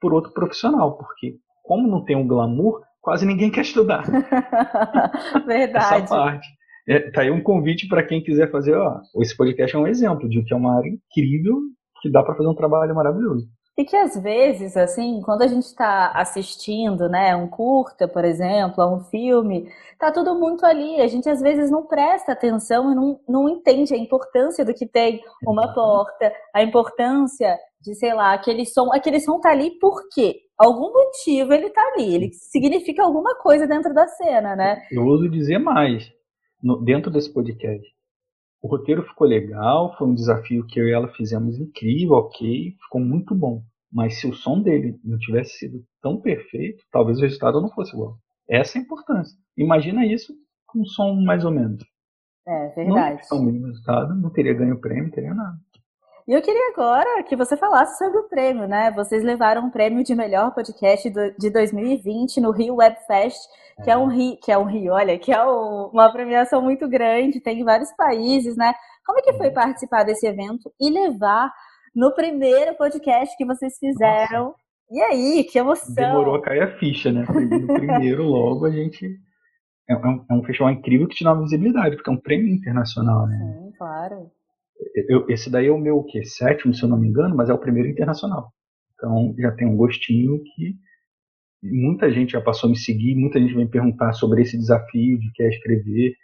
por 0.00 0.14
outro 0.14 0.32
profissional, 0.32 0.96
porque 0.96 1.36
como 1.62 1.86
não 1.86 2.04
tem 2.04 2.16
um 2.16 2.26
glamour, 2.26 2.80
quase 3.00 3.26
ninguém 3.26 3.50
quer 3.50 3.62
estudar. 3.62 4.04
Verdade. 5.46 6.04
Essa 6.04 6.06
parte. 6.06 6.48
É, 6.88 7.10
tá 7.10 7.22
aí 7.22 7.30
um 7.30 7.42
convite 7.42 7.86
para 7.86 8.02
quem 8.02 8.22
quiser 8.22 8.50
fazer, 8.50 8.74
ó, 8.74 9.00
esse 9.20 9.36
podcast 9.36 9.76
é 9.76 9.78
um 9.78 9.86
exemplo 9.86 10.28
de 10.28 10.42
que 10.42 10.52
é 10.52 10.56
uma 10.56 10.76
área 10.76 10.88
incrível 10.88 11.60
que 12.00 12.10
dá 12.10 12.22
para 12.22 12.34
fazer 12.34 12.48
um 12.48 12.54
trabalho 12.54 12.94
maravilhoso. 12.94 13.46
E 13.80 13.84
que 13.86 13.96
às 13.96 14.14
vezes, 14.14 14.76
assim, 14.76 15.22
quando 15.24 15.40
a 15.40 15.46
gente 15.46 15.62
está 15.62 16.12
assistindo, 16.12 17.08
né, 17.08 17.34
um 17.34 17.48
curta, 17.48 18.06
por 18.06 18.26
exemplo, 18.26 18.82
a 18.82 18.94
um 18.94 19.00
filme, 19.04 19.72
tá 19.98 20.12
tudo 20.12 20.38
muito 20.38 20.66
ali. 20.66 21.00
A 21.00 21.06
gente 21.06 21.30
às 21.30 21.40
vezes 21.40 21.70
não 21.70 21.86
presta 21.86 22.32
atenção 22.32 22.92
e 22.92 22.94
não, 22.94 23.18
não 23.26 23.48
entende 23.48 23.94
a 23.94 23.96
importância 23.96 24.66
do 24.66 24.74
que 24.74 24.86
tem 24.86 25.22
uma 25.46 25.72
porta, 25.72 26.30
a 26.54 26.62
importância 26.62 27.56
de, 27.80 27.94
sei 27.94 28.12
lá, 28.12 28.34
aquele 28.34 28.66
som. 28.66 28.92
Aquele 28.92 29.18
som 29.18 29.40
tá 29.40 29.50
ali 29.50 29.70
por 29.78 30.06
quê? 30.12 30.40
Algum 30.58 30.92
motivo 30.92 31.54
ele 31.54 31.70
tá 31.70 31.80
ali. 31.94 32.14
Ele 32.14 32.30
significa 32.34 33.02
alguma 33.02 33.34
coisa 33.36 33.66
dentro 33.66 33.94
da 33.94 34.06
cena, 34.06 34.54
né? 34.54 34.82
Eu 34.92 35.06
ouso 35.06 35.26
dizer 35.26 35.56
mais 35.58 36.06
no, 36.62 36.84
dentro 36.84 37.10
desse 37.10 37.32
podcast. 37.32 37.88
O 38.60 38.68
roteiro 38.68 39.04
ficou 39.04 39.26
legal, 39.26 39.96
foi 39.96 40.06
um 40.06 40.14
desafio 40.14 40.66
que 40.66 40.78
eu 40.78 40.86
e 40.86 40.92
ela 40.92 41.08
fizemos 41.14 41.58
incrível, 41.58 42.16
ok, 42.16 42.76
ficou 42.78 43.00
muito 43.00 43.34
bom. 43.34 43.62
Mas 43.92 44.20
se 44.20 44.26
o 44.26 44.32
som 44.32 44.62
dele 44.62 44.98
não 45.04 45.18
tivesse 45.18 45.58
sido 45.58 45.84
tão 46.00 46.20
perfeito, 46.20 46.84
talvez 46.92 47.18
o 47.18 47.22
resultado 47.22 47.60
não 47.60 47.70
fosse 47.70 47.92
igual. 47.92 48.16
Essa 48.48 48.78
é 48.78 48.80
a 48.80 48.84
importância. 48.84 49.36
Imagina 49.56 50.06
isso 50.06 50.32
com 50.66 50.80
um 50.80 50.84
som 50.84 51.14
mais 51.14 51.44
ou 51.44 51.50
menos. 51.50 51.82
É, 52.46 52.68
verdade. 52.68 53.22
Não 53.30 53.44
teria 53.44 53.66
resultado, 53.66 54.14
não 54.14 54.30
teria 54.30 54.54
ganho 54.54 54.80
prêmio, 54.80 55.04
não 55.04 55.10
teria 55.10 55.34
nada. 55.34 55.56
E 56.26 56.32
eu 56.32 56.42
queria 56.42 56.70
agora 56.72 57.22
que 57.24 57.34
você 57.34 57.56
falasse 57.56 57.98
sobre 57.98 58.18
o 58.18 58.28
prêmio, 58.28 58.68
né? 58.68 58.92
Vocês 58.92 59.22
levaram 59.22 59.66
o 59.66 59.70
prêmio 59.70 60.04
de 60.04 60.14
melhor 60.14 60.54
podcast 60.54 61.10
de 61.10 61.50
2020 61.50 62.40
no 62.40 62.52
Rio 62.52 62.76
Web 62.76 62.96
Fest, 63.06 63.40
que 63.82 63.90
é, 63.90 63.94
é 63.94 63.96
um 63.96 64.06
Rio, 64.06 64.36
que 64.40 64.52
é 64.52 64.56
um 64.56 64.64
Rio, 64.64 64.92
olha, 64.92 65.18
que 65.18 65.32
é 65.32 65.42
uma 65.42 66.12
premiação 66.12 66.62
muito 66.62 66.88
grande, 66.88 67.40
tem 67.40 67.60
em 67.60 67.64
vários 67.64 67.90
países, 67.96 68.56
né? 68.56 68.72
Como 69.04 69.18
é 69.18 69.22
que 69.22 69.32
foi 69.32 69.50
participar 69.50 70.04
desse 70.04 70.26
evento 70.26 70.72
e 70.80 70.88
levar 70.88 71.52
no 71.94 72.14
primeiro 72.14 72.74
podcast 72.76 73.36
que 73.36 73.44
vocês 73.44 73.76
fizeram? 73.78 74.46
Nossa. 74.46 74.60
E 74.90 75.00
aí, 75.00 75.44
que 75.44 75.58
emoção! 75.58 75.94
Demorou 75.94 76.34
a 76.34 76.42
cair 76.42 76.62
a 76.62 76.78
ficha, 76.78 77.12
né? 77.12 77.24
No 77.28 77.66
primeiro, 77.74 78.24
logo, 78.24 78.66
a 78.66 78.70
gente. 78.70 79.08
É 79.88 79.96
um, 79.96 80.24
é 80.30 80.34
um 80.34 80.44
festival 80.44 80.70
incrível 80.72 81.08
que 81.08 81.16
te 81.16 81.24
dá 81.24 81.32
uma 81.32 81.42
visibilidade, 81.42 81.96
porque 81.96 82.10
é 82.10 82.12
um 82.12 82.20
prêmio 82.20 82.48
internacional, 82.48 83.26
né? 83.26 83.36
Sim, 83.38 83.72
claro. 83.76 84.30
Eu, 85.08 85.28
esse 85.28 85.50
daí 85.50 85.66
é 85.66 85.70
o 85.70 85.78
meu 85.78 85.98
o 85.98 86.04
quê? 86.04 86.24
sétimo, 86.24 86.72
se 86.72 86.82
eu 86.82 86.88
não 86.88 86.98
me 86.98 87.08
engano, 87.08 87.36
mas 87.36 87.50
é 87.50 87.52
o 87.52 87.58
primeiro 87.58 87.88
internacional. 87.88 88.52
Então 88.94 89.34
já 89.38 89.50
tem 89.52 89.66
um 89.66 89.76
gostinho 89.76 90.42
que 90.42 90.76
muita 91.62 92.10
gente 92.10 92.32
já 92.32 92.40
passou 92.40 92.68
a 92.68 92.70
me 92.70 92.78
seguir, 92.78 93.14
muita 93.14 93.38
gente 93.38 93.54
vem 93.54 93.68
perguntar 93.68 94.12
sobre 94.12 94.42
esse 94.42 94.56
desafio 94.56 95.18
de 95.18 95.30
quer 95.32 95.48
escrever. 95.48 96.14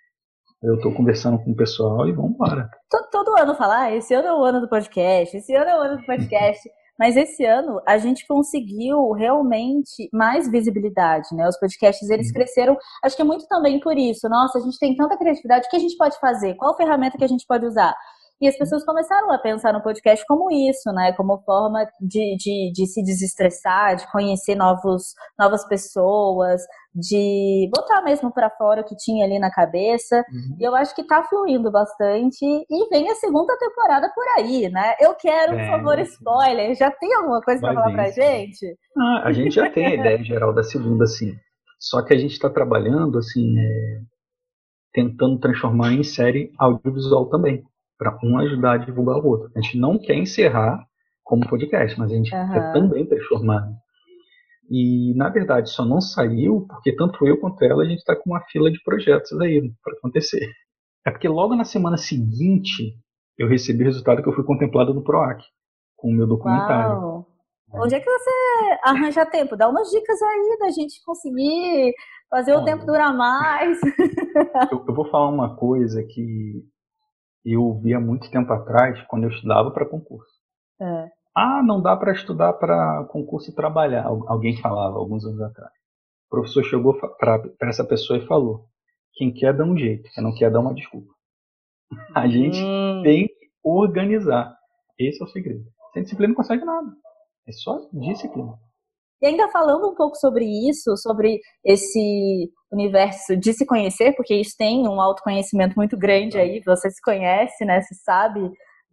Eu 0.62 0.76
estou 0.76 0.92
conversando 0.94 1.38
com 1.38 1.50
o 1.50 1.56
pessoal 1.56 2.08
e 2.08 2.12
vamos 2.12 2.32
embora. 2.32 2.68
Todo, 2.90 3.08
todo 3.10 3.38
ano 3.38 3.54
falar, 3.54 3.82
ah, 3.82 3.94
esse 3.94 4.14
ano 4.14 4.28
é 4.28 4.32
o 4.32 4.42
ano 4.42 4.60
do 4.60 4.68
podcast, 4.68 5.36
esse 5.36 5.54
ano 5.54 5.70
é 5.70 5.78
o 5.78 5.82
ano 5.82 5.98
do 5.98 6.06
podcast. 6.06 6.68
Mas 6.98 7.14
esse 7.14 7.44
ano 7.44 7.78
a 7.86 7.98
gente 7.98 8.26
conseguiu 8.26 9.12
realmente 9.12 10.08
mais 10.10 10.50
visibilidade, 10.50 11.28
né? 11.34 11.46
Os 11.46 11.58
podcasts 11.60 12.08
eles 12.08 12.32
cresceram, 12.32 12.74
acho 13.04 13.14
que 13.14 13.20
é 13.20 13.24
muito 13.24 13.46
também 13.48 13.78
por 13.80 13.98
isso. 13.98 14.26
Nossa, 14.30 14.58
a 14.58 14.62
gente 14.62 14.78
tem 14.78 14.96
tanta 14.96 15.18
criatividade, 15.18 15.66
o 15.66 15.70
que 15.70 15.76
a 15.76 15.80
gente 15.80 15.94
pode 15.98 16.18
fazer? 16.18 16.54
Qual 16.54 16.74
ferramenta 16.74 17.18
que 17.18 17.24
a 17.24 17.28
gente 17.28 17.44
pode 17.46 17.66
usar? 17.66 17.94
E 18.38 18.46
as 18.46 18.56
pessoas 18.56 18.84
começaram 18.84 19.32
a 19.32 19.38
pensar 19.38 19.72
no 19.72 19.82
podcast 19.82 20.24
como 20.26 20.50
isso, 20.50 20.92
né? 20.92 21.12
Como 21.14 21.42
forma 21.42 21.86
de, 22.00 22.36
de, 22.36 22.70
de 22.72 22.86
se 22.86 23.02
desestressar, 23.02 23.96
de 23.96 24.10
conhecer 24.12 24.54
novos, 24.54 25.14
novas 25.38 25.66
pessoas, 25.66 26.60
de 26.96 27.70
botar 27.74 28.02
mesmo 28.02 28.32
para 28.32 28.50
fora 28.50 28.80
o 28.80 28.84
que 28.84 28.96
tinha 28.96 29.24
ali 29.24 29.38
na 29.38 29.50
cabeça. 29.50 30.16
Uhum. 30.16 30.56
E 30.58 30.64
eu 30.64 30.74
acho 30.74 30.94
que 30.94 31.04
tá 31.04 31.22
fluindo 31.24 31.70
bastante. 31.70 32.44
E 32.44 32.88
vem 32.88 33.10
a 33.10 33.14
segunda 33.14 33.56
temporada 33.58 34.10
por 34.14 34.24
aí, 34.38 34.68
né? 34.70 34.94
Eu 35.00 35.14
quero, 35.14 35.52
por 35.52 35.66
favor, 35.66 35.98
spoiler. 36.00 36.74
Já 36.74 36.90
tem 36.90 37.12
alguma 37.14 37.40
coisa 37.42 37.60
para 37.60 37.74
falar 37.74 37.92
pra 37.92 38.10
gente? 38.10 38.76
Ah, 38.96 39.22
a 39.24 39.32
gente 39.32 39.54
já 39.54 39.70
tem 39.70 39.86
a 39.86 39.94
ideia 39.94 40.22
geral 40.24 40.54
da 40.54 40.62
segunda, 40.62 41.06
sim. 41.06 41.34
Só 41.78 42.02
que 42.02 42.14
a 42.14 42.18
gente 42.18 42.32
está 42.32 42.48
trabalhando, 42.48 43.18
assim, 43.18 43.58
é, 43.58 44.00
tentando 44.92 45.38
transformar 45.38 45.92
em 45.92 46.02
série 46.02 46.50
audiovisual 46.58 47.28
também 47.28 47.62
para 47.98 48.18
um 48.22 48.38
ajudar 48.38 48.72
a 48.72 48.78
divulgar 48.78 49.16
o 49.16 49.26
outro. 49.26 49.50
A 49.54 49.60
gente 49.60 49.78
não 49.78 49.98
quer 49.98 50.14
encerrar 50.14 50.86
como 51.22 51.48
podcast, 51.48 51.98
mas 51.98 52.10
a 52.10 52.14
gente 52.14 52.34
uhum. 52.34 52.52
quer 52.52 52.72
também 52.72 53.06
transformar. 53.06 53.68
E, 54.70 55.14
na 55.16 55.28
verdade, 55.28 55.70
só 55.70 55.84
não 55.84 56.00
saiu 56.00 56.66
porque 56.68 56.94
tanto 56.94 57.26
eu 57.26 57.38
quanto 57.38 57.62
ela, 57.64 57.82
a 57.82 57.86
gente 57.86 57.98
está 57.98 58.16
com 58.16 58.30
uma 58.30 58.44
fila 58.50 58.70
de 58.70 58.82
projetos 58.82 59.32
aí 59.40 59.72
para 59.82 59.94
acontecer. 59.94 60.50
É 61.06 61.10
porque 61.10 61.28
logo 61.28 61.54
na 61.54 61.64
semana 61.64 61.96
seguinte, 61.96 62.96
eu 63.38 63.48
recebi 63.48 63.84
o 63.84 63.86
resultado 63.86 64.22
que 64.22 64.28
eu 64.28 64.32
fui 64.32 64.44
contemplado 64.44 64.92
no 64.92 65.04
PROAC, 65.04 65.42
com 65.96 66.08
o 66.08 66.14
meu 66.14 66.26
documentário. 66.26 66.96
Uau. 66.96 67.26
Onde 67.72 67.94
é 67.94 68.00
que 68.00 68.10
você 68.10 68.30
arranja 68.84 69.26
tempo? 69.26 69.56
Dá 69.56 69.68
umas 69.68 69.90
dicas 69.90 70.20
aí 70.22 70.56
da 70.60 70.70
gente 70.70 71.02
conseguir 71.04 71.92
fazer 72.30 72.54
o 72.54 72.64
tempo 72.64 72.86
durar 72.86 73.14
mais. 73.14 73.78
eu, 74.72 74.84
eu, 74.86 74.94
vou 74.94 75.08
falar 75.10 75.28
uma 75.28 75.56
coisa 75.56 76.02
que 76.04 76.64
eu 77.44 77.78
vi 77.80 77.92
há 77.92 78.00
muito 78.00 78.30
tempo 78.30 78.52
atrás, 78.52 79.00
quando 79.08 79.24
eu 79.24 79.30
estudava 79.30 79.70
para 79.70 79.88
concurso. 79.88 80.30
É. 80.80 81.08
Ah, 81.36 81.62
não 81.62 81.82
dá 81.82 81.94
para 81.94 82.12
estudar 82.12 82.54
para 82.54 83.04
concurso 83.10 83.50
e 83.50 83.54
trabalhar. 83.54 84.06
Alguém 84.06 84.56
falava 84.56 84.96
alguns 84.96 85.22
anos 85.26 85.42
atrás. 85.42 85.70
O 86.28 86.30
professor 86.30 86.64
chegou 86.64 86.98
para 86.98 87.42
essa 87.68 87.84
pessoa 87.84 88.18
e 88.18 88.26
falou: 88.26 88.64
quem 89.12 89.34
quer 89.34 89.54
dá 89.54 89.62
um 89.62 89.76
jeito, 89.76 90.08
quem 90.14 90.24
não 90.24 90.34
quer 90.34 90.50
dá 90.50 90.58
uma 90.58 90.74
desculpa. 90.74 91.12
A 92.16 92.26
gente 92.26 92.58
hum. 92.58 93.02
tem 93.04 93.26
que 93.26 93.34
organizar. 93.62 94.56
Esse 94.98 95.22
é 95.22 95.24
o 95.26 95.28
segredo. 95.28 95.64
Sem 95.92 96.04
disciplina 96.04 96.28
não 96.28 96.36
consegue 96.36 96.64
nada. 96.64 96.88
É 97.46 97.52
só 97.52 97.86
disciplina. 97.92 98.54
E 99.20 99.26
ainda 99.26 99.48
falando 99.48 99.90
um 99.90 99.94
pouco 99.94 100.16
sobre 100.16 100.44
isso, 100.68 100.96
sobre 100.96 101.38
esse 101.64 102.50
universo 102.72 103.36
de 103.36 103.52
se 103.52 103.64
conhecer, 103.64 104.14
porque 104.14 104.34
isso 104.34 104.54
tem 104.58 104.86
um 104.86 105.00
autoconhecimento 105.00 105.74
muito 105.76 105.96
grande 105.96 106.38
aí, 106.38 106.60
você 106.64 106.90
se 106.90 107.00
conhece, 107.02 107.64
né? 107.64 107.80
Você 107.80 107.94
sabe 107.94 108.40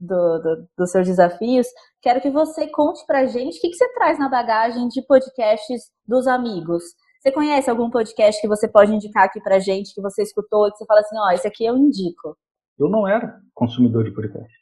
do, 0.04 0.40
do, 0.40 0.68
dos 0.78 0.92
seus 0.92 1.08
desafios. 1.08 1.68
Quero 2.02 2.22
que 2.22 2.30
você 2.30 2.68
conte 2.68 3.06
pra 3.06 3.26
gente 3.26 3.58
o 3.58 3.62
que, 3.62 3.70
que 3.70 3.76
você 3.76 3.92
traz 3.94 4.20
na 4.20 4.30
bagagem 4.30 4.88
de 4.88 5.02
podcasts 5.06 5.84
dos 6.08 6.28
amigos. 6.28 6.84
Você 7.22 7.32
conhece 7.32 7.70
algum 7.70 7.90
podcast 7.90 8.42
que 8.42 8.48
você 8.48 8.68
pode 8.68 8.94
indicar 8.94 9.24
aqui 9.24 9.42
pra 9.42 9.60
gente, 9.60 9.94
que 9.94 10.02
você 10.02 10.24
escutou, 10.24 10.70
que 10.70 10.78
você 10.78 10.86
fala 10.86 11.00
assim, 11.00 11.18
ó, 11.18 11.28
oh, 11.28 11.32
esse 11.32 11.48
aqui 11.48 11.66
eu 11.66 11.78
indico? 11.78 12.36
Eu 12.78 12.90
não 12.90 13.08
era 13.08 13.40
consumidor 13.54 14.04
de 14.04 14.12
podcast. 14.12 14.54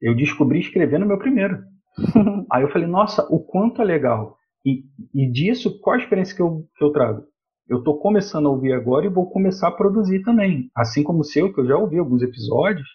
Eu 0.00 0.14
descobri 0.14 0.60
escrevendo 0.60 1.06
meu 1.06 1.18
primeiro. 1.18 1.58
Aí 2.52 2.62
eu 2.62 2.70
falei, 2.70 2.86
nossa, 2.86 3.26
o 3.28 3.40
quanto 3.40 3.82
é 3.82 3.84
legal. 3.84 4.36
E, 4.64 4.84
e 5.12 5.30
disso, 5.30 5.80
qual 5.80 5.96
a 5.96 5.98
experiência 5.98 6.36
que 6.36 6.42
eu, 6.42 6.64
que 6.76 6.84
eu 6.84 6.92
trago? 6.92 7.24
Eu 7.68 7.78
estou 7.78 7.98
começando 7.98 8.46
a 8.46 8.50
ouvir 8.50 8.72
agora 8.72 9.06
e 9.06 9.10
vou 9.10 9.28
começar 9.28 9.68
a 9.68 9.72
produzir 9.72 10.22
também. 10.22 10.70
Assim 10.76 11.02
como 11.02 11.20
o 11.20 11.24
seu, 11.24 11.52
que 11.52 11.60
eu 11.60 11.66
já 11.66 11.76
ouvi 11.76 11.98
alguns 11.98 12.22
episódios, 12.22 12.88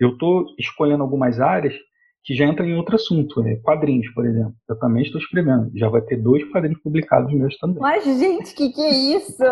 eu 0.00 0.10
estou 0.10 0.46
escolhendo 0.58 1.02
algumas 1.02 1.40
áreas 1.40 1.74
que 2.24 2.34
já 2.34 2.46
entram 2.46 2.66
em 2.66 2.76
outro 2.76 2.94
assunto, 2.94 3.42
né? 3.42 3.56
quadrinhos, 3.56 4.08
por 4.14 4.24
exemplo. 4.24 4.54
Eu 4.68 4.78
também 4.78 5.02
estou 5.02 5.20
escrevendo. 5.20 5.70
Já 5.74 5.88
vai 5.88 6.00
ter 6.02 6.16
dois 6.16 6.44
quadrinhos 6.50 6.80
publicados 6.80 7.32
meus 7.32 7.56
também. 7.58 7.80
Mas, 7.80 8.04
gente, 8.04 8.54
que 8.54 8.70
que 8.70 8.80
é 8.80 9.16
isso? 9.16 9.42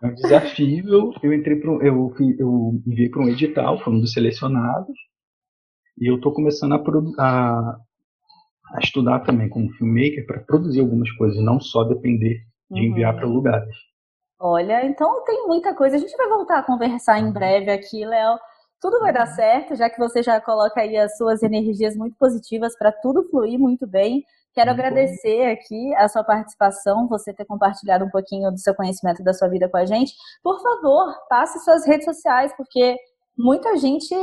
É 0.00 0.06
um 0.06 0.14
desafio. 0.14 1.12
Eu 1.22 1.32
entrei 1.32 1.56
para 1.56 1.70
eu, 1.84 2.14
eu 2.38 2.82
enviei 2.86 3.08
para 3.08 3.22
um 3.22 3.28
edital, 3.28 3.80
foi 3.80 3.92
um 3.92 4.00
dos 4.00 4.12
selecionados. 4.12 4.96
E 6.00 6.08
eu 6.08 6.16
estou 6.16 6.32
começando 6.32 6.74
a, 6.74 6.82
a, 7.18 7.76
a, 8.74 8.78
estudar 8.80 9.20
também 9.20 9.48
como 9.48 9.72
filmmaker 9.72 10.24
para 10.26 10.40
produzir 10.40 10.80
algumas 10.80 11.10
coisas, 11.12 11.42
não 11.42 11.58
só 11.58 11.82
depender 11.82 12.38
de 12.70 12.86
enviar 12.86 13.14
uhum. 13.14 13.18
para 13.18 13.28
lugares. 13.28 13.76
Olha, 14.40 14.86
então 14.86 15.24
tem 15.24 15.48
muita 15.48 15.74
coisa. 15.74 15.96
A 15.96 15.98
gente 15.98 16.16
vai 16.16 16.28
voltar 16.28 16.60
a 16.60 16.62
conversar 16.62 17.18
em 17.18 17.24
uhum. 17.24 17.32
breve 17.32 17.70
aqui, 17.70 18.04
Léo. 18.04 18.38
Tudo 18.80 19.00
vai 19.00 19.12
dar 19.12 19.26
certo, 19.26 19.74
já 19.74 19.90
que 19.90 19.98
você 19.98 20.22
já 20.22 20.40
coloca 20.40 20.80
aí 20.80 20.96
as 20.96 21.16
suas 21.16 21.42
energias 21.42 21.96
muito 21.96 22.16
positivas 22.16 22.76
para 22.78 22.92
tudo 22.92 23.28
fluir 23.28 23.58
muito 23.58 23.86
bem. 23.86 24.24
Quero 24.54 24.70
muito 24.70 24.80
agradecer 24.80 25.46
bom. 25.46 25.52
aqui 25.52 25.94
a 25.96 26.08
sua 26.08 26.22
participação, 26.22 27.08
você 27.08 27.34
ter 27.34 27.44
compartilhado 27.44 28.04
um 28.04 28.10
pouquinho 28.10 28.50
do 28.50 28.58
seu 28.58 28.74
conhecimento 28.74 29.22
da 29.22 29.32
sua 29.32 29.48
vida 29.48 29.68
com 29.68 29.76
a 29.76 29.84
gente. 29.84 30.12
Por 30.42 30.60
favor, 30.62 31.12
passe 31.28 31.58
suas 31.64 31.84
redes 31.86 32.04
sociais, 32.04 32.52
porque 32.56 32.96
muita 33.36 33.76
gente 33.76 34.14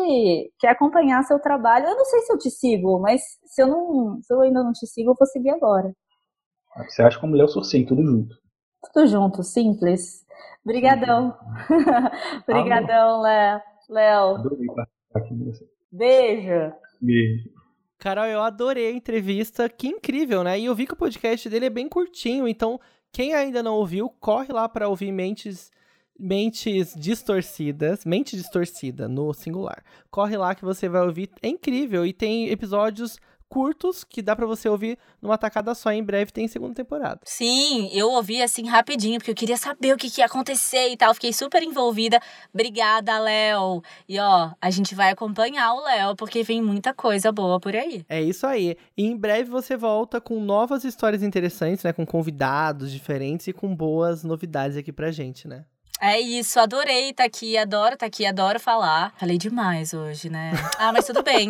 quer 0.60 0.70
acompanhar 0.70 1.24
seu 1.24 1.40
trabalho. 1.40 1.88
Eu 1.88 1.98
não 1.98 2.06
sei 2.06 2.22
se 2.22 2.34
eu 2.34 2.38
te 2.38 2.50
sigo, 2.50 3.00
mas 3.00 3.22
se 3.46 3.62
eu, 3.62 3.68
não, 3.68 4.22
se 4.22 4.34
eu 4.34 4.42
ainda 4.42 4.64
não 4.64 4.72
te 4.72 4.88
sigo, 4.88 5.12
eu 5.12 5.16
vou 5.20 5.28
seguir 5.28 5.50
agora. 5.50 5.94
Você 6.90 7.02
acha 7.02 7.20
como 7.20 7.36
Léo 7.36 7.48
Sursim, 7.48 7.86
tudo 7.86 8.04
junto. 8.04 8.36
Tudo 8.94 9.08
junto, 9.08 9.44
simples. 9.44 10.26
Obrigadão. 10.64 11.38
Obrigadão, 12.48 13.22
Léo. 13.22 13.62
Léo. 13.90 14.36
Adorei 14.36 14.66
estar 14.68 14.88
aqui 15.16 15.30
com 15.30 15.46
você. 15.46 15.68
Beijo. 15.92 16.74
Beijo. 17.02 17.50
Carol, 17.98 18.26
eu 18.26 18.42
adorei 18.42 18.88
a 18.88 18.92
entrevista, 18.92 19.70
que 19.70 19.88
incrível, 19.88 20.44
né? 20.44 20.60
E 20.60 20.66
eu 20.66 20.76
vi 20.76 20.86
que 20.86 20.94
o 20.94 20.98
podcast 20.98 21.50
dele 21.50 21.66
é 21.66 21.70
bem 21.70 21.88
curtinho, 21.88 22.48
então 22.48 22.80
quem 23.12 23.34
ainda 23.34 23.64
não 23.64 23.76
ouviu, 23.76 24.10
corre 24.20 24.52
lá 24.52 24.68
para 24.68 24.90
ouvir 24.90 25.12
Mentes 25.12 25.72
Mentes 26.18 26.94
Distorcidas, 26.96 28.06
Mente 28.06 28.36
Distorcida 28.38 29.08
no 29.08 29.34
singular. 29.34 29.84
Corre 30.10 30.38
lá 30.38 30.56
que 30.56 30.64
você 30.64 30.88
vai 30.88 31.02
ouvir, 31.02 31.30
é 31.42 31.48
incrível 31.48 32.06
e 32.06 32.14
tem 32.14 32.50
episódios 32.50 33.18
curtos 33.50 34.04
que 34.04 34.22
dá 34.22 34.36
para 34.36 34.46
você 34.46 34.68
ouvir 34.68 34.98
numa 35.22 35.38
tacada 35.38 35.74
só. 35.74 35.92
Em 35.92 36.04
breve 36.04 36.32
tem 36.32 36.48
segunda 36.48 36.74
temporada. 36.74 37.20
Sim, 37.24 37.90
eu 37.94 38.10
ouvi 38.12 38.42
assim 38.42 38.68
rapidinho, 38.68 39.20
porque 39.20 39.32
eu 39.32 39.36
queria 39.36 39.58
saber 39.58 39.94
o 39.94 39.98
que, 39.98 40.10
que 40.10 40.22
ia 40.22 40.26
acontecer 40.26 40.90
e 40.90 40.98
tal. 40.98 41.14
Fiquei 41.14 41.34
super 41.34 41.64
envolvida. 41.64 42.20
Obrigada, 42.54 43.18
Léo. 43.20 43.82
E 44.08 44.20
ó, 44.20 44.52
a 44.62 44.70
gente 44.70 44.96
vai 44.96 45.12
acompanhar 45.12 45.74
o 45.74 45.84
Léo, 45.84 46.16
porque 46.16 46.44
vem 46.44 46.62
muita 46.62 46.94
coisa 46.94 47.32
boa 47.32 47.60
por 47.60 47.76
aí. 47.76 48.06
É 48.10 48.22
isso 48.22 48.46
aí. 48.46 48.78
E 48.98 49.06
em 49.06 49.16
breve 49.16 49.50
você 49.50 49.78
volta 49.78 50.20
com 50.20 50.40
novas 50.40 50.84
histórias 50.84 51.24
interessantes, 51.24 51.84
né? 51.84 51.94
Com 51.94 52.06
convidados 52.06 52.92
diferentes 52.92 53.48
e 53.48 53.54
com 53.54 53.76
boas 53.76 54.24
novidades 54.24 54.78
aqui 54.78 54.92
pra 54.92 55.12
gente, 55.12 55.48
né? 55.48 55.66
É 56.02 56.20
isso, 56.20 56.60
adorei 56.60 57.10
estar 57.10 57.24
tá 57.24 57.28
aqui, 57.28 57.58
adoro 57.58 57.94
estar 57.94 57.98
tá 57.98 58.06
aqui, 58.06 58.26
adoro 58.26 58.60
falar. 58.60 59.14
Falei 59.18 59.38
demais 59.38 59.94
hoje, 59.94 60.30
né? 60.30 60.52
Ah, 60.78 60.92
mas 60.92 61.06
tudo 61.06 61.24
bem. 61.24 61.50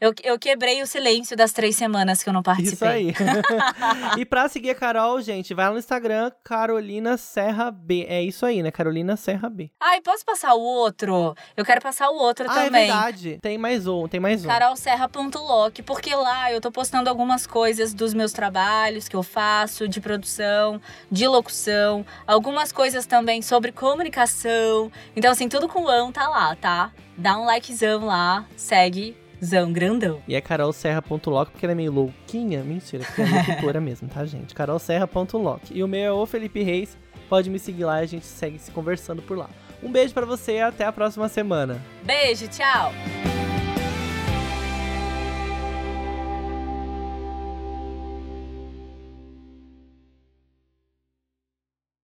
Eu, 0.00 0.14
eu 0.22 0.38
quebrei 0.38 0.80
o 0.80 0.86
silêncio 0.86 1.36
das 1.36 1.52
três 1.52 1.76
semanas 1.76 2.22
que 2.22 2.28
eu 2.28 2.32
não 2.32 2.42
participei. 2.42 3.10
Isso 3.10 3.22
aí. 3.22 3.26
e 4.16 4.24
pra 4.24 4.48
seguir 4.48 4.70
a 4.70 4.74
Carol, 4.74 5.20
gente, 5.20 5.52
vai 5.52 5.66
lá 5.66 5.72
no 5.72 5.78
Instagram, 5.78 6.30
Carolina 6.44 7.16
Serra 7.16 7.70
B. 7.70 8.06
É 8.08 8.22
isso 8.22 8.46
aí, 8.46 8.62
né? 8.62 8.70
Carolina 8.70 9.16
Serra 9.16 9.50
B. 9.50 9.70
Ai, 9.80 10.00
posso 10.00 10.24
passar 10.24 10.54
o 10.54 10.60
outro? 10.60 11.34
Eu 11.56 11.64
quero 11.64 11.82
passar 11.82 12.08
o 12.10 12.14
outro 12.14 12.46
ah, 12.48 12.60
é 12.60 12.64
também. 12.64 12.84
é 12.84 12.86
verdade. 12.86 13.38
Tem 13.42 13.58
mais 13.58 13.86
um, 13.86 14.06
tem 14.06 14.20
mais 14.20 14.44
um. 14.44 14.48
Carolserra.lock, 14.48 15.82
porque 15.82 16.14
lá 16.14 16.52
eu 16.52 16.60
tô 16.60 16.70
postando 16.70 17.10
algumas 17.10 17.46
coisas 17.46 17.92
dos 17.92 18.14
meus 18.14 18.32
trabalhos 18.32 19.08
que 19.08 19.16
eu 19.16 19.22
faço, 19.22 19.88
de 19.88 20.00
produção, 20.00 20.80
de 21.10 21.26
locução, 21.26 22.06
algumas 22.26 22.72
coisas 22.72 23.04
também 23.04 23.42
sobre 23.42 23.72
comunicação. 23.80 24.92
Então, 25.16 25.32
assim, 25.32 25.48
tudo 25.48 25.66
com 25.66 25.84
o 25.84 25.88
ão 25.88 26.12
tá 26.12 26.28
lá, 26.28 26.54
tá? 26.54 26.92
Dá 27.16 27.38
um 27.38 27.46
likezão 27.46 28.04
lá, 28.04 28.46
segue 28.54 29.16
Zão 29.42 29.72
grandão. 29.72 30.20
E 30.28 30.34
é 30.34 30.40
carolserra.lock, 30.40 31.50
porque 31.50 31.64
ela 31.64 31.72
é 31.72 31.74
meio 31.74 31.90
louquinha. 31.90 32.62
Mentira, 32.62 33.04
porque 33.04 33.22
ela 33.22 33.30
é 33.30 33.46
locutora 33.48 33.80
mesmo, 33.80 34.06
tá, 34.06 34.24
gente? 34.26 34.54
carolserra.lock. 34.54 35.72
E 35.72 35.82
o 35.82 35.88
meu 35.88 36.02
é 36.02 36.12
o 36.12 36.26
Felipe 36.26 36.62
Reis. 36.62 36.98
Pode 37.26 37.48
me 37.48 37.58
seguir 37.58 37.84
lá 37.84 38.00
e 38.00 38.04
a 38.04 38.06
gente 38.06 38.26
segue 38.26 38.58
se 38.58 38.70
conversando 38.70 39.22
por 39.22 39.38
lá. 39.38 39.48
Um 39.82 39.90
beijo 39.90 40.12
para 40.12 40.26
você 40.26 40.56
e 40.56 40.60
até 40.60 40.84
a 40.84 40.92
próxima 40.92 41.28
semana. 41.28 41.80
Beijo, 42.04 42.46
tchau! 42.48 42.92